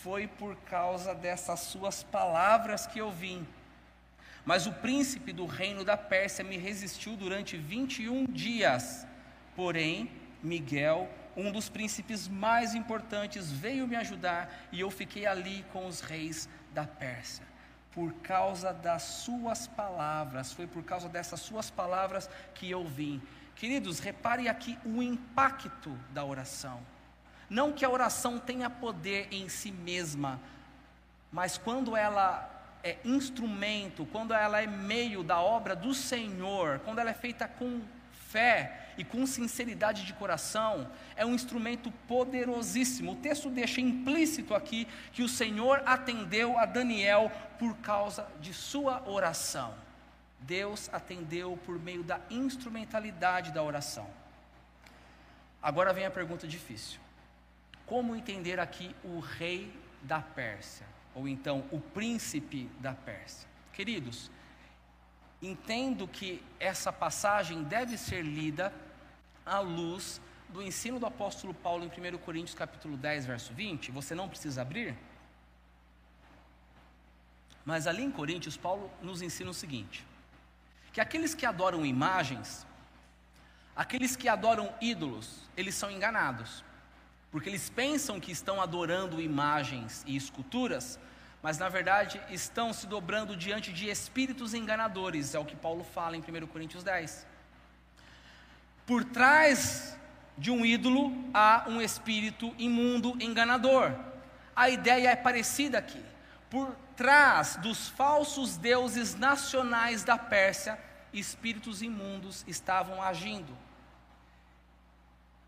Foi 0.01 0.25
por 0.25 0.55
causa 0.55 1.13
dessas 1.13 1.59
suas 1.59 2.01
palavras 2.01 2.87
que 2.87 2.99
eu 2.99 3.11
vim. 3.11 3.45
Mas 4.45 4.65
o 4.65 4.73
príncipe 4.73 5.31
do 5.31 5.45
reino 5.45 5.83
da 5.83 5.95
Pérsia 5.95 6.43
me 6.43 6.57
resistiu 6.57 7.15
durante 7.15 7.57
21 7.57 8.25
dias. 8.25 9.05
Porém, 9.55 10.09
Miguel 10.41 11.09
um 11.35 11.51
dos 11.51 11.69
príncipes 11.69 12.27
mais 12.27 12.75
importantes, 12.75 13.51
veio 13.51 13.87
me 13.87 13.95
ajudar 13.95 14.67
e 14.71 14.79
eu 14.79 14.91
fiquei 14.91 15.25
ali 15.25 15.65
com 15.71 15.87
os 15.87 16.01
reis 16.01 16.49
da 16.73 16.85
Pérsia. 16.85 17.45
Por 17.91 18.13
causa 18.15 18.73
das 18.73 19.03
suas 19.03 19.67
palavras, 19.67 20.53
foi 20.53 20.67
por 20.67 20.83
causa 20.83 21.09
dessas 21.09 21.41
suas 21.41 21.69
palavras 21.69 22.29
que 22.55 22.69
eu 22.69 22.85
vim. 22.85 23.21
Queridos, 23.55 23.99
repare 23.99 24.47
aqui 24.47 24.77
o 24.85 25.01
impacto 25.01 25.97
da 26.13 26.23
oração. 26.23 26.79
Não 27.49 27.73
que 27.73 27.83
a 27.83 27.89
oração 27.89 28.39
tenha 28.39 28.69
poder 28.69 29.27
em 29.31 29.49
si 29.49 29.71
mesma, 29.71 30.39
mas 31.31 31.57
quando 31.57 31.95
ela 31.95 32.49
é 32.83 32.97
instrumento, 33.05 34.05
quando 34.05 34.33
ela 34.33 34.61
é 34.61 34.67
meio 34.67 35.23
da 35.23 35.39
obra 35.39 35.75
do 35.75 35.93
Senhor, 35.93 36.79
quando 36.79 36.99
ela 36.99 37.09
é 37.09 37.13
feita 37.13 37.47
com 37.47 37.81
fé, 38.11 38.81
e 38.97 39.03
com 39.03 39.25
sinceridade 39.25 40.05
de 40.05 40.13
coração, 40.13 40.89
é 41.15 41.25
um 41.25 41.33
instrumento 41.33 41.91
poderosíssimo. 42.07 43.13
O 43.13 43.15
texto 43.15 43.49
deixa 43.49 43.81
implícito 43.81 44.53
aqui 44.53 44.87
que 45.11 45.23
o 45.23 45.29
Senhor 45.29 45.81
atendeu 45.85 46.57
a 46.57 46.65
Daniel 46.65 47.31
por 47.57 47.77
causa 47.77 48.27
de 48.39 48.53
sua 48.53 49.07
oração. 49.07 49.73
Deus 50.39 50.89
atendeu 50.91 51.57
por 51.65 51.79
meio 51.79 52.03
da 52.03 52.19
instrumentalidade 52.29 53.51
da 53.51 53.61
oração. 53.63 54.07
Agora 55.61 55.93
vem 55.93 56.05
a 56.05 56.11
pergunta 56.11 56.47
difícil: 56.47 56.99
como 57.85 58.15
entender 58.15 58.59
aqui 58.59 58.95
o 59.03 59.19
rei 59.19 59.71
da 60.01 60.19
Pérsia? 60.19 60.85
Ou 61.13 61.27
então 61.27 61.65
o 61.71 61.79
príncipe 61.79 62.69
da 62.79 62.93
Pérsia? 62.93 63.47
Queridos, 63.73 64.29
entendo 65.41 66.07
que 66.07 66.43
essa 66.59 66.91
passagem 66.91 67.63
deve 67.63 67.97
ser 67.97 68.21
lida 68.21 68.73
à 69.45 69.59
luz 69.59 70.21
do 70.49 70.61
ensino 70.61 70.99
do 70.99 71.05
apóstolo 71.05 71.53
Paulo 71.53 71.83
em 71.85 72.15
1 72.15 72.17
Coríntios 72.19 72.55
capítulo 72.55 72.97
10, 72.97 73.25
verso 73.25 73.53
20. 73.53 73.91
Você 73.91 74.13
não 74.13 74.29
precisa 74.29 74.61
abrir. 74.61 74.95
Mas 77.65 77.87
ali 77.87 78.03
em 78.03 78.11
Coríntios, 78.11 78.57
Paulo 78.57 78.91
nos 79.01 79.21
ensina 79.21 79.49
o 79.49 79.53
seguinte: 79.53 80.05
que 80.91 80.99
aqueles 80.99 81.33
que 81.33 81.45
adoram 81.45 81.85
imagens, 81.85 82.65
aqueles 83.75 84.15
que 84.15 84.27
adoram 84.27 84.73
ídolos, 84.81 85.49
eles 85.55 85.75
são 85.75 85.89
enganados, 85.89 86.63
porque 87.31 87.49
eles 87.49 87.69
pensam 87.69 88.19
que 88.19 88.31
estão 88.31 88.61
adorando 88.61 89.21
imagens 89.21 90.03
e 90.05 90.15
esculturas, 90.15 90.99
mas 91.41 91.57
na 91.57 91.69
verdade 91.69 92.21
estão 92.29 92.73
se 92.73 92.85
dobrando 92.85 93.35
diante 93.35 93.71
de 93.71 93.89
espíritos 93.89 94.53
enganadores, 94.53 95.33
é 95.33 95.39
o 95.39 95.45
que 95.45 95.55
Paulo 95.55 95.83
fala 95.83 96.17
em 96.17 96.19
1 96.19 96.47
Coríntios 96.47 96.83
10. 96.83 97.25
Por 98.85 99.05
trás 99.05 99.97
de 100.37 100.51
um 100.51 100.65
ídolo 100.65 101.13
há 101.33 101.65
um 101.67 101.81
espírito 101.81 102.53
imundo 102.57 103.15
enganador. 103.21 103.95
A 104.55 104.69
ideia 104.69 105.09
é 105.09 105.15
parecida 105.15 105.77
aqui. 105.77 106.03
Por 106.49 106.75
trás 106.97 107.55
dos 107.55 107.87
falsos 107.87 108.57
deuses 108.57 109.15
nacionais 109.15 110.03
da 110.03 110.17
Pérsia, 110.17 110.77
espíritos 111.13 111.81
imundos 111.81 112.43
estavam 112.47 113.01
agindo. 113.01 113.57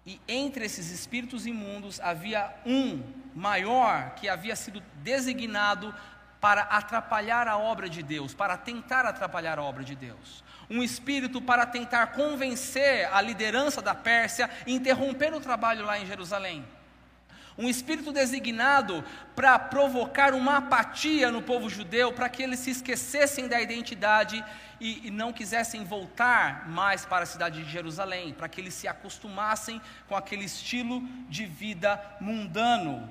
E 0.06 0.20
entre 0.28 0.66
esses 0.66 0.90
espíritos 0.90 1.46
imundos 1.46 2.00
havia 2.02 2.54
um 2.66 3.02
maior 3.34 4.16
que 4.16 4.28
havia 4.28 4.56
sido 4.56 4.84
designado 5.02 5.94
para 6.42 6.64
atrapalhar 6.64 7.48
a 7.48 7.58
obra 7.58 7.88
de 7.88 8.04
Deus, 8.04 8.34
para 8.34 8.58
tentar 8.58 9.06
atrapalhar 9.06 9.58
a 9.58 9.64
obra 9.64 9.82
de 9.82 9.96
Deus. 9.96 10.44
Um 10.70 10.84
espírito 10.84 11.42
para 11.42 11.66
tentar 11.66 12.08
convencer 12.08 13.08
a 13.14 13.22
liderança 13.22 13.82
da 13.82 13.96
Pérsia 13.96 14.50
e 14.68 14.74
interromper 14.74 15.34
o 15.34 15.40
trabalho 15.40 15.86
lá 15.86 15.98
em 15.98 16.06
Jerusalém. 16.06 16.66
Um 17.58 17.70
espírito 17.70 18.12
designado 18.12 19.04
para 19.36 19.60
provocar 19.60 20.34
uma 20.34 20.58
apatia 20.58 21.32
no 21.32 21.42
povo 21.42 21.70
judeu, 21.70 22.12
para 22.12 22.30
que 22.30 22.42
eles 22.42 22.60
se 22.60 22.72
esquecessem 22.72 23.48
da 23.48 23.62
identidade 23.62 24.44
e, 24.80 25.08
e, 25.08 25.12
não 25.12 25.32
quisessem 25.32 25.84
voltar 25.84 26.68
mais 26.68 27.06
para 27.06 27.24
a 27.24 27.28
cidade 27.28 27.64
de 27.64 27.70
Jerusalém, 27.70 28.34
para 28.34 28.50
que 28.50 28.60
eles 28.60 28.74
se 28.74 28.88
acostumassem 28.88 29.82
com 30.08 30.16
aquele 30.16 30.46
estilo 30.46 31.02
de 31.30 31.46
vida 31.46 32.02
mundano. 32.20 33.10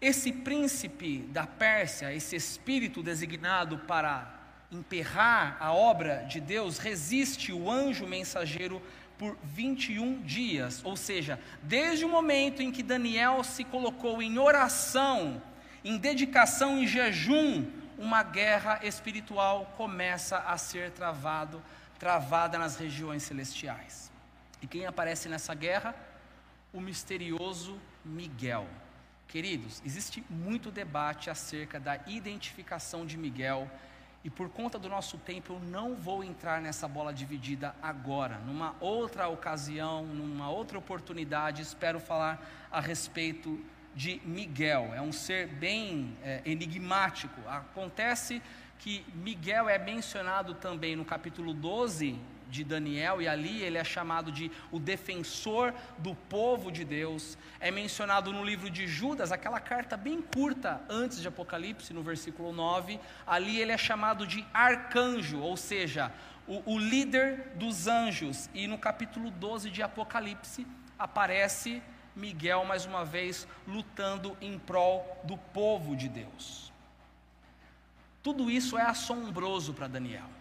Esse 0.00 0.32
príncipe 0.32 1.18
da 1.28 1.46
Pérsia, 1.46 2.12
esse 2.12 2.34
espírito 2.34 3.02
designado 3.02 3.78
para 3.78 4.34
emperrar 4.70 5.56
a 5.60 5.72
obra 5.72 6.24
de 6.28 6.40
Deus, 6.40 6.78
resiste 6.78 7.52
o 7.52 7.70
anjo 7.70 8.06
mensageiro 8.06 8.82
por 9.18 9.36
21 9.42 10.22
dias, 10.22 10.80
ou 10.84 10.96
seja, 10.96 11.40
desde 11.62 12.04
o 12.04 12.08
momento 12.08 12.62
em 12.62 12.70
que 12.70 12.82
Daniel 12.82 13.42
se 13.42 13.64
colocou 13.64 14.22
em 14.22 14.38
oração, 14.38 15.42
em 15.84 15.96
dedicação, 15.96 16.78
em 16.78 16.86
jejum, 16.86 17.66
uma 17.98 18.22
guerra 18.22 18.80
espiritual 18.82 19.72
começa 19.76 20.38
a 20.38 20.58
ser 20.58 20.90
travado, 20.90 21.62
travada 21.98 22.58
nas 22.58 22.76
regiões 22.76 23.22
celestiais. 23.22 24.10
E 24.60 24.66
quem 24.66 24.86
aparece 24.86 25.28
nessa 25.28 25.54
guerra? 25.54 25.94
O 26.72 26.80
misterioso 26.80 27.80
Miguel. 28.04 28.66
Queridos, 29.28 29.82
existe 29.84 30.24
muito 30.28 30.70
debate 30.70 31.30
acerca 31.30 31.80
da 31.80 31.98
identificação 32.06 33.06
de 33.06 33.16
Miguel 33.16 33.70
e 34.26 34.30
por 34.30 34.48
conta 34.48 34.76
do 34.76 34.88
nosso 34.88 35.18
tempo, 35.18 35.52
eu 35.52 35.60
não 35.60 35.94
vou 35.94 36.24
entrar 36.24 36.60
nessa 36.60 36.88
bola 36.88 37.14
dividida 37.14 37.76
agora. 37.80 38.38
Numa 38.40 38.74
outra 38.80 39.28
ocasião, 39.28 40.04
numa 40.04 40.50
outra 40.50 40.76
oportunidade, 40.76 41.62
espero 41.62 42.00
falar 42.00 42.44
a 42.68 42.80
respeito 42.80 43.64
de 43.94 44.20
Miguel. 44.24 44.90
É 44.92 45.00
um 45.00 45.12
ser 45.12 45.46
bem 45.46 46.18
é, 46.24 46.42
enigmático. 46.44 47.40
Acontece 47.48 48.42
que 48.80 49.06
Miguel 49.14 49.68
é 49.68 49.78
mencionado 49.78 50.54
também 50.54 50.96
no 50.96 51.04
capítulo 51.04 51.54
12 51.54 52.18
de 52.48 52.64
Daniel, 52.64 53.20
e 53.20 53.28
ali 53.28 53.62
ele 53.62 53.78
é 53.78 53.84
chamado 53.84 54.30
de 54.30 54.50
o 54.70 54.78
defensor 54.78 55.74
do 55.98 56.14
povo 56.14 56.70
de 56.70 56.84
Deus. 56.84 57.36
É 57.60 57.70
mencionado 57.70 58.32
no 58.32 58.44
livro 58.44 58.70
de 58.70 58.86
Judas, 58.86 59.32
aquela 59.32 59.60
carta 59.60 59.96
bem 59.96 60.22
curta 60.22 60.80
antes 60.88 61.20
de 61.20 61.28
Apocalipse, 61.28 61.92
no 61.92 62.02
versículo 62.02 62.52
9. 62.52 63.00
Ali 63.26 63.60
ele 63.60 63.72
é 63.72 63.78
chamado 63.78 64.26
de 64.26 64.46
arcanjo, 64.52 65.38
ou 65.40 65.56
seja, 65.56 66.12
o, 66.46 66.74
o 66.74 66.78
líder 66.78 67.52
dos 67.56 67.86
anjos. 67.86 68.48
E 68.54 68.66
no 68.66 68.78
capítulo 68.78 69.30
12 69.30 69.70
de 69.70 69.82
Apocalipse 69.82 70.66
aparece 70.98 71.82
Miguel 72.14 72.64
mais 72.64 72.86
uma 72.86 73.04
vez 73.04 73.46
lutando 73.66 74.36
em 74.40 74.58
prol 74.58 75.20
do 75.24 75.36
povo 75.36 75.94
de 75.94 76.08
Deus. 76.08 76.72
Tudo 78.22 78.50
isso 78.50 78.78
é 78.78 78.82
assombroso 78.82 79.74
para 79.74 79.86
Daniel 79.86 80.36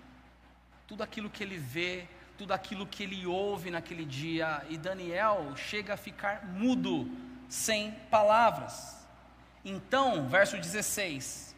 tudo 0.88 1.04
aquilo 1.04 1.30
que 1.30 1.44
ele 1.44 1.58
vê, 1.58 2.08
tudo 2.38 2.54
aquilo 2.54 2.86
que 2.86 3.04
ele 3.04 3.26
ouve 3.26 3.72
naquele 3.72 4.06
dia, 4.06 4.66
e 4.70 4.78
Daniel 4.78 5.56
chega 5.56 5.94
a 5.94 5.98
ficar 5.98 6.46
mudo, 6.46 7.10
sem 7.48 7.92
palavras. 8.10 9.08
Então, 9.64 10.28
verso 10.28 10.58
16: 10.58 11.56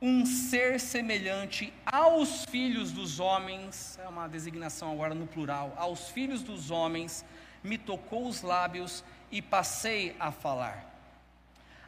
um 0.00 0.26
ser 0.26 0.80
semelhante 0.80 1.72
aos 1.86 2.44
filhos 2.44 2.90
dos 2.90 3.20
homens, 3.20 3.98
é 4.02 4.08
uma 4.08 4.28
designação 4.28 4.90
agora 4.90 5.14
no 5.14 5.28
plural, 5.28 5.72
aos 5.76 6.08
filhos 6.08 6.42
dos 6.42 6.72
homens, 6.72 7.24
me 7.62 7.78
tocou 7.78 8.26
os 8.26 8.42
lábios 8.42 9.04
e 9.30 9.40
passei 9.40 10.16
a 10.18 10.32
falar. 10.32 10.90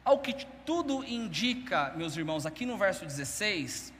Ao 0.03 0.19
que 0.19 0.45
tudo 0.65 1.03
indica, 1.03 1.91
meus 1.97 2.15
irmãos, 2.15 2.45
aqui 2.45 2.65
no 2.65 2.77
verso 2.77 3.05
16, 3.05 3.91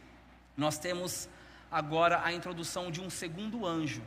nós 0.56 0.78
temos 0.78 1.28
agora 1.76 2.22
a 2.24 2.32
introdução 2.32 2.90
de 2.90 3.02
um 3.02 3.10
segundo 3.10 3.66
anjo. 3.66 4.02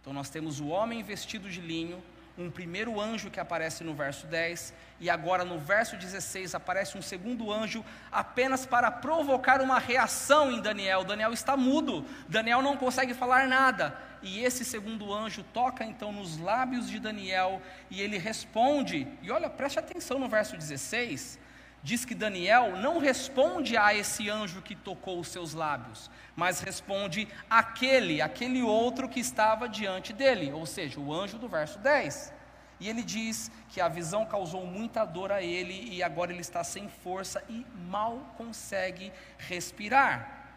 Então 0.00 0.14
nós 0.14 0.30
temos 0.30 0.60
o 0.60 0.68
homem 0.68 1.02
vestido 1.02 1.50
de 1.50 1.60
linho, 1.60 2.02
um 2.38 2.50
primeiro 2.50 2.98
anjo 2.98 3.30
que 3.30 3.38
aparece 3.38 3.84
no 3.84 3.92
verso 3.92 4.26
10, 4.26 4.72
e 4.98 5.10
agora 5.10 5.44
no 5.44 5.58
verso 5.58 5.94
16 5.94 6.54
aparece 6.54 6.96
um 6.96 7.02
segundo 7.02 7.52
anjo, 7.52 7.84
apenas 8.10 8.64
para 8.64 8.90
provocar 8.90 9.60
uma 9.60 9.78
reação 9.78 10.50
em 10.50 10.62
Daniel. 10.62 11.04
Daniel 11.04 11.34
está 11.34 11.54
mudo, 11.54 12.02
Daniel 12.30 12.62
não 12.62 12.78
consegue 12.78 13.12
falar 13.12 13.46
nada, 13.46 13.94
e 14.22 14.42
esse 14.42 14.64
segundo 14.64 15.12
anjo 15.12 15.44
toca 15.52 15.84
então 15.84 16.12
nos 16.12 16.38
lábios 16.38 16.88
de 16.88 16.98
Daniel, 16.98 17.60
e 17.90 18.00
ele 18.00 18.16
responde, 18.16 19.06
e 19.20 19.30
olha, 19.30 19.50
preste 19.50 19.78
atenção 19.78 20.18
no 20.18 20.30
verso 20.30 20.56
16, 20.56 21.38
diz 21.82 22.04
que 22.04 22.14
Daniel 22.14 22.76
não 22.76 22.98
responde 22.98 23.76
a 23.76 23.94
esse 23.94 24.30
anjo 24.30 24.62
que 24.62 24.76
tocou 24.76 25.18
os 25.18 25.28
seus 25.28 25.52
lábios, 25.52 26.10
mas 26.36 26.60
responde 26.60 27.28
aquele, 27.50 28.22
aquele 28.22 28.62
outro 28.62 29.08
que 29.08 29.20
estava 29.20 29.68
diante 29.68 30.12
dele, 30.12 30.52
ou 30.52 30.64
seja, 30.64 31.00
o 31.00 31.12
anjo 31.12 31.38
do 31.38 31.48
verso 31.48 31.78
10. 31.80 32.32
E 32.78 32.88
ele 32.88 33.02
diz 33.02 33.50
que 33.68 33.80
a 33.80 33.88
visão 33.88 34.24
causou 34.26 34.66
muita 34.66 35.04
dor 35.04 35.30
a 35.30 35.42
ele 35.42 35.88
e 35.94 36.02
agora 36.02 36.32
ele 36.32 36.40
está 36.40 36.64
sem 36.64 36.88
força 36.88 37.42
e 37.48 37.66
mal 37.88 38.34
consegue 38.36 39.12
respirar. 39.38 40.48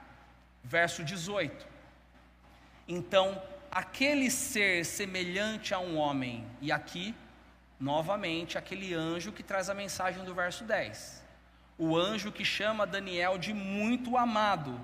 Verso 0.63 1.03
18. 1.03 1.67
Então, 2.87 3.41
aquele 3.71 4.31
ser 4.31 4.85
semelhante 4.85 5.73
a 5.73 5.79
um 5.79 5.97
homem, 5.97 6.45
e 6.61 6.71
aqui 6.71 7.13
novamente 7.79 8.57
aquele 8.57 8.93
anjo 8.93 9.31
que 9.31 9.43
traz 9.43 9.69
a 9.69 9.73
mensagem 9.73 10.23
do 10.23 10.33
verso 10.33 10.63
10. 10.63 11.23
O 11.77 11.95
anjo 11.97 12.31
que 12.31 12.45
chama 12.45 12.85
Daniel 12.85 13.37
de 13.37 13.53
muito 13.53 14.17
amado. 14.17 14.79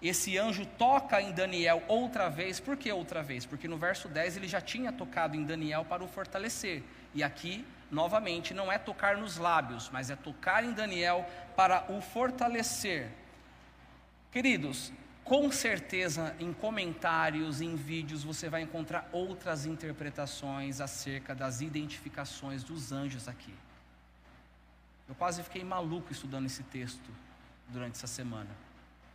Esse 0.00 0.38
anjo 0.38 0.64
toca 0.64 1.20
em 1.20 1.32
Daniel 1.32 1.82
outra 1.88 2.28
vez, 2.28 2.60
por 2.60 2.76
que 2.76 2.92
outra 2.92 3.20
vez? 3.20 3.44
Porque 3.44 3.66
no 3.66 3.76
verso 3.76 4.08
10 4.08 4.36
ele 4.36 4.46
já 4.46 4.60
tinha 4.60 4.92
tocado 4.92 5.36
em 5.36 5.44
Daniel 5.44 5.84
para 5.84 6.04
o 6.04 6.08
fortalecer. 6.08 6.84
E 7.12 7.22
aqui, 7.24 7.66
novamente, 7.90 8.54
não 8.54 8.70
é 8.70 8.78
tocar 8.78 9.16
nos 9.16 9.36
lábios, 9.36 9.90
mas 9.92 10.08
é 10.08 10.14
tocar 10.14 10.62
em 10.62 10.72
Daniel 10.72 11.26
para 11.56 11.90
o 11.90 12.00
fortalecer. 12.00 13.08
Queridos, 14.30 14.92
com 15.28 15.52
certeza 15.52 16.34
em 16.40 16.54
comentários, 16.54 17.60
em 17.60 17.76
vídeos, 17.76 18.24
você 18.24 18.48
vai 18.48 18.62
encontrar 18.62 19.06
outras 19.12 19.66
interpretações 19.66 20.80
acerca 20.80 21.34
das 21.34 21.60
identificações 21.60 22.64
dos 22.64 22.92
anjos 22.92 23.28
aqui. 23.28 23.54
Eu 25.06 25.14
quase 25.14 25.42
fiquei 25.42 25.62
maluco 25.62 26.10
estudando 26.10 26.46
esse 26.46 26.62
texto 26.62 27.10
durante 27.68 27.96
essa 27.96 28.06
semana. 28.06 28.48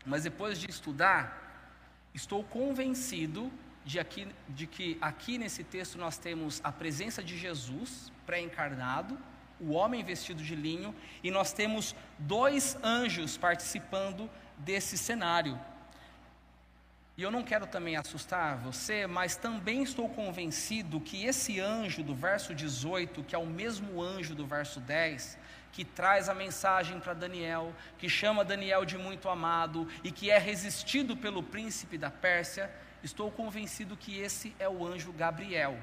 Mas 0.06 0.21
depois 0.21 0.60
de 0.60 0.69
estudar, 0.69 1.67
estou 2.13 2.43
convencido 2.43 3.52
de, 3.84 3.99
aqui, 3.99 4.28
de 4.49 4.67
que 4.67 4.99
aqui 5.02 5.39
nesse 5.39 5.63
texto 5.63 5.97
nós 5.97 6.19
temos 6.19 6.62
a 6.63 6.71
presença 6.71 7.23
de 7.23 7.36
Jesus 7.36 8.12
pré-encarnado, 8.23 9.17
o 9.60 9.71
homem 9.71 10.04
vestido 10.04 10.43
de 10.43 10.56
linho, 10.56 10.93
e 11.23 11.32
nós 11.32 11.54
temos 11.54 11.95
dois 12.19 12.78
anjos 12.84 13.36
participando 13.36 14.30
desse 14.60 14.95
cenário. 14.95 15.60
E 17.15 17.21
eu 17.21 17.30
não 17.30 17.43
quero 17.43 17.67
também 17.67 17.95
assustar 17.95 18.58
você, 18.58 19.06
mas 19.06 19.36
também 19.36 19.84
estou 19.84 20.10
convencido 20.10 20.99
que 20.99 21.26
esse 21.26 21.60
anjo 21.60 22.02
do 22.02 22.15
verso 22.15 22.56
18, 22.56 23.23
que 23.23 23.36
é 23.36 23.38
o 23.38 23.45
mesmo 23.45 24.02
anjo 24.02 24.34
do 24.34 24.47
verso 24.47 24.80
10, 24.80 25.38
que 25.71 25.86
traz 25.86 26.28
a 26.28 26.34
mensagem 26.34 26.99
para 26.99 27.13
Daniel, 27.13 27.71
que 27.99 28.10
chama 28.10 28.43
Daniel 28.43 28.84
de 28.84 28.97
muito 28.97 29.30
amado 29.30 29.88
e 30.04 30.12
que 30.12 30.32
é 30.32 30.39
resistido 30.39 31.15
pelo 31.15 31.43
príncipe 31.43 31.99
da 31.99 32.10
Pérsia, 32.10 32.71
estou 33.04 33.30
convencido 33.30 33.95
que 33.95 34.19
esse 34.19 34.56
é 34.58 34.67
o 34.67 34.84
anjo 34.84 35.13
Gabriel. 35.13 35.78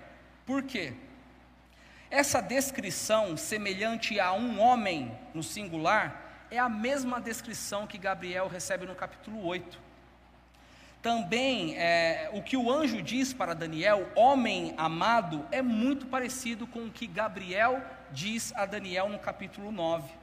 Por 0.44 0.64
quê? 0.64 0.94
Essa 2.10 2.40
descrição 2.40 3.36
semelhante 3.36 4.18
a 4.18 4.32
um 4.32 4.58
homem 4.58 5.16
no 5.32 5.44
singular 5.44 6.48
é 6.50 6.58
a 6.58 6.68
mesma 6.68 7.20
descrição 7.20 7.86
que 7.86 7.98
Gabriel 7.98 8.48
recebe 8.48 8.84
no 8.84 8.96
capítulo 8.96 9.44
8 9.46 9.89
também, 11.02 11.76
é, 11.78 12.30
o 12.34 12.42
que 12.42 12.56
o 12.56 12.70
anjo 12.70 13.00
diz 13.00 13.32
para 13.32 13.54
Daniel, 13.54 14.10
homem 14.14 14.74
amado, 14.76 15.46
é 15.50 15.62
muito 15.62 16.06
parecido 16.06 16.66
com 16.66 16.86
o 16.86 16.90
que 16.90 17.06
Gabriel 17.06 17.82
diz 18.12 18.52
a 18.54 18.66
Daniel 18.66 19.08
no 19.08 19.18
capítulo 19.18 19.72
9. 19.72 20.20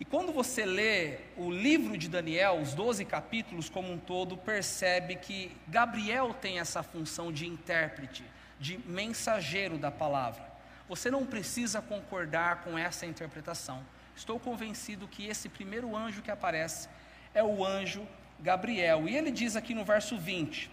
E 0.00 0.04
quando 0.04 0.32
você 0.32 0.64
lê 0.64 1.18
o 1.36 1.48
livro 1.48 1.96
de 1.96 2.08
Daniel, 2.08 2.60
os 2.60 2.74
12 2.74 3.04
capítulos 3.04 3.68
como 3.68 3.92
um 3.92 3.98
todo, 3.98 4.36
percebe 4.36 5.14
que 5.14 5.56
Gabriel 5.68 6.34
tem 6.34 6.58
essa 6.58 6.82
função 6.82 7.32
de 7.32 7.46
intérprete, 7.46 8.24
de 8.58 8.78
mensageiro 8.78 9.78
da 9.78 9.92
palavra. 9.92 10.42
Você 10.88 11.08
não 11.10 11.24
precisa 11.24 11.80
concordar 11.80 12.64
com 12.64 12.76
essa 12.76 13.06
interpretação. 13.06 13.80
Estou 14.16 14.40
convencido 14.40 15.06
que 15.06 15.28
esse 15.28 15.48
primeiro 15.48 15.96
anjo 15.96 16.20
que 16.20 16.30
aparece 16.30 16.88
é 17.32 17.42
o 17.42 17.64
anjo 17.64 18.06
Gabriel. 18.40 19.08
E 19.08 19.16
ele 19.16 19.30
diz 19.30 19.56
aqui 19.56 19.74
no 19.74 19.84
verso 19.84 20.16
20: 20.18 20.70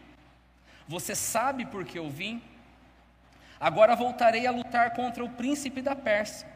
Você 0.88 1.16
sabe 1.16 1.66
por 1.66 1.86
que 1.86 1.98
eu 1.98 2.10
vim? 2.10 2.42
Agora 3.60 3.96
voltarei 3.96 4.48
a 4.48 4.52
lutar 4.52 4.94
contra 4.94 5.24
o 5.24 5.30
príncipe 5.30 5.82
da 5.82 5.96
Pérsia. 5.96 6.48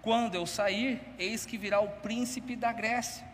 Quando 0.00 0.36
eu 0.36 0.46
sair, 0.46 1.00
eis 1.18 1.44
que 1.44 1.58
virá 1.58 1.80
o 1.80 1.88
príncipe 1.88 2.56
da 2.56 2.72
Grécia. 2.72 3.26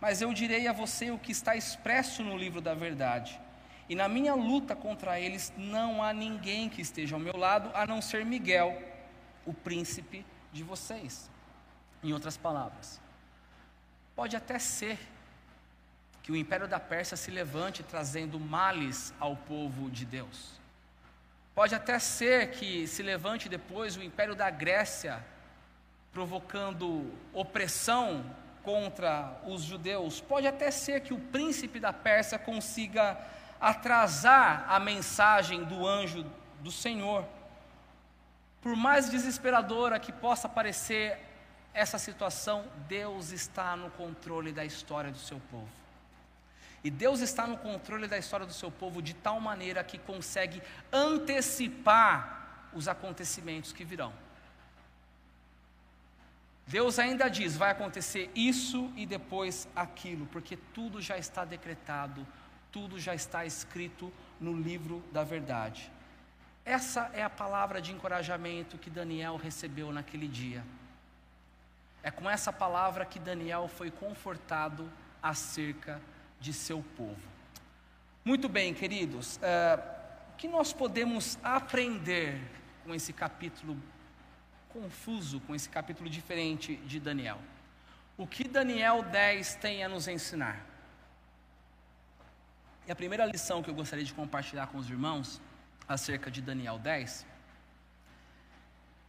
Mas 0.00 0.20
eu 0.20 0.32
direi 0.32 0.68
a 0.68 0.72
você 0.72 1.10
o 1.10 1.18
que 1.18 1.32
está 1.32 1.56
expresso 1.56 2.22
no 2.22 2.36
livro 2.36 2.60
da 2.60 2.74
verdade. 2.74 3.40
E 3.88 3.94
na 3.94 4.06
minha 4.06 4.34
luta 4.34 4.76
contra 4.76 5.18
eles 5.18 5.52
não 5.56 6.02
há 6.02 6.12
ninguém 6.12 6.68
que 6.68 6.82
esteja 6.82 7.16
ao 7.16 7.20
meu 7.20 7.36
lado, 7.36 7.70
a 7.74 7.86
não 7.86 8.02
ser 8.02 8.24
Miguel, 8.24 8.80
o 9.46 9.54
príncipe 9.54 10.24
de 10.52 10.62
vocês. 10.62 11.30
Em 12.04 12.12
outras 12.12 12.36
palavras, 12.36 13.00
pode 14.14 14.36
até 14.36 14.58
ser 14.58 14.98
que 16.28 16.32
o 16.32 16.36
império 16.36 16.68
da 16.68 16.78
Pérsia 16.78 17.16
se 17.16 17.30
levante 17.30 17.82
trazendo 17.82 18.38
males 18.38 19.14
ao 19.18 19.34
povo 19.34 19.88
de 19.88 20.04
Deus. 20.04 20.60
Pode 21.54 21.74
até 21.74 21.98
ser 21.98 22.50
que 22.50 22.86
se 22.86 23.02
levante 23.02 23.48
depois 23.48 23.96
o 23.96 24.02
império 24.02 24.34
da 24.34 24.50
Grécia, 24.50 25.24
provocando 26.12 27.10
opressão 27.32 28.26
contra 28.62 29.40
os 29.46 29.62
judeus. 29.62 30.20
Pode 30.20 30.46
até 30.46 30.70
ser 30.70 31.00
que 31.00 31.14
o 31.14 31.18
príncipe 31.18 31.80
da 31.80 31.94
Pérsia 31.94 32.38
consiga 32.38 33.18
atrasar 33.58 34.66
a 34.68 34.78
mensagem 34.78 35.64
do 35.64 35.86
anjo 35.86 36.26
do 36.60 36.70
Senhor. 36.70 37.24
Por 38.60 38.76
mais 38.76 39.08
desesperadora 39.08 39.98
que 39.98 40.12
possa 40.12 40.46
parecer 40.46 41.18
essa 41.72 41.96
situação, 41.96 42.66
Deus 42.86 43.30
está 43.30 43.74
no 43.74 43.88
controle 43.92 44.52
da 44.52 44.66
história 44.66 45.10
do 45.10 45.16
seu 45.16 45.40
povo. 45.50 45.87
E 46.82 46.90
Deus 46.90 47.20
está 47.20 47.46
no 47.46 47.58
controle 47.58 48.06
da 48.06 48.18
história 48.18 48.46
do 48.46 48.52
seu 48.52 48.70
povo 48.70 49.02
de 49.02 49.14
tal 49.14 49.40
maneira 49.40 49.82
que 49.82 49.98
consegue 49.98 50.62
antecipar 50.92 52.68
os 52.72 52.86
acontecimentos 52.86 53.72
que 53.72 53.84
virão. 53.84 54.12
Deus 56.66 56.98
ainda 56.98 57.28
diz: 57.28 57.56
vai 57.56 57.70
acontecer 57.70 58.30
isso 58.34 58.92
e 58.94 59.06
depois 59.06 59.66
aquilo, 59.74 60.26
porque 60.26 60.56
tudo 60.74 61.00
já 61.00 61.16
está 61.16 61.44
decretado, 61.44 62.26
tudo 62.70 63.00
já 63.00 63.14
está 63.14 63.44
escrito 63.44 64.12
no 64.38 64.54
livro 64.54 65.02
da 65.10 65.24
verdade. 65.24 65.90
Essa 66.64 67.10
é 67.14 67.22
a 67.22 67.30
palavra 67.30 67.80
de 67.80 67.92
encorajamento 67.92 68.76
que 68.76 68.90
Daniel 68.90 69.36
recebeu 69.36 69.90
naquele 69.90 70.28
dia. 70.28 70.62
É 72.02 72.10
com 72.10 72.28
essa 72.28 72.52
palavra 72.52 73.06
que 73.06 73.18
Daniel 73.18 73.66
foi 73.68 73.90
confortado 73.90 74.92
acerca 75.22 75.94
de 75.94 76.17
seu 76.52 76.84
povo. 76.96 77.16
Muito 78.24 78.48
bem, 78.48 78.74
queridos, 78.74 79.36
uh, 79.36 79.80
o 80.32 80.36
que 80.36 80.48
nós 80.48 80.72
podemos 80.72 81.38
aprender 81.42 82.40
com 82.84 82.94
esse 82.94 83.12
capítulo 83.12 83.76
confuso, 84.68 85.40
com 85.40 85.54
esse 85.54 85.68
capítulo 85.68 86.08
diferente 86.08 86.76
de 86.76 87.00
Daniel? 87.00 87.38
O 88.16 88.26
que 88.26 88.46
Daniel 88.46 89.02
10 89.02 89.54
tem 89.56 89.84
a 89.84 89.88
nos 89.88 90.08
ensinar? 90.08 90.64
E 92.86 92.90
a 92.90 92.96
primeira 92.96 93.24
lição 93.24 93.62
que 93.62 93.70
eu 93.70 93.74
gostaria 93.74 94.04
de 94.04 94.14
compartilhar 94.14 94.66
com 94.68 94.78
os 94.78 94.88
irmãos 94.88 95.40
acerca 95.86 96.30
de 96.30 96.40
Daniel 96.40 96.78
10 96.78 97.26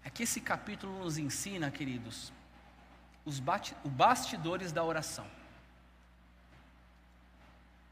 é 0.04 0.10
que 0.10 0.24
esse 0.24 0.42
capítulo 0.42 1.00
nos 1.00 1.18
ensina, 1.18 1.70
queridos, 1.70 2.32
os 3.26 3.42
bastidores 3.86 4.72
da 4.72 4.84
oração. 4.84 5.26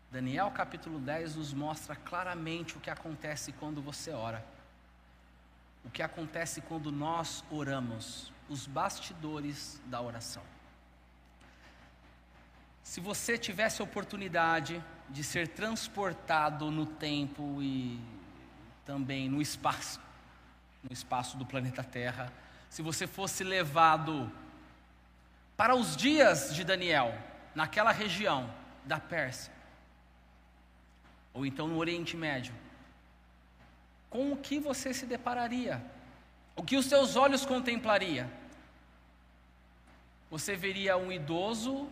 Daniel 0.09 0.49
capítulo 0.51 0.99
10 0.99 1.35
nos 1.35 1.53
mostra 1.53 1.95
claramente 1.95 2.77
o 2.77 2.79
que 2.79 2.89
acontece 2.89 3.51
quando 3.51 3.81
você 3.81 4.11
ora. 4.11 4.43
O 5.83 5.89
que 5.89 6.01
acontece 6.01 6.61
quando 6.61 6.91
nós 6.91 7.43
oramos, 7.51 8.31
os 8.49 8.65
bastidores 8.65 9.81
da 9.85 10.01
oração. 10.01 10.43
Se 12.83 13.01
você 13.01 13.37
tivesse 13.37 13.81
a 13.81 13.83
oportunidade 13.83 14.81
de 15.09 15.23
ser 15.23 15.49
transportado 15.49 16.71
no 16.71 16.85
tempo 16.85 17.61
e 17.61 17.99
também 18.85 19.27
no 19.27 19.41
espaço, 19.41 19.99
no 20.81 20.93
espaço 20.93 21.35
do 21.35 21.45
planeta 21.45 21.83
Terra, 21.83 22.31
se 22.69 22.81
você 22.81 23.05
fosse 23.05 23.43
levado 23.43 24.31
para 25.57 25.75
os 25.75 25.97
dias 25.97 26.55
de 26.55 26.63
Daniel, 26.63 27.13
naquela 27.53 27.91
região 27.91 28.49
da 28.85 28.99
Pérsia, 28.99 29.56
ou 31.37 31.45
então 31.45 31.67
no 31.67 31.77
Oriente 31.77 32.17
Médio, 32.17 32.53
com 34.09 34.31
o 34.31 34.37
que 34.37 34.59
você 34.59 34.93
se 34.93 35.05
depararia? 35.05 35.81
O 36.55 36.63
que 36.63 36.75
os 36.75 36.87
seus 36.87 37.15
olhos 37.15 37.45
contemplaria? 37.45 38.27
Você 40.31 40.55
veria 40.55 40.97
um 40.97 41.11
idoso 41.11 41.87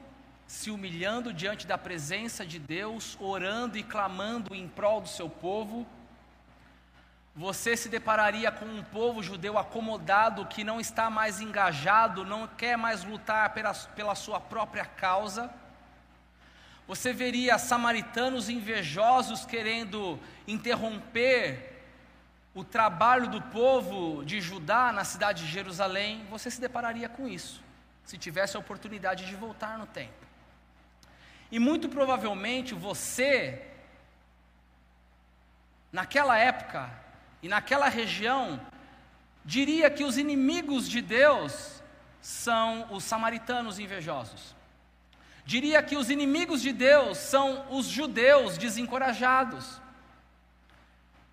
se 0.47 0.71
humilhando 0.71 1.31
diante 1.31 1.67
da 1.67 1.77
presença 1.77 2.43
de 2.43 2.57
Deus, 2.57 3.15
orando 3.19 3.77
e 3.77 3.83
clamando 3.83 4.55
em 4.55 4.67
prol 4.67 5.01
do 5.01 5.07
seu 5.07 5.29
povo, 5.29 5.85
você 7.35 7.75
se 7.75 7.89
depararia 7.89 8.51
com 8.51 8.65
um 8.65 8.81
povo 8.81 9.21
judeu 9.21 9.57
acomodado 9.59 10.45
que 10.45 10.63
não 10.63 10.79
está 10.79 11.09
mais 11.09 11.41
engajado, 11.41 12.23
não 12.23 12.47
quer 12.47 12.77
mais 12.77 13.03
lutar 13.03 13.53
pela, 13.53 13.73
pela 13.73 14.15
sua 14.15 14.39
própria 14.39 14.85
causa. 14.85 15.53
Você 16.87 17.11
veria 17.11 17.57
samaritanos 17.57 18.49
invejosos 18.49 19.45
querendo 19.45 20.19
interromper 20.47 21.73
o 22.53 22.63
trabalho 22.63 23.27
do 23.27 23.41
povo 23.41 24.23
de 24.23 24.39
Judá 24.39 24.91
na 24.91 25.03
cidade 25.03 25.45
de 25.45 25.51
Jerusalém. 25.51 26.25
Você 26.29 26.51
se 26.51 26.61
depararia 26.61 27.09
com 27.09 27.27
isso, 27.27 27.61
se 28.03 28.17
tivesse 28.17 28.55
a 28.55 28.59
oportunidade 28.59 29.25
de 29.25 29.35
voltar 29.35 29.77
no 29.77 29.87
tempo. 29.87 30.13
E 31.51 31.59
muito 31.59 31.89
provavelmente 31.89 32.75
você, 32.75 33.65
naquela 35.91 36.37
época 36.37 36.89
e 37.41 37.47
naquela 37.47 37.89
região, 37.89 38.61
diria 39.43 39.89
que 39.89 40.03
os 40.03 40.17
inimigos 40.17 40.87
de 40.87 41.01
Deus 41.01 41.81
são 42.21 42.87
os 42.91 43.03
samaritanos 43.03 43.79
invejosos. 43.79 44.55
Diria 45.45 45.83
que 45.83 45.95
os 45.95 46.09
inimigos 46.09 46.61
de 46.61 46.73
Deus 46.73 47.19
são 47.19 47.65
os 47.69 47.85
judeus 47.85 48.57
desencorajados. 48.57 49.79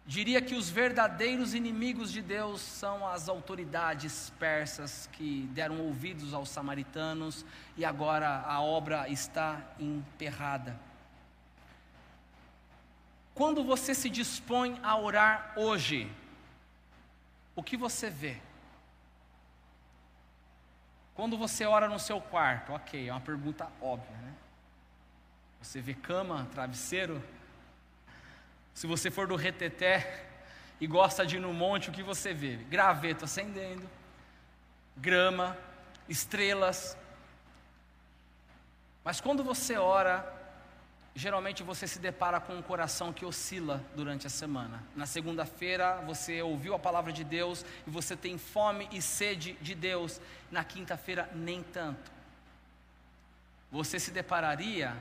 Diria 0.05 0.43
que 0.43 0.55
os 0.55 0.69
verdadeiros 0.69 1.55
inimigos 1.55 2.13
de 2.13 2.21
Deus 2.21 2.61
são 2.61 3.09
as 3.09 3.29
autoridades 3.29 4.31
persas 4.39 5.09
que 5.13 5.49
deram 5.53 5.81
ouvidos 5.81 6.35
aos 6.35 6.51
samaritanos 6.51 7.47
e 7.77 7.85
agora 7.85 8.43
a 8.47 8.61
obra 8.61 9.09
está 9.09 9.59
emperrada. 9.81 10.79
Quando 13.35 13.65
você 13.65 13.95
se 13.95 14.11
dispõe 14.11 14.79
a 14.83 14.99
orar 14.99 15.55
hoje, 15.57 16.11
o 17.57 17.63
que 17.63 17.79
você 17.79 18.11
vê? 18.11 18.37
Quando 21.15 21.37
você 21.37 21.65
ora 21.67 21.89
no 21.89 21.99
seu 21.99 22.21
quarto, 22.21 22.73
ok, 22.73 23.09
é 23.09 23.13
uma 23.13 23.21
pergunta 23.21 23.69
óbvia, 23.81 24.17
né? 24.17 24.33
Você 25.61 25.81
vê 25.81 25.95
cama, 25.95 26.49
travesseiro, 26.53 27.23
se 28.75 28.87
você 28.87 29.11
for 29.11 29.27
do 29.27 29.37
reteté 29.37 30.27
e 30.81 30.87
gosta 30.87 31.25
de 31.27 31.37
ir 31.37 31.41
no 31.41 31.53
monte, 31.53 31.91
o 31.91 31.93
que 31.93 32.03
você 32.03 32.33
vê? 32.33 32.57
Graveto 32.57 33.25
acendendo, 33.25 33.89
grama, 34.97 35.57
estrelas. 36.09 36.97
Mas 39.05 39.21
quando 39.21 39.45
você 39.45 39.77
ora, 39.77 40.42
geralmente 41.15 41.63
você 41.63 41.87
se 41.87 41.99
depara 41.99 42.41
com 42.41 42.55
um 42.55 42.63
coração 42.63 43.13
que 43.13 43.25
oscila 43.25 43.85
durante 43.95 44.27
a 44.27 44.31
semana. 44.31 44.83
Na 44.97 45.07
segunda-feira 45.07 46.01
você 46.07 46.41
ouviu 46.43 46.75
a 46.75 46.79
palavra 46.79 47.13
de 47.13 47.23
Deus 47.23 47.65
e 47.87 47.91
você 47.91 48.17
tem 48.17 48.39
fome 48.39 48.89
e 48.91 49.03
sede 49.03 49.55
de 49.61 49.75
Deus. 49.75 50.21
Na 50.51 50.65
quinta-feira, 50.65 51.29
nem 51.35 51.63
tanto. 51.63 52.11
Você 53.71 53.99
se 53.99 54.11
depararia 54.11 54.97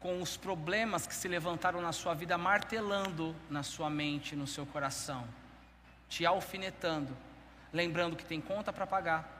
com 0.00 0.20
os 0.20 0.36
problemas 0.36 1.06
que 1.06 1.14
se 1.14 1.26
levantaram 1.26 1.80
na 1.80 1.92
sua 1.92 2.14
vida, 2.14 2.36
martelando 2.36 3.34
na 3.50 3.62
sua 3.62 3.90
mente, 3.90 4.36
no 4.36 4.46
seu 4.46 4.64
coração, 4.66 5.26
te 6.08 6.24
alfinetando, 6.24 7.16
lembrando 7.72 8.16
que 8.16 8.24
tem 8.24 8.40
conta 8.40 8.72
para 8.72 8.86
pagar, 8.86 9.35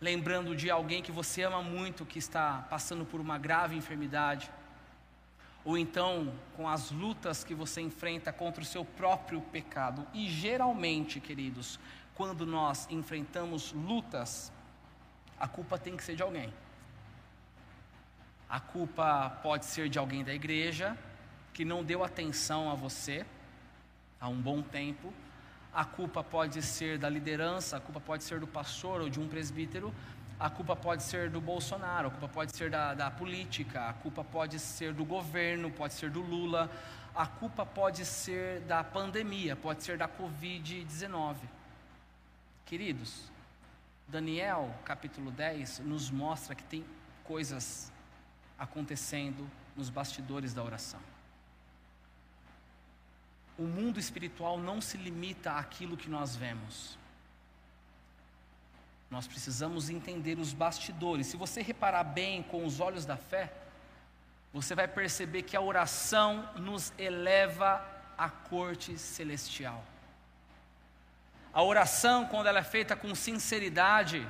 lembrando 0.00 0.56
de 0.56 0.70
alguém 0.70 1.02
que 1.02 1.12
você 1.12 1.42
ama 1.42 1.62
muito 1.62 2.06
que 2.06 2.18
está 2.18 2.66
passando 2.70 3.04
por 3.04 3.20
uma 3.20 3.38
grave 3.38 3.76
enfermidade, 3.76 4.50
ou 5.64 5.76
então 5.76 6.32
com 6.56 6.66
as 6.66 6.90
lutas 6.90 7.44
que 7.44 7.54
você 7.54 7.80
enfrenta 7.80 8.32
contra 8.32 8.62
o 8.62 8.66
seu 8.66 8.84
próprio 8.84 9.40
pecado. 9.42 10.06
E 10.14 10.28
geralmente, 10.28 11.20
queridos, 11.20 11.78
quando 12.14 12.46
nós 12.46 12.88
enfrentamos 12.90 13.72
lutas, 13.72 14.50
a 15.38 15.46
culpa 15.46 15.78
tem 15.78 15.96
que 15.96 16.04
ser 16.04 16.16
de 16.16 16.22
alguém. 16.22 16.52
A 18.48 18.58
culpa 18.58 19.30
pode 19.42 19.64
ser 19.66 19.88
de 19.88 19.98
alguém 19.98 20.24
da 20.24 20.34
igreja 20.34 20.96
que 21.52 21.64
não 21.64 21.84
deu 21.84 22.02
atenção 22.02 22.70
a 22.70 22.74
você 22.74 23.24
há 24.20 24.28
um 24.28 24.40
bom 24.40 24.62
tempo. 24.62 25.12
A 25.72 25.84
culpa 25.84 26.22
pode 26.22 26.60
ser 26.62 26.98
da 26.98 27.08
liderança, 27.08 27.76
a 27.76 27.80
culpa 27.80 28.00
pode 28.00 28.24
ser 28.24 28.40
do 28.40 28.46
pastor 28.46 29.00
ou 29.00 29.08
de 29.08 29.20
um 29.20 29.28
presbítero, 29.28 29.94
a 30.38 30.48
culpa 30.48 30.74
pode 30.74 31.02
ser 31.02 31.30
do 31.30 31.40
Bolsonaro, 31.40 32.08
a 32.08 32.10
culpa 32.10 32.28
pode 32.28 32.56
ser 32.56 32.70
da, 32.70 32.94
da 32.94 33.10
política, 33.10 33.88
a 33.88 33.92
culpa 33.92 34.24
pode 34.24 34.58
ser 34.58 34.92
do 34.92 35.04
governo, 35.04 35.70
pode 35.70 35.94
ser 35.94 36.10
do 36.10 36.20
Lula, 36.20 36.70
a 37.14 37.26
culpa 37.26 37.66
pode 37.66 38.04
ser 38.04 38.60
da 38.60 38.82
pandemia, 38.82 39.54
pode 39.54 39.82
ser 39.82 39.98
da 39.98 40.08
Covid-19. 40.08 41.36
Queridos, 42.64 43.30
Daniel 44.08 44.74
capítulo 44.84 45.30
10 45.30 45.80
nos 45.80 46.10
mostra 46.10 46.54
que 46.54 46.64
tem 46.64 46.84
coisas 47.22 47.92
acontecendo 48.58 49.48
nos 49.76 49.88
bastidores 49.88 50.52
da 50.54 50.64
oração. 50.64 51.00
O 53.60 53.64
mundo 53.64 54.00
espiritual 54.00 54.58
não 54.58 54.80
se 54.80 54.96
limita 54.96 55.52
àquilo 55.52 55.94
que 55.94 56.08
nós 56.08 56.34
vemos. 56.34 56.98
Nós 59.10 59.26
precisamos 59.26 59.90
entender 59.90 60.38
os 60.38 60.54
bastidores. 60.54 61.26
Se 61.26 61.36
você 61.36 61.60
reparar 61.60 62.04
bem 62.04 62.42
com 62.42 62.64
os 62.64 62.80
olhos 62.80 63.04
da 63.04 63.18
fé, 63.18 63.52
você 64.50 64.74
vai 64.74 64.88
perceber 64.88 65.42
que 65.42 65.58
a 65.58 65.60
oração 65.60 66.48
nos 66.56 66.90
eleva 66.96 67.86
à 68.16 68.30
corte 68.30 68.96
celestial. 68.96 69.84
A 71.52 71.62
oração, 71.62 72.24
quando 72.28 72.46
ela 72.46 72.60
é 72.60 72.64
feita 72.64 72.96
com 72.96 73.14
sinceridade, 73.14 74.26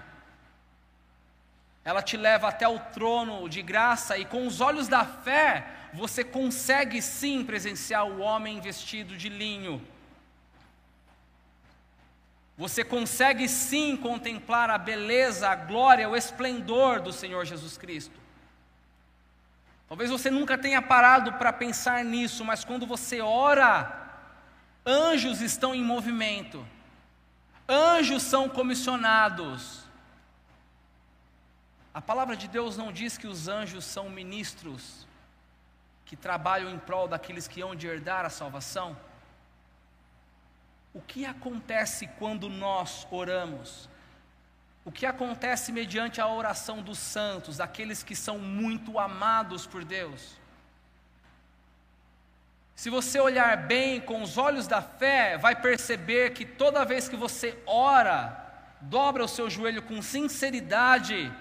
ela 1.84 2.02
te 2.02 2.16
leva 2.16 2.48
até 2.48 2.66
o 2.66 2.80
trono 2.80 3.48
de 3.48 3.62
graça 3.62 4.18
e 4.18 4.24
com 4.24 4.44
os 4.44 4.60
olhos 4.60 4.88
da 4.88 5.04
fé 5.04 5.79
você 5.92 6.22
consegue 6.22 7.02
sim 7.02 7.44
presenciar 7.44 8.06
o 8.06 8.20
homem 8.20 8.60
vestido 8.60 9.16
de 9.16 9.28
linho. 9.28 9.84
Você 12.56 12.84
consegue 12.84 13.48
sim 13.48 13.96
contemplar 13.96 14.70
a 14.70 14.78
beleza, 14.78 15.48
a 15.48 15.54
glória, 15.54 16.08
o 16.08 16.16
esplendor 16.16 17.00
do 17.00 17.12
Senhor 17.12 17.44
Jesus 17.44 17.76
Cristo. 17.76 18.18
Talvez 19.88 20.10
você 20.10 20.30
nunca 20.30 20.56
tenha 20.56 20.80
parado 20.80 21.32
para 21.32 21.52
pensar 21.52 22.04
nisso, 22.04 22.44
mas 22.44 22.64
quando 22.64 22.86
você 22.86 23.20
ora, 23.20 24.08
anjos 24.86 25.40
estão 25.40 25.74
em 25.74 25.82
movimento, 25.82 26.64
anjos 27.68 28.22
são 28.22 28.48
comissionados, 28.48 29.80
a 31.92 32.00
palavra 32.00 32.36
de 32.36 32.46
Deus 32.46 32.76
não 32.76 32.92
diz 32.92 33.18
que 33.18 33.26
os 33.26 33.48
anjos 33.48 33.84
são 33.84 34.08
ministros 34.08 35.08
que 36.10 36.16
trabalham 36.16 36.68
em 36.68 36.76
prol 36.76 37.06
daqueles 37.06 37.46
que 37.46 37.60
hão 37.60 37.72
de 37.72 37.86
herdar 37.86 38.24
a 38.24 38.28
salvação? 38.30 38.96
O 40.92 41.00
que 41.00 41.24
acontece 41.24 42.08
quando 42.18 42.48
nós 42.48 43.06
oramos? 43.12 43.88
O 44.84 44.90
que 44.90 45.06
acontece 45.06 45.70
mediante 45.70 46.20
a 46.20 46.26
oração 46.26 46.82
dos 46.82 46.98
santos, 46.98 47.58
daqueles 47.58 48.02
que 48.02 48.16
são 48.16 48.40
muito 48.40 48.98
amados 48.98 49.68
por 49.68 49.84
Deus? 49.84 50.36
Se 52.74 52.90
você 52.90 53.20
olhar 53.20 53.56
bem 53.68 54.00
com 54.00 54.20
os 54.20 54.36
olhos 54.36 54.66
da 54.66 54.82
fé, 54.82 55.38
vai 55.38 55.54
perceber 55.54 56.32
que 56.32 56.44
toda 56.44 56.84
vez 56.84 57.08
que 57.08 57.14
você 57.14 57.56
ora, 57.64 58.36
dobra 58.80 59.24
o 59.24 59.28
seu 59.28 59.48
joelho 59.48 59.82
com 59.82 60.02
sinceridade, 60.02 61.32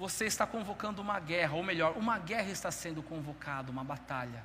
você 0.00 0.24
está 0.24 0.46
convocando 0.46 1.02
uma 1.02 1.20
guerra, 1.20 1.56
ou 1.56 1.62
melhor, 1.62 1.94
uma 1.94 2.18
guerra 2.18 2.50
está 2.50 2.70
sendo 2.70 3.02
convocada, 3.02 3.70
uma 3.70 3.84
batalha. 3.84 4.42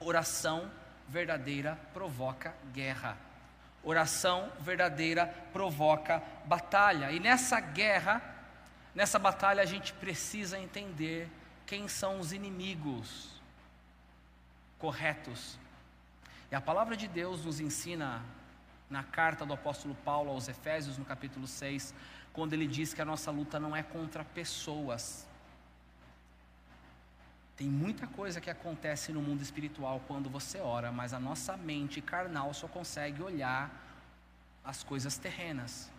Oração 0.00 0.68
verdadeira 1.08 1.78
provoca 1.94 2.52
guerra. 2.72 3.16
Oração 3.84 4.50
verdadeira 4.58 5.28
provoca 5.52 6.20
batalha. 6.46 7.12
E 7.12 7.20
nessa 7.20 7.60
guerra, 7.60 8.20
nessa 8.92 9.20
batalha, 9.20 9.62
a 9.62 9.66
gente 9.66 9.92
precisa 9.92 10.58
entender 10.58 11.30
quem 11.64 11.86
são 11.86 12.18
os 12.18 12.32
inimigos 12.32 13.40
corretos. 14.80 15.60
E 16.50 16.56
a 16.56 16.60
palavra 16.60 16.96
de 16.96 17.06
Deus 17.06 17.44
nos 17.44 17.60
ensina 17.60 18.20
na 18.90 19.04
carta 19.04 19.46
do 19.46 19.54
apóstolo 19.54 19.94
Paulo 20.04 20.32
aos 20.32 20.48
Efésios, 20.48 20.98
no 20.98 21.04
capítulo 21.04 21.46
6, 21.46 21.94
quando 22.32 22.52
ele 22.54 22.66
diz 22.66 22.94
que 22.94 23.02
a 23.02 23.04
nossa 23.04 23.30
luta 23.30 23.60
não 23.60 23.74
é 23.76 23.82
contra 23.82 24.24
pessoas. 24.24 25.26
Tem 27.56 27.68
muita 27.68 28.06
coisa 28.06 28.40
que 28.40 28.50
acontece 28.50 29.12
no 29.12 29.20
mundo 29.20 29.42
espiritual 29.42 30.00
quando 30.08 30.30
você 30.30 30.58
ora, 30.58 30.90
mas 30.90 31.12
a 31.12 31.20
nossa 31.20 31.56
mente 31.56 32.00
carnal 32.00 32.52
só 32.54 32.66
consegue 32.66 33.22
olhar 33.22 33.70
as 34.64 34.82
coisas 34.82 35.18
terrenas. 35.18 35.90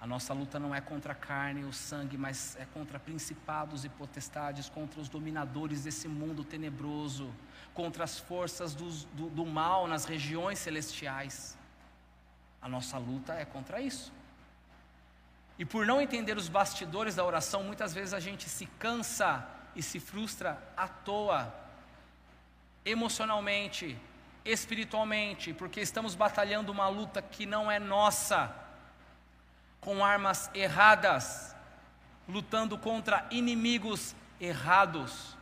A 0.00 0.06
nossa 0.06 0.32
luta 0.32 0.58
não 0.58 0.74
é 0.74 0.80
contra 0.80 1.12
a 1.12 1.14
carne 1.14 1.60
e 1.60 1.64
o 1.64 1.72
sangue, 1.72 2.16
mas 2.16 2.56
é 2.56 2.64
contra 2.64 2.98
principados 2.98 3.84
e 3.84 3.88
potestades, 3.88 4.68
contra 4.68 4.98
os 4.98 5.10
dominadores 5.10 5.84
desse 5.84 6.08
mundo 6.08 6.42
tenebroso, 6.42 7.30
contra 7.74 8.04
as 8.04 8.18
forças 8.18 8.74
do, 8.74 8.90
do, 9.14 9.28
do 9.28 9.46
mal 9.46 9.86
nas 9.86 10.06
regiões 10.06 10.58
celestiais. 10.58 11.59
A 12.62 12.68
nossa 12.68 12.98
luta 12.98 13.34
é 13.34 13.44
contra 13.44 13.80
isso. 13.80 14.12
E 15.58 15.64
por 15.64 15.86
não 15.86 16.00
entender 16.00 16.36
os 16.36 16.48
bastidores 16.48 17.14
da 17.14 17.24
oração, 17.24 17.62
muitas 17.62 17.92
vezes 17.92 18.14
a 18.14 18.20
gente 18.20 18.48
se 18.48 18.66
cansa 18.78 19.46
e 19.76 19.82
se 19.82 20.00
frustra 20.00 20.58
à 20.76 20.88
toa, 20.88 21.54
emocionalmente, 22.84 23.96
espiritualmente, 24.44 25.52
porque 25.52 25.80
estamos 25.80 26.14
batalhando 26.14 26.72
uma 26.72 26.88
luta 26.88 27.20
que 27.20 27.44
não 27.44 27.70
é 27.70 27.78
nossa, 27.78 28.54
com 29.80 30.04
armas 30.04 30.50
erradas, 30.54 31.54
lutando 32.26 32.78
contra 32.78 33.26
inimigos 33.30 34.14
errados. 34.40 35.36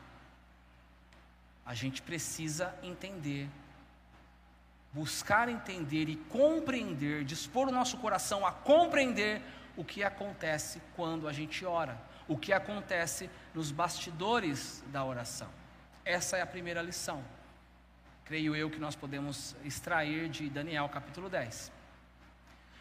A 1.65 1.75
gente 1.75 2.03
precisa 2.03 2.75
entender 2.83 3.49
buscar 4.93 5.49
entender 5.49 6.09
e 6.09 6.17
compreender, 6.17 7.25
dispor 7.25 7.69
o 7.69 7.73
nosso 7.73 7.99
coração 7.99 8.47
a 8.47 8.53
compreender 8.53 9.43
o 9.77 9.85
que 9.85 10.03
acontece 10.03 10.81
quando 10.97 11.29
a 11.29 11.33
gente 11.33 11.65
ora, 11.65 12.01
o 12.27 12.37
que 12.37 12.53
acontece 12.53 13.31
nos 13.55 13.71
bastidores 13.71 14.83
da 14.89 15.05
oração. 15.05 15.49
Essa 16.05 16.37
é 16.37 16.41
a 16.41 16.47
primeira 16.47 16.83
lição. 16.83 17.23
Creio 18.25 18.57
eu 18.57 18.71
que 18.71 18.79
nós 18.79 18.97
podemos 18.97 19.55
extrair 19.65 20.29
de 20.29 20.51
Daniel 20.51 20.89
capítulo 20.89 21.29
10. 21.29 21.71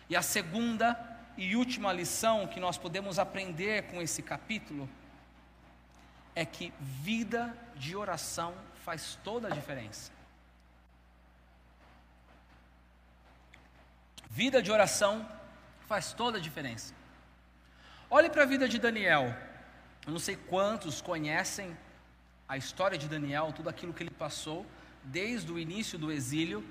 E 0.09 0.15
a 0.15 0.21
segunda 0.21 0.97
e 1.37 1.55
última 1.55 1.93
lição 1.93 2.47
que 2.47 2.59
nós 2.59 2.77
podemos 2.77 3.19
aprender 3.19 3.83
com 3.83 4.01
esse 4.01 4.21
capítulo 4.21 4.89
é 6.33 6.45
que 6.45 6.73
vida 6.79 7.55
de 7.75 7.95
oração 7.95 8.53
faz 8.83 9.17
toda 9.23 9.47
a 9.47 9.51
diferença. 9.51 10.16
Vida 14.37 14.61
de 14.61 14.71
oração 14.71 15.27
faz 15.87 16.13
toda 16.13 16.37
a 16.37 16.39
diferença. 16.39 16.93
Olhe 18.07 18.29
para 18.29 18.43
a 18.43 18.45
vida 18.45 18.69
de 18.69 18.77
Daniel. 18.77 19.35
Eu 20.05 20.11
não 20.11 20.19
sei 20.19 20.35
quantos 20.35 21.01
conhecem 21.01 21.75
a 22.47 22.55
história 22.55 22.99
de 22.99 23.07
Daniel, 23.07 23.51
tudo 23.51 23.67
aquilo 23.67 23.91
que 23.95 24.03
ele 24.03 24.11
passou 24.11 24.63
desde 25.03 25.51
o 25.51 25.57
início 25.57 25.97
do 25.97 26.11
exílio. 26.11 26.63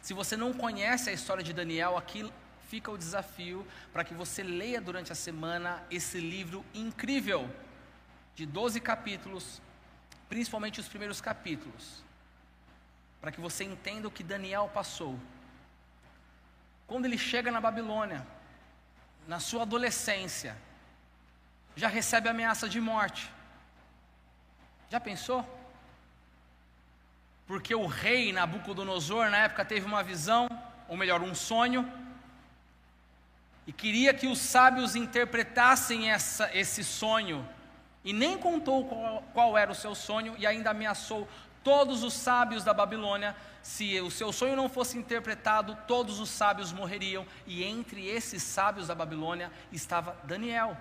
Se 0.00 0.14
você 0.14 0.36
não 0.36 0.52
conhece 0.52 1.10
a 1.10 1.12
história 1.12 1.42
de 1.42 1.52
Daniel, 1.52 1.96
aqui 1.96 2.32
fica 2.68 2.92
o 2.92 2.96
desafio 2.96 3.66
para 3.92 4.04
que 4.04 4.14
você 4.14 4.44
leia 4.44 4.80
durante 4.80 5.10
a 5.10 5.16
semana 5.16 5.82
esse 5.90 6.20
livro 6.20 6.64
incrível 6.72 7.50
de 8.36 8.46
12 8.46 8.80
capítulos, 8.80 9.60
principalmente 10.28 10.78
os 10.78 10.86
primeiros 10.86 11.20
capítulos, 11.20 12.04
para 13.20 13.32
que 13.32 13.40
você 13.40 13.64
entenda 13.64 14.06
o 14.06 14.12
que 14.12 14.22
Daniel 14.22 14.70
passou 14.72 15.18
quando 16.86 17.06
ele 17.06 17.18
chega 17.18 17.50
na 17.50 17.60
Babilônia, 17.60 18.26
na 19.26 19.40
sua 19.40 19.62
adolescência, 19.62 20.56
já 21.74 21.88
recebe 21.88 22.28
ameaça 22.28 22.68
de 22.68 22.80
morte. 22.80 23.30
Já 24.90 25.00
pensou? 25.00 25.44
Porque 27.46 27.74
o 27.74 27.86
rei 27.86 28.32
Nabucodonosor, 28.32 29.30
na 29.30 29.38
época, 29.38 29.64
teve 29.64 29.86
uma 29.86 30.02
visão, 30.02 30.48
ou 30.88 30.96
melhor, 30.96 31.20
um 31.22 31.34
sonho, 31.34 31.90
e 33.66 33.72
queria 33.72 34.12
que 34.12 34.26
os 34.26 34.38
sábios 34.38 34.94
interpretassem 34.94 36.10
essa, 36.10 36.54
esse 36.54 36.84
sonho, 36.84 37.46
e 38.04 38.12
nem 38.12 38.36
contou 38.36 38.86
qual, 38.86 39.22
qual 39.32 39.58
era 39.58 39.72
o 39.72 39.74
seu 39.74 39.94
sonho, 39.94 40.34
e 40.38 40.46
ainda 40.46 40.70
ameaçou 40.70 41.26
todos 41.64 42.04
os 42.04 42.12
sábios 42.12 42.62
da 42.62 42.72
Babilônia 42.74 43.34
se 43.64 43.98
o 44.02 44.10
seu 44.10 44.30
sonho 44.30 44.54
não 44.54 44.68
fosse 44.68 44.98
interpretado, 44.98 45.76
todos 45.88 46.20
os 46.20 46.28
sábios 46.28 46.70
morreriam, 46.70 47.26
e 47.46 47.64
entre 47.64 48.06
esses 48.06 48.42
sábios 48.42 48.88
da 48.88 48.94
Babilônia 48.94 49.50
estava 49.72 50.14
Daniel. 50.24 50.76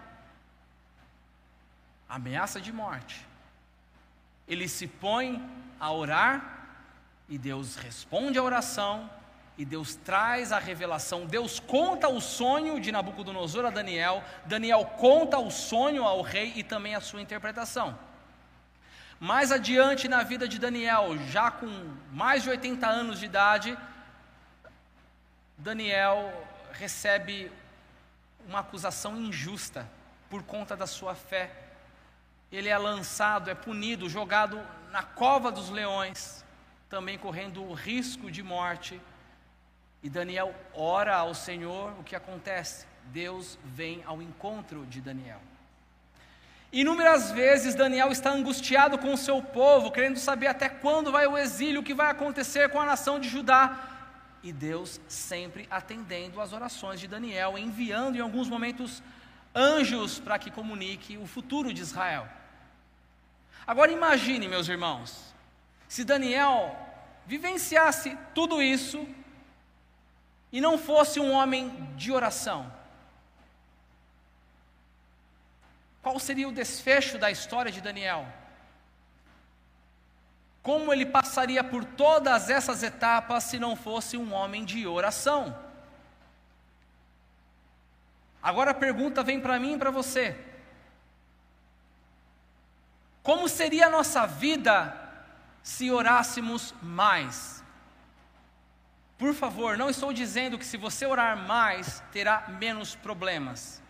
Ameaça 2.10 2.60
de 2.60 2.74
morte. 2.74 3.26
Ele 4.46 4.68
se 4.68 4.86
põe 4.86 5.42
a 5.80 5.90
orar, 5.94 6.68
e 7.30 7.38
Deus 7.38 7.78
responde 7.78 8.38
à 8.38 8.44
oração, 8.44 9.10
e 9.58 9.64
Deus 9.64 9.96
traz 9.96 10.52
a 10.52 10.60
revelação. 10.60 11.26
Deus 11.26 11.62
conta 11.62 12.10
o 12.10 12.20
sonho 12.20 12.82
de 12.82 12.92
Nabucodonosor 12.92 13.64
a 13.64 13.70
Daniel, 13.70 14.22
Daniel 14.46 14.86
conta 14.98 15.40
o 15.40 15.50
sonho 15.50 16.04
ao 16.04 16.22
rei 16.22 16.52
e 16.58 16.64
também 16.64 16.96
a 16.96 17.02
sua 17.02 17.22
interpretação. 17.22 17.98
Mais 19.24 19.54
adiante 19.54 20.10
na 20.10 20.22
vida 20.22 20.50
de 20.50 20.60
Daniel, 20.60 21.18
já 21.30 21.50
com 21.50 21.66
mais 22.12 22.44
de 22.44 22.50
80 22.50 22.86
anos 22.86 23.20
de 23.20 23.26
idade, 23.26 23.78
Daniel 25.58 26.46
recebe 26.74 27.50
uma 28.46 28.60
acusação 28.60 29.16
injusta 29.16 29.90
por 30.30 30.44
conta 30.44 30.76
da 30.76 30.86
sua 30.86 31.16
fé. 31.16 31.50
Ele 32.52 32.68
é 32.68 32.78
lançado, 32.78 33.50
é 33.50 33.56
punido, 33.56 34.10
jogado 34.10 34.62
na 34.92 35.04
cova 35.04 35.50
dos 35.50 35.70
leões, 35.70 36.44
também 36.90 37.18
correndo 37.18 37.64
o 37.64 37.74
risco 37.74 38.30
de 38.30 38.44
morte. 38.44 39.00
E 40.04 40.10
Daniel 40.10 40.54
ora 40.74 41.16
ao 41.16 41.34
Senhor, 41.34 41.98
o 41.98 42.04
que 42.04 42.18
acontece? 42.18 42.86
Deus 43.06 43.58
vem 43.64 44.04
ao 44.06 44.22
encontro 44.22 44.86
de 44.86 45.00
Daniel. 45.00 45.40
Inúmeras 46.74 47.32
vezes 47.32 47.76
Daniel 47.76 48.12
está 48.12 48.32
angustiado 48.32 48.98
com 48.98 49.14
o 49.14 49.18
seu 49.18 49.44
povo, 49.44 49.92
querendo 49.92 50.18
saber 50.18 50.48
até 50.48 50.68
quando 50.68 51.12
vai 51.12 51.28
o 51.28 51.38
exílio, 51.38 51.82
o 51.82 51.84
que 51.84 51.94
vai 51.94 52.10
acontecer 52.10 52.68
com 52.70 52.82
a 52.82 52.86
nação 52.86 53.20
de 53.20 53.30
Judá. 53.30 53.78
E 54.42 54.52
Deus 54.52 55.00
sempre 55.08 55.68
atendendo 55.70 56.42
às 56.42 56.52
orações 56.52 57.00
de 57.00 57.08
Daniel, 57.08 57.60
enviando 57.60 58.16
em 58.16 58.22
alguns 58.22 58.50
momentos 58.50 59.04
anjos 59.54 60.20
para 60.20 60.40
que 60.40 60.50
comunique 60.50 61.16
o 61.16 61.28
futuro 61.28 61.72
de 61.72 61.80
Israel. 61.80 62.28
Agora 63.68 63.92
imagine, 63.92 64.48
meus 64.48 64.68
irmãos, 64.68 65.32
se 65.88 66.04
Daniel 66.04 66.76
vivenciasse 67.28 68.18
tudo 68.34 68.64
isso 68.64 69.08
e 70.52 70.60
não 70.60 70.80
fosse 70.80 71.20
um 71.20 71.34
homem 71.34 71.70
de 71.96 72.12
oração. 72.12 72.70
Qual 76.04 76.20
seria 76.20 76.50
o 76.50 76.52
desfecho 76.52 77.18
da 77.18 77.32
história 77.32 77.72
de 77.72 77.80
Daniel? 77.80 78.28
Como 80.62 80.92
ele 80.92 81.06
passaria 81.06 81.64
por 81.64 81.86
todas 81.86 82.50
essas 82.50 82.84
etapas 82.84 83.46
se 83.46 83.58
não 83.58 83.74
fosse 83.76 84.18
um 84.18 84.34
homem 84.34 84.66
de 84.66 84.86
oração? 84.86 85.58
Agora 88.42 88.72
a 88.72 88.74
pergunta 88.74 89.24
vem 89.24 89.40
para 89.40 89.58
mim 89.58 89.76
e 89.76 89.78
para 89.78 89.92
você: 89.92 90.38
Como 93.24 93.48
seria 93.48 93.88
a 93.88 93.90
nossa 93.90 94.26
vida 94.26 94.94
se 95.64 95.90
orássemos 95.90 96.76
mais? 96.82 97.64
Por 99.18 99.34
favor, 99.34 99.78
não 99.78 99.90
estou 99.90 100.12
dizendo 100.12 100.60
que 100.60 100.66
se 100.66 100.76
você 100.76 101.06
orar 101.06 101.38
mais, 101.38 102.04
terá 102.12 102.50
menos 102.50 102.94
problemas, 102.94 103.82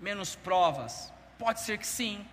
menos 0.00 0.34
provas. 0.34 1.12
Pode 1.38 1.60
ser 1.60 1.78
que 1.78 1.86
sim. 1.86 2.24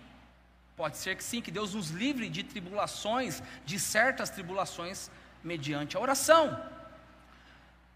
Pode 0.76 0.98
ser 0.98 1.16
que 1.16 1.24
sim, 1.24 1.40
que 1.40 1.50
Deus 1.50 1.72
nos 1.74 1.88
livre 1.90 2.28
de 2.28 2.42
tribulações, 2.42 3.42
de 3.64 3.78
certas 3.80 4.28
tribulações, 4.28 5.10
mediante 5.42 5.96
a 5.96 6.00
oração. 6.00 6.60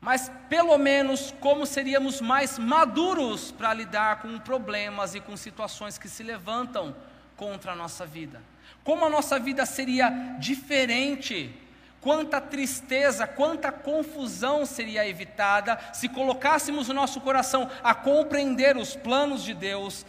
mas 0.01 0.33
pelo 0.49 0.79
menos 0.79 1.35
como 1.41 1.67
seríamos 1.67 2.21
mais 2.21 2.59
maduros 2.59 3.51
para 3.53 3.75
lidar 3.75 4.23
com 4.23 4.39
problemas 4.39 5.15
e 5.15 5.21
com 5.21 5.37
situações 5.37 5.99
que 5.99 6.09
se 6.09 6.23
levantam 6.23 6.97
contra 7.37 7.73
a 7.73 7.77
nossa 7.77 8.07
vida. 8.07 8.41
Como 8.83 9.05
a 9.05 9.11
nossa 9.11 9.39
vida 9.39 9.67
seria 9.67 10.09
diferente, 10.39 11.55
quanta 12.01 12.41
tristeza, 12.41 13.27
quanta 13.27 13.71
confusão 13.71 14.65
seria 14.65 15.07
evitada 15.07 15.79
se 15.93 16.09
colocássemos 16.09 16.89
o 16.89 16.95
nosso 16.95 17.21
coração 17.21 17.71
a 17.83 17.95
compreender 17.95 18.79
os 18.79 18.97
planos 18.97 19.45
de 19.45 19.53
Deus 19.53 20.07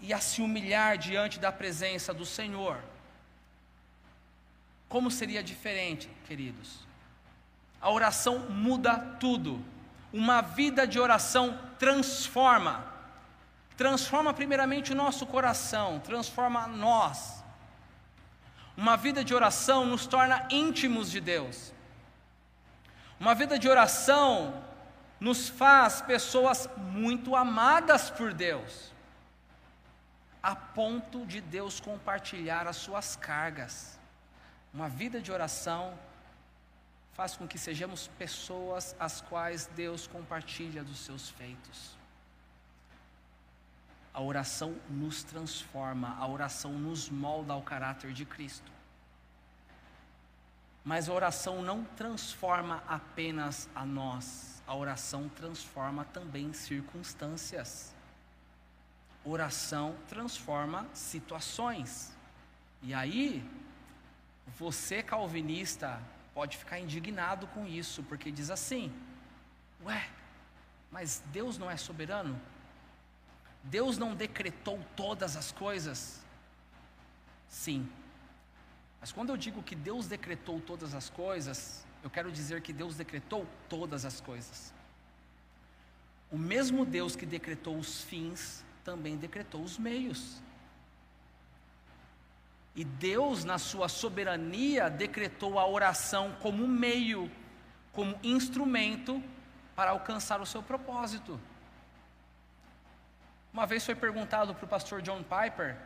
e 0.00 0.12
a 0.12 0.20
se 0.20 0.42
humilhar 0.42 0.98
diante 0.98 1.38
da 1.38 1.50
presença 1.50 2.12
do 2.12 2.24
Senhor. 2.24 2.78
Como 4.88 5.10
seria 5.10 5.42
diferente, 5.42 6.08
queridos? 6.26 6.86
A 7.80 7.90
oração 7.90 8.50
muda 8.50 8.98
tudo. 9.20 9.64
Uma 10.12 10.40
vida 10.40 10.86
de 10.86 10.98
oração 10.98 11.58
transforma. 11.78 12.84
Transforma 13.76 14.32
primeiramente 14.32 14.92
o 14.92 14.96
nosso 14.96 15.26
coração, 15.26 16.00
transforma 16.00 16.66
nós. 16.66 17.44
Uma 18.76 18.96
vida 18.96 19.24
de 19.24 19.34
oração 19.34 19.84
nos 19.84 20.06
torna 20.06 20.46
íntimos 20.50 21.10
de 21.10 21.20
Deus. 21.20 21.72
Uma 23.18 23.34
vida 23.34 23.58
de 23.58 23.68
oração 23.68 24.62
nos 25.18 25.48
faz 25.48 26.02
pessoas 26.02 26.68
muito 26.76 27.34
amadas 27.34 28.10
por 28.10 28.34
Deus, 28.34 28.92
a 30.46 30.54
ponto 30.54 31.26
de 31.26 31.40
Deus 31.40 31.80
compartilhar 31.80 32.68
as 32.68 32.76
suas 32.76 33.16
cargas. 33.16 33.98
Uma 34.72 34.88
vida 34.88 35.20
de 35.20 35.32
oração 35.32 35.98
faz 37.14 37.36
com 37.36 37.48
que 37.48 37.58
sejamos 37.58 38.06
pessoas 38.16 38.94
as 39.00 39.20
quais 39.20 39.66
Deus 39.74 40.06
compartilha 40.06 40.84
dos 40.84 41.00
seus 41.00 41.30
feitos. 41.30 41.96
A 44.14 44.20
oração 44.22 44.76
nos 44.88 45.24
transforma, 45.24 46.16
a 46.16 46.28
oração 46.28 46.74
nos 46.74 47.10
molda 47.10 47.52
ao 47.52 47.62
caráter 47.62 48.12
de 48.12 48.24
Cristo. 48.24 48.70
Mas 50.84 51.08
a 51.08 51.12
oração 51.12 51.60
não 51.60 51.82
transforma 51.82 52.84
apenas 52.86 53.68
a 53.74 53.84
nós, 53.84 54.62
a 54.64 54.76
oração 54.76 55.28
transforma 55.28 56.04
também 56.04 56.52
circunstâncias. 56.52 57.95
Oração 59.28 59.96
transforma 60.08 60.86
situações. 60.94 62.16
E 62.80 62.94
aí, 62.94 63.42
você 64.56 65.02
calvinista 65.02 66.00
pode 66.32 66.56
ficar 66.56 66.78
indignado 66.78 67.48
com 67.48 67.66
isso, 67.66 68.04
porque 68.04 68.30
diz 68.30 68.50
assim: 68.50 68.92
Ué, 69.84 70.08
mas 70.92 71.22
Deus 71.32 71.58
não 71.58 71.68
é 71.68 71.76
soberano? 71.76 72.40
Deus 73.64 73.98
não 73.98 74.14
decretou 74.14 74.78
todas 74.94 75.36
as 75.36 75.50
coisas? 75.50 76.24
Sim. 77.48 77.88
Mas 79.00 79.10
quando 79.10 79.30
eu 79.30 79.36
digo 79.36 79.62
que 79.62 79.74
Deus 79.74 80.06
decretou 80.06 80.60
todas 80.60 80.94
as 80.94 81.10
coisas, 81.10 81.84
eu 82.02 82.10
quero 82.10 82.30
dizer 82.30 82.62
que 82.62 82.72
Deus 82.72 82.96
decretou 82.96 83.44
todas 83.68 84.04
as 84.04 84.20
coisas. 84.20 84.72
O 86.30 86.38
mesmo 86.38 86.84
Deus 86.84 87.16
que 87.16 87.26
decretou 87.26 87.76
os 87.76 88.02
fins, 88.02 88.64
também 88.86 89.16
decretou 89.16 89.62
os 89.62 89.76
meios. 89.76 90.40
E 92.74 92.84
Deus, 92.84 93.42
na 93.44 93.58
sua 93.58 93.88
soberania, 93.88 94.88
decretou 94.88 95.58
a 95.58 95.66
oração 95.66 96.36
como 96.40 96.68
meio, 96.68 97.28
como 97.92 98.16
instrumento 98.22 99.20
para 99.74 99.90
alcançar 99.90 100.40
o 100.40 100.46
seu 100.46 100.62
propósito. 100.62 101.40
Uma 103.52 103.66
vez 103.66 103.84
foi 103.84 103.96
perguntado 103.96 104.54
para 104.54 104.64
o 104.64 104.68
pastor 104.68 105.02
John 105.02 105.22
Piper 105.24 105.76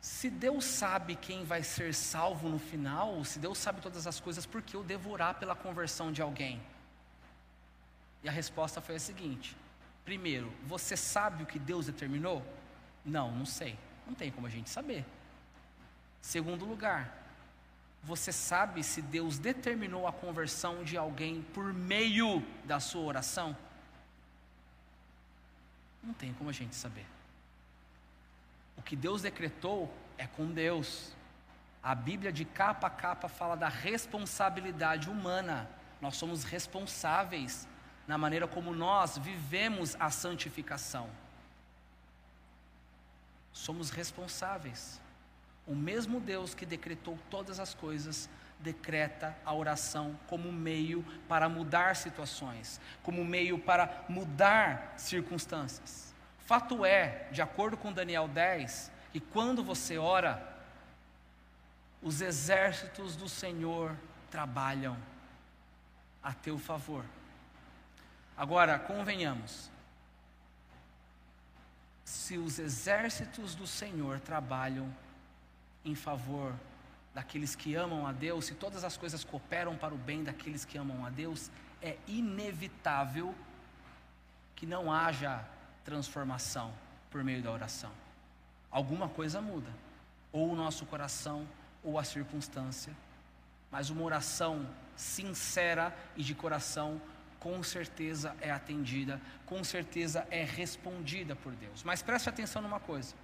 se 0.00 0.30
Deus 0.30 0.64
sabe 0.64 1.16
quem 1.16 1.44
vai 1.44 1.62
ser 1.62 1.92
salvo 1.92 2.48
no 2.48 2.60
final, 2.60 3.24
se 3.24 3.40
Deus 3.40 3.58
sabe 3.58 3.80
todas 3.80 4.06
as 4.06 4.20
coisas, 4.20 4.46
por 4.46 4.62
que 4.62 4.76
eu 4.76 4.84
devo 4.84 5.10
orar 5.10 5.34
pela 5.34 5.54
conversão 5.54 6.12
de 6.12 6.22
alguém? 6.22 6.62
E 8.22 8.28
a 8.28 8.32
resposta 8.32 8.80
foi 8.80 8.94
a 8.96 9.00
seguinte: 9.00 9.56
primeiro, 10.06 10.50
você 10.62 10.96
sabe 10.96 11.42
o 11.42 11.46
que 11.46 11.58
Deus 11.58 11.86
determinou? 11.86 12.46
Não, 13.04 13.30
não 13.32 13.44
sei. 13.44 13.76
Não 14.06 14.14
tem 14.14 14.30
como 14.30 14.46
a 14.46 14.50
gente 14.50 14.70
saber. 14.70 15.04
Segundo 16.22 16.64
lugar, 16.64 17.12
você 18.04 18.30
sabe 18.30 18.84
se 18.84 19.02
Deus 19.02 19.36
determinou 19.36 20.06
a 20.06 20.12
conversão 20.12 20.84
de 20.84 20.96
alguém 20.96 21.42
por 21.52 21.74
meio 21.74 22.40
da 22.64 22.78
sua 22.78 23.02
oração? 23.02 23.56
Não 26.02 26.14
tem 26.14 26.32
como 26.34 26.50
a 26.50 26.52
gente 26.52 26.76
saber. 26.76 27.04
O 28.76 28.82
que 28.82 28.94
Deus 28.94 29.22
decretou 29.22 29.92
é 30.16 30.26
com 30.26 30.46
Deus. 30.52 31.12
A 31.82 31.96
Bíblia 31.96 32.32
de 32.32 32.44
capa 32.44 32.86
a 32.86 32.90
capa 32.90 33.28
fala 33.28 33.56
da 33.56 33.68
responsabilidade 33.68 35.10
humana. 35.10 35.68
Nós 36.00 36.16
somos 36.16 36.44
responsáveis 36.44 37.66
na 38.06 38.16
maneira 38.16 38.46
como 38.46 38.72
nós 38.72 39.18
vivemos 39.18 39.96
a 39.98 40.10
santificação 40.10 41.10
somos 43.56 43.90
responsáveis. 43.90 45.00
O 45.66 45.74
mesmo 45.74 46.20
Deus 46.20 46.54
que 46.54 46.66
decretou 46.66 47.18
todas 47.30 47.58
as 47.58 47.74
coisas, 47.74 48.28
decreta 48.60 49.36
a 49.44 49.52
oração 49.52 50.18
como 50.28 50.52
meio 50.52 51.04
para 51.26 51.48
mudar 51.48 51.96
situações, 51.96 52.80
como 53.02 53.24
meio 53.24 53.58
para 53.58 54.04
mudar 54.08 54.94
circunstâncias. 54.96 56.14
Fato 56.44 56.84
é, 56.84 57.28
de 57.32 57.42
acordo 57.42 57.76
com 57.76 57.92
Daniel 57.92 58.28
10, 58.28 58.92
que 59.12 59.18
quando 59.18 59.64
você 59.64 59.98
ora, 59.98 60.54
os 62.00 62.20
exércitos 62.20 63.16
do 63.16 63.28
Senhor 63.28 63.96
trabalham 64.30 64.96
a 66.22 66.32
teu 66.32 66.58
favor. 66.58 67.04
Agora, 68.36 68.78
convenhamos, 68.78 69.70
se 72.04 72.36
os 72.36 72.58
exércitos 72.58 73.54
do 73.54 73.66
Senhor 73.66 74.20
trabalham 74.20 74.94
em 75.84 75.94
favor 75.94 76.54
daqueles 77.14 77.56
que 77.56 77.74
amam 77.74 78.06
a 78.06 78.12
Deus, 78.12 78.44
se 78.44 78.54
todas 78.54 78.84
as 78.84 78.96
coisas 78.96 79.24
cooperam 79.24 79.76
para 79.76 79.94
o 79.94 79.98
bem 79.98 80.22
daqueles 80.22 80.64
que 80.64 80.76
amam 80.76 81.06
a 81.06 81.08
Deus, 81.08 81.50
é 81.80 81.96
inevitável 82.06 83.34
que 84.54 84.66
não 84.66 84.92
haja 84.92 85.42
transformação 85.84 86.72
por 87.10 87.24
meio 87.24 87.42
da 87.42 87.50
oração. 87.50 87.92
Alguma 88.70 89.08
coisa 89.08 89.40
muda, 89.40 89.70
ou 90.30 90.52
o 90.52 90.56
nosso 90.56 90.84
coração, 90.84 91.48
ou 91.82 91.98
a 91.98 92.04
circunstância, 92.04 92.92
mas 93.70 93.88
uma 93.88 94.02
oração 94.02 94.68
sincera 94.94 95.96
e 96.16 96.22
de 96.22 96.34
coração 96.34 97.00
com 97.46 97.62
certeza 97.62 98.34
é 98.40 98.50
atendida, 98.50 99.20
com 99.46 99.62
certeza 99.62 100.26
é 100.32 100.42
respondida 100.42 101.36
por 101.36 101.52
Deus. 101.52 101.84
Mas 101.84 102.02
preste 102.02 102.28
atenção 102.28 102.60
numa 102.60 102.80
coisa. 102.80 103.14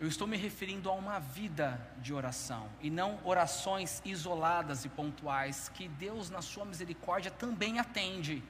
Eu 0.00 0.08
estou 0.08 0.26
me 0.26 0.38
referindo 0.38 0.88
a 0.88 0.94
uma 0.94 1.18
vida 1.18 1.78
de 1.98 2.14
oração 2.14 2.70
e 2.80 2.88
não 2.88 3.20
orações 3.22 4.00
isoladas 4.02 4.86
e 4.86 4.88
pontuais 4.88 5.68
que 5.68 5.88
Deus, 5.88 6.30
na 6.30 6.40
sua 6.40 6.64
misericórdia, 6.64 7.30
também 7.30 7.78
atende. 7.78 8.42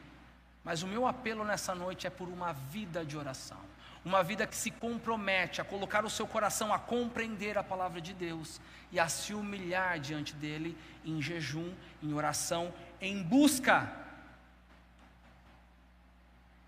Mas 0.62 0.84
o 0.84 0.86
meu 0.86 1.04
apelo 1.04 1.44
nessa 1.44 1.74
noite 1.74 2.06
é 2.06 2.10
por 2.10 2.28
uma 2.28 2.52
vida 2.52 3.04
de 3.04 3.16
oração, 3.16 3.60
uma 4.04 4.22
vida 4.22 4.46
que 4.46 4.54
se 4.54 4.70
compromete 4.70 5.60
a 5.60 5.64
colocar 5.64 6.04
o 6.04 6.10
seu 6.10 6.26
coração 6.28 6.72
a 6.72 6.78
compreender 6.78 7.58
a 7.58 7.64
palavra 7.64 8.00
de 8.00 8.14
Deus 8.14 8.60
e 8.92 9.00
a 9.00 9.08
se 9.08 9.34
humilhar 9.34 9.98
diante 9.98 10.34
dele 10.34 10.78
em 11.04 11.20
jejum, 11.20 11.72
em 12.00 12.12
oração 12.12 12.72
em 13.00 13.22
busca. 13.22 13.90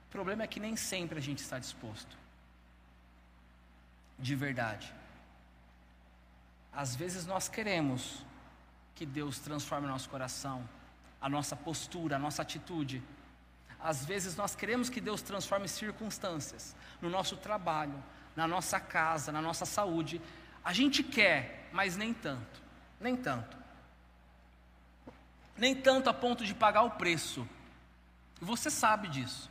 O 0.07 0.11
problema 0.11 0.43
é 0.43 0.47
que 0.47 0.61
nem 0.61 0.77
sempre 0.77 1.19
a 1.19 1.23
gente 1.23 1.39
está 1.39 1.59
disposto. 1.59 2.17
De 4.19 4.35
verdade. 4.35 4.93
Às 6.73 6.97
vezes 6.97 7.27
nós 7.27 7.49
queremos 7.49 8.25
que 8.95 9.05
Deus 9.05 9.39
transforme 9.39 9.87
o 9.87 9.91
nosso 9.91 10.09
coração, 10.09 10.69
a 11.21 11.29
nossa 11.29 11.55
postura, 11.55 12.17
a 12.17 12.19
nossa 12.19 12.43
atitude. 12.43 13.03
Às 13.79 14.05
vezes 14.05 14.35
nós 14.35 14.55
queremos 14.55 14.89
que 14.89 15.01
Deus 15.01 15.23
transforme 15.23 15.69
circunstâncias 15.69 16.75
no 17.01 17.09
nosso 17.09 17.37
trabalho, 17.37 18.03
na 18.35 18.49
nossa 18.49 18.81
casa, 18.81 19.31
na 19.31 19.43
nossa 19.43 19.67
saúde. 19.67 20.21
A 20.65 20.73
gente 20.73 21.03
quer, 21.03 21.69
mas 21.73 21.97
nem 21.97 22.13
tanto. 22.13 22.63
Nem 23.01 23.17
tanto 23.17 23.58
nem 25.59 25.75
tanto 25.75 26.09
a 26.09 26.15
ponto 26.15 26.45
de 26.45 26.55
pagar 26.55 26.83
o 26.83 26.93
preço. 26.93 27.47
E 28.41 28.45
você 28.45 28.71
sabe 28.71 29.09
disso. 29.09 29.51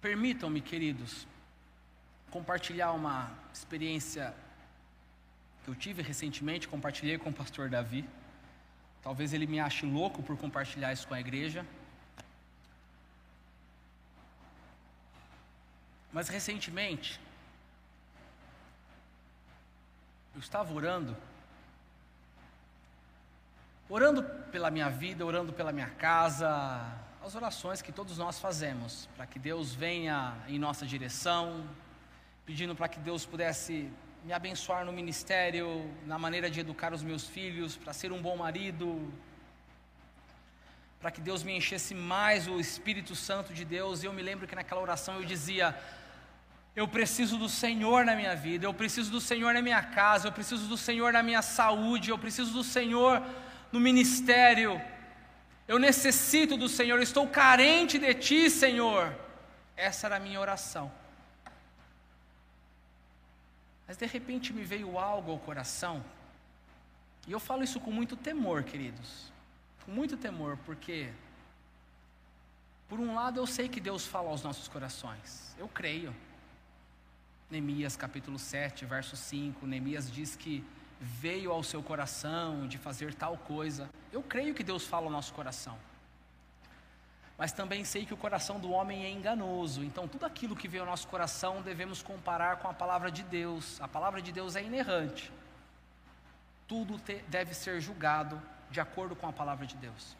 Permitam-me, 0.00 0.60
queridos, 0.60 1.26
compartilhar 2.30 2.92
uma 2.92 3.32
experiência 3.52 4.34
que 5.64 5.70
eu 5.70 5.74
tive 5.74 6.02
recentemente, 6.02 6.68
compartilhei 6.68 7.18
com 7.18 7.30
o 7.30 7.32
pastor 7.32 7.68
Davi. 7.68 8.08
Talvez 9.02 9.32
ele 9.32 9.46
me 9.46 9.58
ache 9.58 9.84
louco 9.84 10.22
por 10.22 10.36
compartilhar 10.36 10.92
isso 10.92 11.08
com 11.08 11.14
a 11.14 11.20
igreja. 11.20 11.66
Mas 16.12 16.28
recentemente, 16.28 17.18
eu 20.34 20.40
estava 20.40 20.72
orando, 20.72 21.16
orando 23.88 24.22
pela 24.50 24.70
minha 24.70 24.88
vida, 24.88 25.24
orando 25.24 25.52
pela 25.52 25.72
minha 25.72 25.90
casa, 25.90 26.48
as 27.24 27.34
orações 27.34 27.82
que 27.82 27.92
todos 27.92 28.18
nós 28.18 28.38
fazemos, 28.38 29.08
para 29.16 29.26
que 29.26 29.38
Deus 29.38 29.74
venha 29.74 30.34
em 30.48 30.58
nossa 30.58 30.86
direção, 30.86 31.66
pedindo 32.46 32.74
para 32.74 32.88
que 32.88 32.98
Deus 32.98 33.24
pudesse 33.24 33.90
me 34.24 34.32
abençoar 34.32 34.84
no 34.84 34.92
ministério, 34.92 35.90
na 36.06 36.18
maneira 36.18 36.50
de 36.50 36.60
educar 36.60 36.94
os 36.94 37.02
meus 37.02 37.26
filhos, 37.26 37.76
para 37.76 37.92
ser 37.92 38.10
um 38.10 38.20
bom 38.20 38.36
marido, 38.36 39.12
para 40.98 41.10
que 41.10 41.20
Deus 41.20 41.42
me 41.42 41.54
enchesse 41.54 41.94
mais 41.94 42.48
o 42.48 42.58
Espírito 42.58 43.14
Santo 43.14 43.52
de 43.52 43.64
Deus. 43.64 44.02
E 44.02 44.06
eu 44.06 44.12
me 44.14 44.22
lembro 44.22 44.46
que 44.46 44.54
naquela 44.54 44.80
oração 44.80 45.16
eu 45.16 45.24
dizia: 45.26 45.78
Eu 46.74 46.88
preciso 46.88 47.36
do 47.36 47.50
Senhor 47.50 48.06
na 48.06 48.16
minha 48.16 48.34
vida, 48.34 48.64
eu 48.64 48.72
preciso 48.72 49.10
do 49.10 49.20
Senhor 49.20 49.52
na 49.52 49.60
minha 49.60 49.82
casa, 49.82 50.28
eu 50.28 50.32
preciso 50.32 50.66
do 50.66 50.78
Senhor 50.78 51.12
na 51.12 51.22
minha 51.22 51.42
saúde, 51.42 52.08
eu 52.08 52.18
preciso 52.18 52.50
do 52.54 52.64
Senhor 52.64 53.22
no 53.74 53.80
ministério. 53.80 54.80
Eu 55.66 55.80
necessito 55.80 56.56
do 56.56 56.68
Senhor, 56.68 57.00
estou 57.02 57.26
carente 57.26 57.98
de 57.98 58.14
Ti, 58.14 58.48
Senhor. 58.48 59.12
Essa 59.76 60.06
era 60.06 60.16
a 60.16 60.20
minha 60.20 60.40
oração. 60.40 60.92
Mas 63.86 63.96
de 63.96 64.06
repente 64.06 64.52
me 64.52 64.62
veio 64.62 64.96
algo 64.96 65.32
ao 65.32 65.38
coração, 65.38 66.04
e 67.26 67.32
eu 67.32 67.40
falo 67.40 67.64
isso 67.64 67.80
com 67.80 67.90
muito 67.90 68.16
temor, 68.16 68.62
queridos, 68.62 69.32
com 69.84 69.90
muito 69.90 70.16
temor, 70.16 70.56
porque, 70.64 71.10
por 72.88 73.00
um 73.00 73.14
lado, 73.14 73.40
eu 73.40 73.46
sei 73.46 73.68
que 73.68 73.80
Deus 73.80 74.06
fala 74.06 74.30
aos 74.30 74.42
nossos 74.42 74.68
corações, 74.68 75.54
eu 75.58 75.68
creio. 75.68 76.14
Neemias 77.50 77.94
capítulo 77.94 78.38
7, 78.38 78.86
verso 78.86 79.16
5, 79.16 79.66
Neemias 79.66 80.10
diz 80.10 80.34
que 80.34 80.64
veio 81.04 81.52
ao 81.52 81.62
seu 81.62 81.82
coração 81.82 82.66
de 82.66 82.78
fazer 82.78 83.14
tal 83.14 83.36
coisa. 83.36 83.90
Eu 84.10 84.22
creio 84.22 84.54
que 84.54 84.64
Deus 84.64 84.86
fala 84.86 85.06
ao 85.06 85.12
nosso 85.12 85.34
coração. 85.34 85.76
Mas 87.36 87.52
também 87.52 87.84
sei 87.84 88.06
que 88.06 88.14
o 88.14 88.16
coração 88.16 88.58
do 88.58 88.70
homem 88.70 89.04
é 89.04 89.10
enganoso. 89.10 89.84
Então, 89.84 90.08
tudo 90.08 90.24
aquilo 90.24 90.56
que 90.56 90.68
veio 90.68 90.84
ao 90.84 90.88
nosso 90.88 91.06
coração 91.08 91.60
devemos 91.60 92.02
comparar 92.02 92.56
com 92.56 92.68
a 92.68 92.72
palavra 92.72 93.10
de 93.10 93.22
Deus. 93.22 93.80
A 93.80 93.88
palavra 93.88 94.22
de 94.22 94.32
Deus 94.32 94.56
é 94.56 94.62
inerrante. 94.62 95.30
Tudo 96.66 96.98
te, 96.98 97.16
deve 97.28 97.52
ser 97.52 97.80
julgado 97.80 98.40
de 98.70 98.80
acordo 98.80 99.14
com 99.14 99.28
a 99.28 99.32
palavra 99.32 99.66
de 99.66 99.76
Deus. 99.76 100.16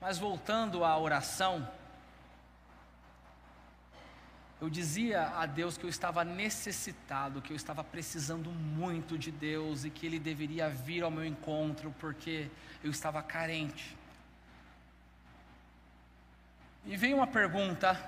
Mas 0.00 0.18
voltando 0.18 0.84
à 0.84 0.98
oração, 0.98 1.66
eu 4.60 4.70
dizia 4.70 5.28
a 5.36 5.44
Deus 5.44 5.76
que 5.76 5.84
eu 5.84 5.90
estava 5.90 6.24
necessitado, 6.24 7.42
que 7.42 7.52
eu 7.52 7.56
estava 7.56 7.84
precisando 7.84 8.50
muito 8.50 9.18
de 9.18 9.30
Deus 9.30 9.84
e 9.84 9.90
que 9.90 10.06
Ele 10.06 10.18
deveria 10.18 10.68
vir 10.68 11.02
ao 11.02 11.10
meu 11.10 11.26
encontro, 11.26 11.94
porque 11.98 12.48
eu 12.82 12.90
estava 12.90 13.22
carente. 13.22 13.94
E 16.86 16.96
veio 16.96 17.16
uma 17.16 17.26
pergunta 17.26 17.98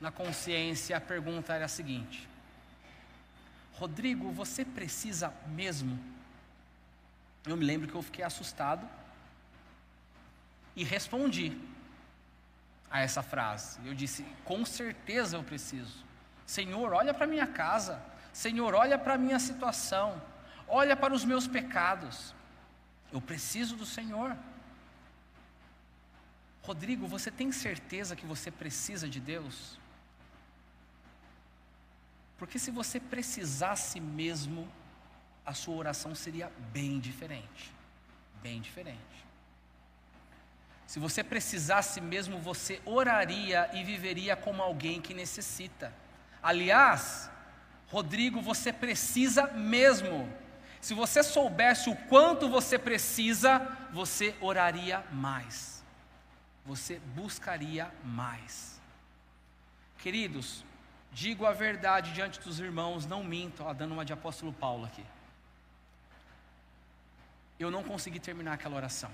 na 0.00 0.12
consciência, 0.12 0.96
a 0.96 1.00
pergunta 1.00 1.52
era 1.52 1.64
a 1.64 1.68
seguinte: 1.68 2.28
Rodrigo, 3.74 4.30
você 4.30 4.64
precisa 4.64 5.34
mesmo? 5.48 5.98
Eu 7.44 7.56
me 7.56 7.64
lembro 7.64 7.88
que 7.88 7.94
eu 7.94 8.02
fiquei 8.02 8.24
assustado 8.24 8.88
e 10.76 10.84
respondi 10.84 11.58
a 12.92 13.00
essa 13.00 13.22
frase. 13.22 13.80
Eu 13.84 13.94
disse: 13.94 14.22
Com 14.44 14.64
certeza 14.64 15.36
eu 15.36 15.42
preciso. 15.42 16.04
Senhor, 16.46 16.92
olha 16.92 17.14
para 17.14 17.26
minha 17.26 17.46
casa. 17.46 18.00
Senhor, 18.32 18.74
olha 18.74 18.98
para 18.98 19.16
minha 19.16 19.38
situação. 19.38 20.20
Olha 20.68 20.94
para 20.94 21.14
os 21.14 21.24
meus 21.24 21.46
pecados. 21.46 22.34
Eu 23.10 23.20
preciso 23.20 23.74
do 23.76 23.86
Senhor. 23.86 24.36
Rodrigo, 26.62 27.06
você 27.06 27.30
tem 27.30 27.50
certeza 27.50 28.14
que 28.14 28.24
você 28.24 28.50
precisa 28.50 29.08
de 29.08 29.18
Deus? 29.18 29.78
Porque 32.38 32.58
se 32.58 32.70
você 32.70 33.00
precisasse 33.00 34.00
mesmo, 34.00 34.68
a 35.44 35.54
sua 35.54 35.76
oração 35.76 36.14
seria 36.14 36.52
bem 36.72 37.00
diferente. 37.00 37.72
Bem 38.42 38.60
diferente. 38.60 39.11
Se 40.86 40.98
você 40.98 41.24
precisasse 41.24 42.00
mesmo, 42.00 42.38
você 42.38 42.80
oraria 42.84 43.70
e 43.72 43.82
viveria 43.82 44.36
como 44.36 44.62
alguém 44.62 45.00
que 45.00 45.14
necessita. 45.14 45.92
Aliás, 46.42 47.30
Rodrigo, 47.88 48.40
você 48.40 48.72
precisa 48.72 49.46
mesmo. 49.48 50.28
Se 50.80 50.94
você 50.94 51.22
soubesse 51.22 51.88
o 51.88 51.94
quanto 51.94 52.48
você 52.48 52.78
precisa, 52.78 53.60
você 53.92 54.34
oraria 54.40 55.04
mais. 55.12 55.84
Você 56.66 56.98
buscaria 57.14 57.92
mais. 58.04 58.80
Queridos, 59.98 60.64
digo 61.12 61.46
a 61.46 61.52
verdade 61.52 62.12
diante 62.12 62.40
dos 62.40 62.58
irmãos, 62.58 63.06
não 63.06 63.22
minto, 63.22 63.62
ó, 63.62 63.72
dando 63.72 63.92
uma 63.92 64.04
de 64.04 64.12
apóstolo 64.12 64.52
Paulo 64.52 64.86
aqui. 64.86 65.04
Eu 67.58 67.70
não 67.70 67.84
consegui 67.84 68.18
terminar 68.18 68.54
aquela 68.54 68.74
oração. 68.74 69.10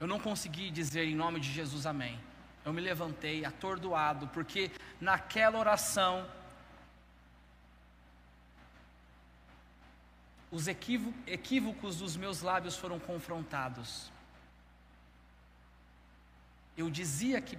Eu 0.00 0.06
não 0.06 0.18
consegui 0.18 0.70
dizer 0.70 1.04
em 1.04 1.14
nome 1.14 1.38
de 1.38 1.52
Jesus 1.52 1.84
amém. 1.84 2.18
Eu 2.64 2.72
me 2.72 2.80
levantei 2.80 3.44
atordoado, 3.44 4.28
porque 4.28 4.70
naquela 4.98 5.58
oração, 5.58 6.26
os 10.50 10.66
equívocos 10.66 11.98
dos 11.98 12.16
meus 12.16 12.40
lábios 12.40 12.76
foram 12.76 12.98
confrontados. 12.98 14.10
Eu 16.76 16.88
dizia 16.88 17.38
que 17.42 17.58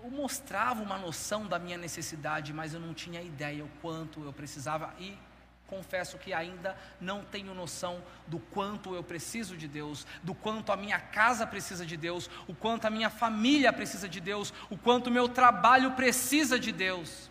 eu 0.00 0.10
mostrava 0.10 0.80
uma 0.80 0.98
noção 0.98 1.48
da 1.48 1.58
minha 1.58 1.76
necessidade, 1.76 2.52
mas 2.52 2.72
eu 2.74 2.78
não 2.78 2.94
tinha 2.94 3.20
ideia 3.20 3.64
o 3.64 3.68
quanto 3.82 4.22
eu 4.22 4.32
precisava 4.32 4.94
e 5.00 5.18
confesso 5.68 6.18
que 6.18 6.32
ainda 6.32 6.76
não 7.00 7.24
tenho 7.24 7.54
noção 7.54 8.02
do 8.26 8.38
quanto 8.38 8.94
eu 8.94 9.04
preciso 9.04 9.56
de 9.56 9.68
Deus, 9.68 10.06
do 10.22 10.34
quanto 10.34 10.72
a 10.72 10.76
minha 10.76 10.98
casa 10.98 11.46
precisa 11.46 11.86
de 11.86 11.96
Deus, 11.96 12.28
o 12.48 12.54
quanto 12.54 12.86
a 12.86 12.90
minha 12.90 13.10
família 13.10 13.72
precisa 13.72 14.08
de 14.08 14.20
Deus, 14.20 14.52
o 14.70 14.76
quanto 14.76 15.08
o 15.08 15.10
meu 15.10 15.28
trabalho 15.28 15.92
precisa 15.92 16.58
de 16.58 16.72
Deus. 16.72 17.30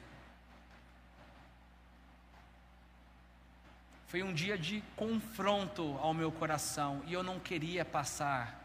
Foi 4.07 4.23
um 4.23 4.33
dia 4.33 4.57
de 4.57 4.81
confronto 4.95 5.97
ao 6.01 6.13
meu 6.13 6.31
coração 6.31 7.01
e 7.05 7.13
eu 7.13 7.21
não 7.21 7.39
queria 7.39 7.83
passar 7.83 8.63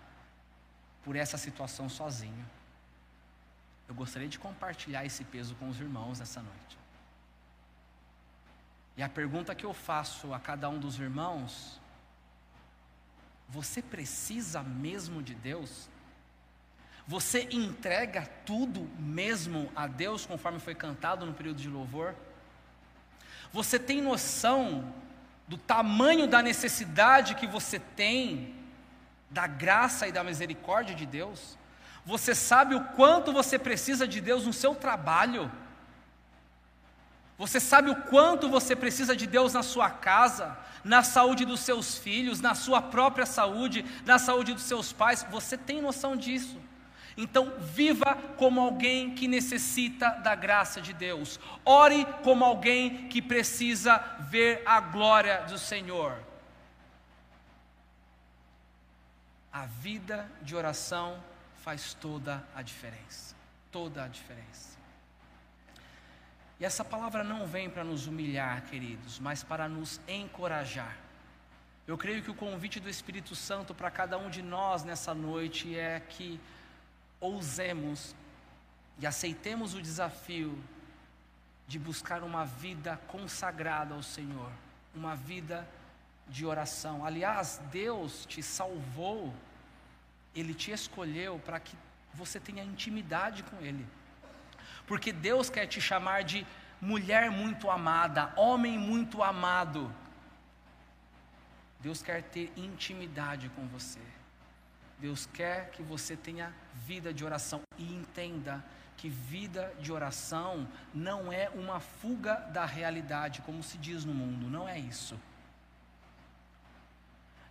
por 1.03 1.17
essa 1.17 1.37
situação 1.37 1.89
sozinho. 1.89 2.47
Eu 3.89 3.95
gostaria 3.95 4.29
de 4.29 4.39
compartilhar 4.39 5.05
esse 5.05 5.25
peso 5.25 5.57
com 5.57 5.69
os 5.69 5.81
irmãos 5.81 6.21
essa 6.21 6.41
noite. 6.41 6.82
E 8.97 9.03
a 9.03 9.09
pergunta 9.09 9.55
que 9.55 9.65
eu 9.65 9.73
faço 9.73 10.35
a 10.35 10.41
cada 10.41 10.69
um 10.69 10.79
dos 10.79 10.99
irmãos: 10.99 11.81
você 13.49 13.81
precisa 13.83 14.63
mesmo 14.63 15.23
de 15.23 15.35
Deus? 15.35 15.89
Você 17.07 17.49
entrega 17.51 18.29
tudo 18.47 18.89
mesmo 18.99 19.71
a 19.75 19.87
Deus, 19.87 20.25
conforme 20.25 20.61
foi 20.61 20.75
cantado 20.75 21.27
no 21.27 21.35
período 21.35 21.59
de 21.61 21.69
louvor? 21.69 22.15
Você 23.53 23.79
tem 23.79 24.01
noção 24.01 24.95
do 25.49 25.59
tamanho 25.59 26.27
da 26.27 26.41
necessidade 26.41 27.35
que 27.35 27.47
você 27.47 27.79
tem, 27.79 28.55
da 29.29 29.47
graça 29.47 30.07
e 30.07 30.13
da 30.13 30.23
misericórdia 30.23 30.95
de 30.95 31.05
Deus? 31.05 31.59
Você 32.07 32.35
sabe 32.35 32.75
o 32.75 32.85
quanto 32.85 33.33
você 33.33 33.59
precisa 33.59 34.07
de 34.07 34.21
Deus 34.21 34.47
no 34.47 34.53
seu 34.53 34.75
trabalho? 34.75 35.51
Você 37.43 37.59
sabe 37.59 37.91
o 37.91 37.97
quanto 37.97 38.49
você 38.49 38.77
precisa 38.77 39.17
de 39.17 39.27
Deus 39.27 39.53
na 39.53 39.65
sua 39.65 39.91
casa, 39.91 40.57
na 40.85 41.03
saúde 41.03 41.45
dos 41.45 41.59
seus 41.59 41.99
filhos, 41.99 42.41
na 42.41 42.55
sua 42.55 42.81
própria 42.81 43.27
saúde, 43.27 43.85
na 44.07 44.17
saúde 44.17 44.55
dos 44.55 44.63
seus 44.63 44.93
pais. 44.93 45.27
Você 45.29 45.59
tem 45.59 45.83
noção 45.83 46.17
disso. 46.17 46.57
Então, 47.17 47.53
viva 47.59 48.15
como 48.37 48.61
alguém 48.61 49.17
que 49.17 49.27
necessita 49.27 50.11
da 50.23 50.37
graça 50.37 50.81
de 50.81 50.93
Deus. 50.93 51.41
Ore 51.65 52.07
como 52.23 52.45
alguém 52.45 53.09
que 53.09 53.21
precisa 53.21 53.99
ver 54.21 54.63
a 54.65 54.79
glória 54.79 55.43
do 55.49 55.59
Senhor. 55.59 56.17
A 59.53 59.67
vida 59.67 60.31
de 60.43 60.55
oração 60.55 61.21
faz 61.57 61.93
toda 61.93 62.41
a 62.55 62.63
diferença. 62.63 63.35
Toda 63.73 64.05
a 64.05 64.07
diferença. 64.07 64.82
E 66.61 66.65
essa 66.65 66.85
palavra 66.85 67.25
não 67.25 67.47
vem 67.47 67.69
para 67.69 67.83
nos 67.83 68.07
humilhar, 68.07 68.63
queridos, 68.67 69.19
mas 69.19 69.43
para 69.43 69.69
nos 69.69 70.01
encorajar. 70.07 70.97
Eu 71.87 71.99
creio 71.99 72.23
que 72.23 72.31
o 72.31 72.35
convite 72.35 72.79
do 72.79 72.89
Espírito 72.89 73.35
Santo 73.35 73.75
para 73.75 73.91
cada 73.91 74.17
um 74.17 74.31
de 74.31 74.43
nós 74.43 74.85
nessa 74.85 75.13
noite 75.13 75.77
é 75.77 76.01
que 76.01 76.41
ousemos 77.21 78.15
e 78.99 79.07
aceitemos 79.07 79.75
o 79.75 79.83
desafio 79.83 80.57
de 81.67 81.79
buscar 81.79 82.23
uma 82.23 82.45
vida 82.45 83.01
consagrada 83.09 83.95
ao 83.95 84.03
Senhor, 84.03 84.51
uma 84.95 85.17
vida 85.17 85.67
de 86.29 86.47
oração. 86.47 87.05
Aliás, 87.05 87.61
Deus 87.71 88.27
te 88.27 88.43
salvou, 88.43 89.35
Ele 90.35 90.55
te 90.55 90.71
escolheu 90.71 91.39
para 91.39 91.59
que 91.59 91.77
você 92.15 92.39
tenha 92.39 92.63
intimidade 92.63 93.43
com 93.43 93.57
Ele. 93.61 93.87
Porque 94.87 95.13
Deus 95.13 95.49
quer 95.49 95.67
te 95.67 95.81
chamar 95.81 96.25
de 96.25 96.47
mulher 96.81 97.31
muito 97.31 97.71
amada, 97.71 98.33
homem 98.37 98.79
muito 98.79 99.23
amado. 99.23 99.93
Deus 101.81 102.03
quer 102.03 102.23
ter 102.23 102.53
intimidade 102.57 103.49
com 103.51 103.67
você. 103.69 104.01
Deus 104.99 105.27
quer 105.27 105.71
que 105.71 105.83
você 105.83 106.17
tenha 106.17 106.55
vida 106.75 107.13
de 107.13 107.25
oração 107.25 107.63
e 107.77 107.93
entenda 107.93 108.65
que 108.97 109.09
vida 109.09 109.75
de 109.81 109.91
oração 109.91 110.69
não 110.95 111.33
é 111.33 111.49
uma 111.51 111.81
fuga 111.81 112.35
da 112.53 112.65
realidade, 112.65 113.43
como 113.43 113.61
se 113.61 113.77
diz 113.77 114.05
no 114.05 114.15
mundo, 114.15 114.49
não 114.49 114.69
é 114.69 114.79
isso. 114.79 115.19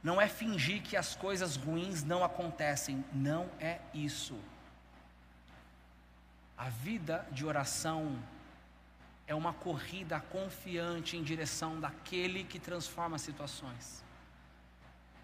Não 0.01 0.19
é 0.19 0.27
fingir 0.27 0.81
que 0.81 0.95
as 0.95 1.13
coisas 1.13 1.57
ruins 1.57 2.03
não 2.03 2.23
acontecem, 2.23 3.03
não 3.13 3.49
é 3.59 3.79
isso. 3.93 4.39
A 6.61 6.69
vida 6.69 7.25
de 7.31 7.43
oração 7.43 8.21
é 9.25 9.33
uma 9.33 9.51
corrida 9.51 10.19
confiante 10.19 11.17
em 11.17 11.23
direção 11.23 11.79
daquele 11.79 12.43
que 12.43 12.59
transforma 12.59 13.17
situações, 13.17 14.03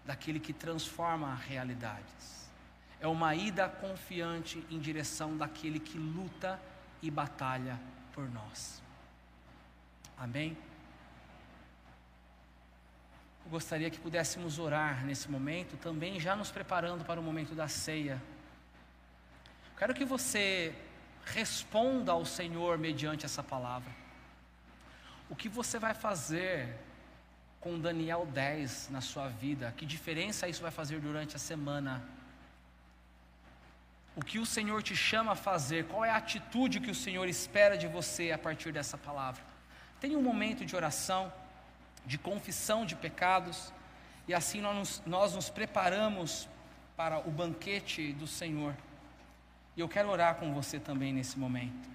daquele 0.04 0.40
que 0.40 0.52
transforma 0.52 1.32
realidades. 1.36 2.50
É 3.00 3.06
uma 3.06 3.36
ida 3.36 3.68
confiante 3.68 4.66
em 4.68 4.80
direção 4.80 5.36
daquele 5.36 5.78
que 5.78 5.96
luta 5.96 6.60
e 7.00 7.08
batalha 7.08 7.78
por 8.12 8.28
nós. 8.28 8.82
Amém? 10.18 10.58
Eu 13.44 13.50
gostaria 13.52 13.88
que 13.90 14.00
pudéssemos 14.00 14.58
orar 14.58 15.06
nesse 15.06 15.30
momento, 15.30 15.76
também 15.76 16.18
já 16.18 16.34
nos 16.34 16.50
preparando 16.50 17.04
para 17.04 17.20
o 17.20 17.22
momento 17.22 17.54
da 17.54 17.68
ceia. 17.68 18.20
Quero 19.76 19.94
que 19.94 20.04
você 20.04 20.74
responda 21.34 22.12
ao 22.12 22.24
Senhor 22.24 22.78
mediante 22.78 23.24
essa 23.24 23.42
palavra. 23.42 23.90
O 25.30 25.36
que 25.36 25.48
você 25.48 25.78
vai 25.78 25.94
fazer 25.94 26.74
com 27.60 27.78
Daniel 27.78 28.26
10 28.26 28.88
na 28.90 29.00
sua 29.00 29.28
vida? 29.28 29.72
Que 29.76 29.84
diferença 29.84 30.48
isso 30.48 30.62
vai 30.62 30.70
fazer 30.70 31.00
durante 31.00 31.36
a 31.36 31.38
semana? 31.38 32.02
O 34.16 34.24
que 34.24 34.38
o 34.38 34.46
Senhor 34.46 34.82
te 34.82 34.96
chama 34.96 35.32
a 35.32 35.36
fazer? 35.36 35.86
Qual 35.86 36.04
é 36.04 36.10
a 36.10 36.16
atitude 36.16 36.80
que 36.80 36.90
o 36.90 36.94
Senhor 36.94 37.28
espera 37.28 37.76
de 37.76 37.86
você 37.86 38.32
a 38.32 38.38
partir 38.38 38.72
dessa 38.72 38.96
palavra? 38.96 39.42
Tenha 40.00 40.18
um 40.18 40.22
momento 40.22 40.64
de 40.64 40.74
oração, 40.74 41.32
de 42.06 42.16
confissão 42.16 42.86
de 42.86 42.96
pecados, 42.96 43.72
e 44.26 44.34
assim 44.34 44.60
nós 44.60 44.76
nos, 44.76 45.02
nós 45.06 45.34
nos 45.34 45.50
preparamos 45.50 46.48
para 46.96 47.20
o 47.28 47.30
banquete 47.30 48.12
do 48.12 48.26
Senhor. 48.26 48.74
E 49.78 49.80
eu 49.80 49.88
quero 49.88 50.10
orar 50.10 50.34
com 50.34 50.52
você 50.52 50.80
também 50.80 51.12
nesse 51.12 51.38
momento. 51.38 51.88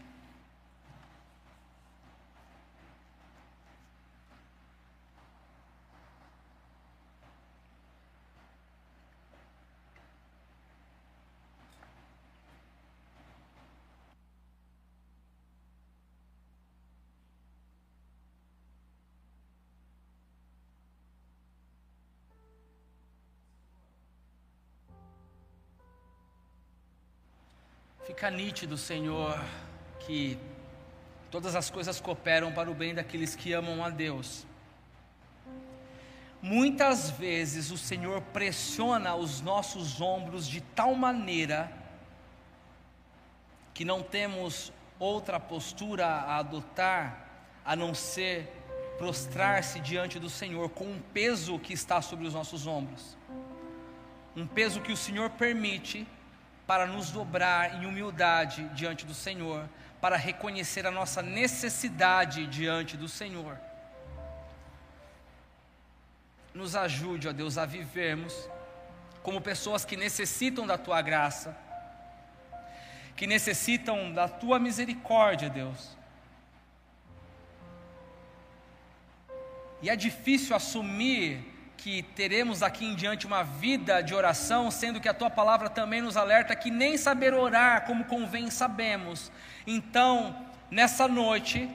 Fica 28.24 28.38
nítido, 28.38 28.78
Senhor, 28.78 29.38
que 30.00 30.40
todas 31.30 31.58
as 31.58 31.70
coisas 31.70 32.00
cooperam 32.00 32.54
para 32.54 32.72
o 32.72 32.74
bem 32.74 32.96
daqueles 32.96 33.36
que 33.36 33.52
amam 33.52 33.84
a 33.84 33.90
Deus. 33.90 34.48
Muitas 36.42 37.10
vezes 37.10 37.70
o 37.70 37.78
Senhor 37.78 38.22
pressiona 38.32 39.14
os 39.14 39.42
nossos 39.42 40.00
ombros 40.00 40.48
de 40.48 40.62
tal 40.62 40.96
maneira 40.96 41.70
que 43.74 43.84
não 43.84 44.02
temos 44.02 44.72
outra 44.98 45.38
postura 45.38 46.06
a 46.08 46.38
adotar 46.38 47.28
a 47.66 47.76
não 47.76 47.94
ser 47.94 48.48
prostrar-se 48.98 49.82
diante 49.82 50.18
do 50.18 50.30
Senhor 50.30 50.70
com 50.70 50.86
um 50.86 51.02
peso 51.14 51.60
que 51.60 51.74
está 51.74 52.02
sobre 52.02 52.26
os 52.26 52.34
nossos 52.34 52.68
ombros. 52.68 53.18
Um 54.34 54.48
peso 54.48 54.80
que 54.80 54.94
o 54.94 54.98
Senhor 54.98 55.30
permite 55.32 56.08
para 56.66 56.86
nos 56.86 57.12
dobrar 57.12 57.82
em 57.82 57.86
humildade 57.86 58.68
diante 58.70 59.06
do 59.06 59.14
Senhor, 59.14 59.68
para 60.00 60.18
reconhecer 60.18 60.86
a 60.88 60.92
nossa 60.92 61.22
necessidade 61.22 62.46
diante 62.48 62.96
do 62.98 63.08
Senhor. 63.08 63.60
Nos 66.54 66.76
ajude, 66.76 67.28
ó 67.28 67.32
Deus, 67.32 67.58
a 67.58 67.66
vivermos 67.66 68.50
como 69.22 69.42
pessoas 69.42 69.86
que 69.86 69.96
necessitam 69.96 70.68
da 70.68 70.78
tua 70.78 71.02
graça, 71.02 71.58
que 73.16 73.26
necessitam 73.26 74.12
da 74.12 74.28
tua 74.28 74.60
misericórdia, 74.60 75.50
Deus. 75.50 75.98
E 79.82 79.90
é 79.90 79.96
difícil 79.96 80.56
assumir 80.56 81.53
que 81.84 82.02
teremos 82.02 82.64
aqui 82.64 82.86
em 82.86 82.96
diante 82.96 83.28
uma 83.28 83.44
vida 83.44 84.02
de 84.02 84.16
oração, 84.16 84.72
sendo 84.72 85.02
que 85.02 85.10
a 85.10 85.14
tua 85.14 85.30
palavra 85.30 85.70
também 85.70 86.02
nos 86.02 86.16
alerta 86.16 86.56
que 86.56 86.72
nem 86.72 86.98
saber 86.98 87.34
orar 87.34 87.86
como 87.86 88.06
convém 88.06 88.50
sabemos. 88.50 89.30
Então, 89.68 90.34
nessa 90.72 91.10
noite, 91.10 91.70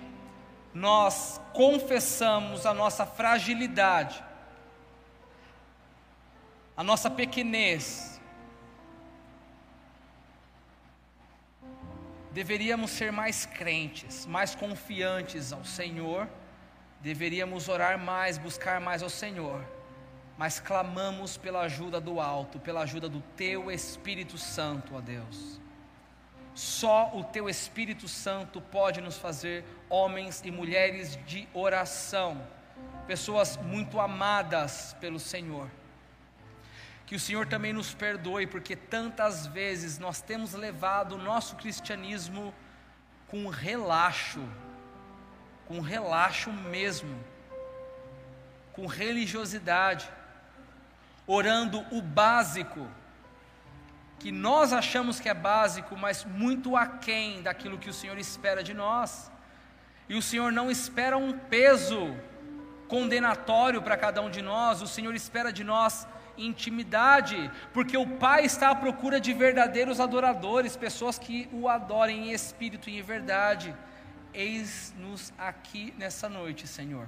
nós 0.72 1.38
confessamos 1.52 2.64
a 2.64 2.72
nossa 2.72 3.04
fragilidade, 3.04 4.24
a 6.74 6.82
nossa 6.82 7.11
pequenez. 7.11 8.18
Deveríamos 12.32 12.92
ser 12.92 13.12
mais 13.12 13.44
crentes, 13.44 14.24
mais 14.24 14.54
confiantes 14.54 15.52
ao 15.52 15.66
Senhor, 15.66 16.26
deveríamos 16.98 17.68
orar 17.68 17.98
mais, 17.98 18.38
buscar 18.38 18.80
mais 18.80 19.02
ao 19.02 19.11
Senhor 19.11 19.76
mas 20.39 20.61
clamamos 20.61 21.36
pela 21.36 21.62
ajuda 21.62 22.01
do 22.01 22.20
alto, 22.20 22.61
pela 22.61 22.82
ajuda 22.82 23.09
do 23.09 23.20
Teu 23.36 23.72
Espírito 23.72 24.39
Santo, 24.39 24.95
ó 24.95 25.01
Deus. 25.01 25.61
Só 26.55 27.11
o 27.12 27.24
Teu 27.24 27.49
Espírito 27.49 28.07
Santo 28.07 28.61
pode 28.61 29.01
nos 29.01 29.18
fazer 29.18 29.64
homens 29.91 30.41
e 30.45 30.53
mulheres 30.53 31.18
de 31.26 31.49
oração, 31.53 32.41
pessoas 33.05 33.57
muito 33.57 33.99
amadas 33.99 34.97
pelo 35.01 35.18
Senhor. 35.18 35.68
Que 37.05 37.16
o 37.16 37.20
Senhor 37.20 37.49
também 37.49 37.72
nos 37.72 37.93
perdoe, 37.93 38.47
porque 38.47 38.76
tantas 38.76 39.49
vezes 39.49 39.99
nós 39.99 40.20
temos 40.20 40.53
levado 40.53 41.16
o 41.16 41.18
nosso 41.18 41.57
cristianismo 41.57 42.55
com 43.26 43.49
relaxo, 43.49 44.49
com 45.66 45.80
relaxo 45.80 46.53
mesmo, 46.53 47.18
com 48.72 48.86
religiosidade 48.86 50.09
orando 51.28 51.84
o 51.92 52.00
básico, 52.00 52.88
que 54.18 54.32
nós 54.32 54.72
achamos 54.72 55.20
que 55.20 55.28
é 55.28 55.34
básico, 55.34 55.94
mas 55.96 56.24
muito 56.24 56.74
aquém 56.74 57.42
daquilo 57.42 57.78
que 57.78 57.90
o 57.90 57.92
Senhor 57.92 58.18
espera 58.18 58.64
de 58.64 58.72
nós. 58.72 59.30
E 60.08 60.14
o 60.16 60.22
Senhor 60.22 60.50
não 60.50 60.70
espera 60.70 61.18
um 61.18 61.38
peso 61.38 62.16
condenatório 62.88 63.82
para 63.82 63.96
cada 63.96 64.22
um 64.22 64.30
de 64.30 64.40
nós, 64.40 64.80
o 64.80 64.86
Senhor 64.86 65.14
espera 65.14 65.52
de 65.52 65.62
nós 65.62 66.08
intimidade, 66.38 67.50
porque 67.74 67.98
o 67.98 68.06
Pai 68.06 68.44
está 68.46 68.70
à 68.70 68.74
procura 68.74 69.20
de 69.20 69.34
verdadeiros 69.34 70.00
adoradores, 70.00 70.76
pessoas 70.76 71.18
que 71.18 71.48
o 71.52 71.68
adorem 71.68 72.28
em 72.28 72.32
espírito 72.32 72.88
e 72.88 72.98
em 72.98 73.02
verdade. 73.02 73.74
Eis-nos 74.32 75.32
aqui 75.36 75.92
nessa 75.98 76.28
noite, 76.28 76.66
Senhor. 76.66 77.06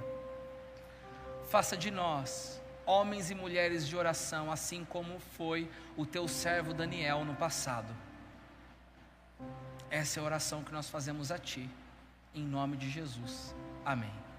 Faça 1.49 1.77
de 1.77 1.91
nós 1.91 2.60
homens 2.91 3.31
e 3.31 3.35
mulheres 3.37 3.87
de 3.87 3.97
oração, 3.97 4.51
assim 4.51 4.85
como 4.85 5.21
foi 5.37 5.71
o 5.97 6.05
teu 6.05 6.27
servo 6.27 6.75
Daniel 6.75 7.25
no 7.25 7.37
passado. 7.37 7.95
Essa 9.89 10.19
é 10.19 10.21
a 10.21 10.27
oração 10.27 10.65
que 10.65 10.73
nós 10.73 10.91
fazemos 10.91 11.31
a 11.31 11.39
Ti. 11.39 11.69
em 12.33 12.45
nome 12.45 12.77
de 12.77 12.89
Jesus. 12.89 13.55
Amém. 13.85 14.30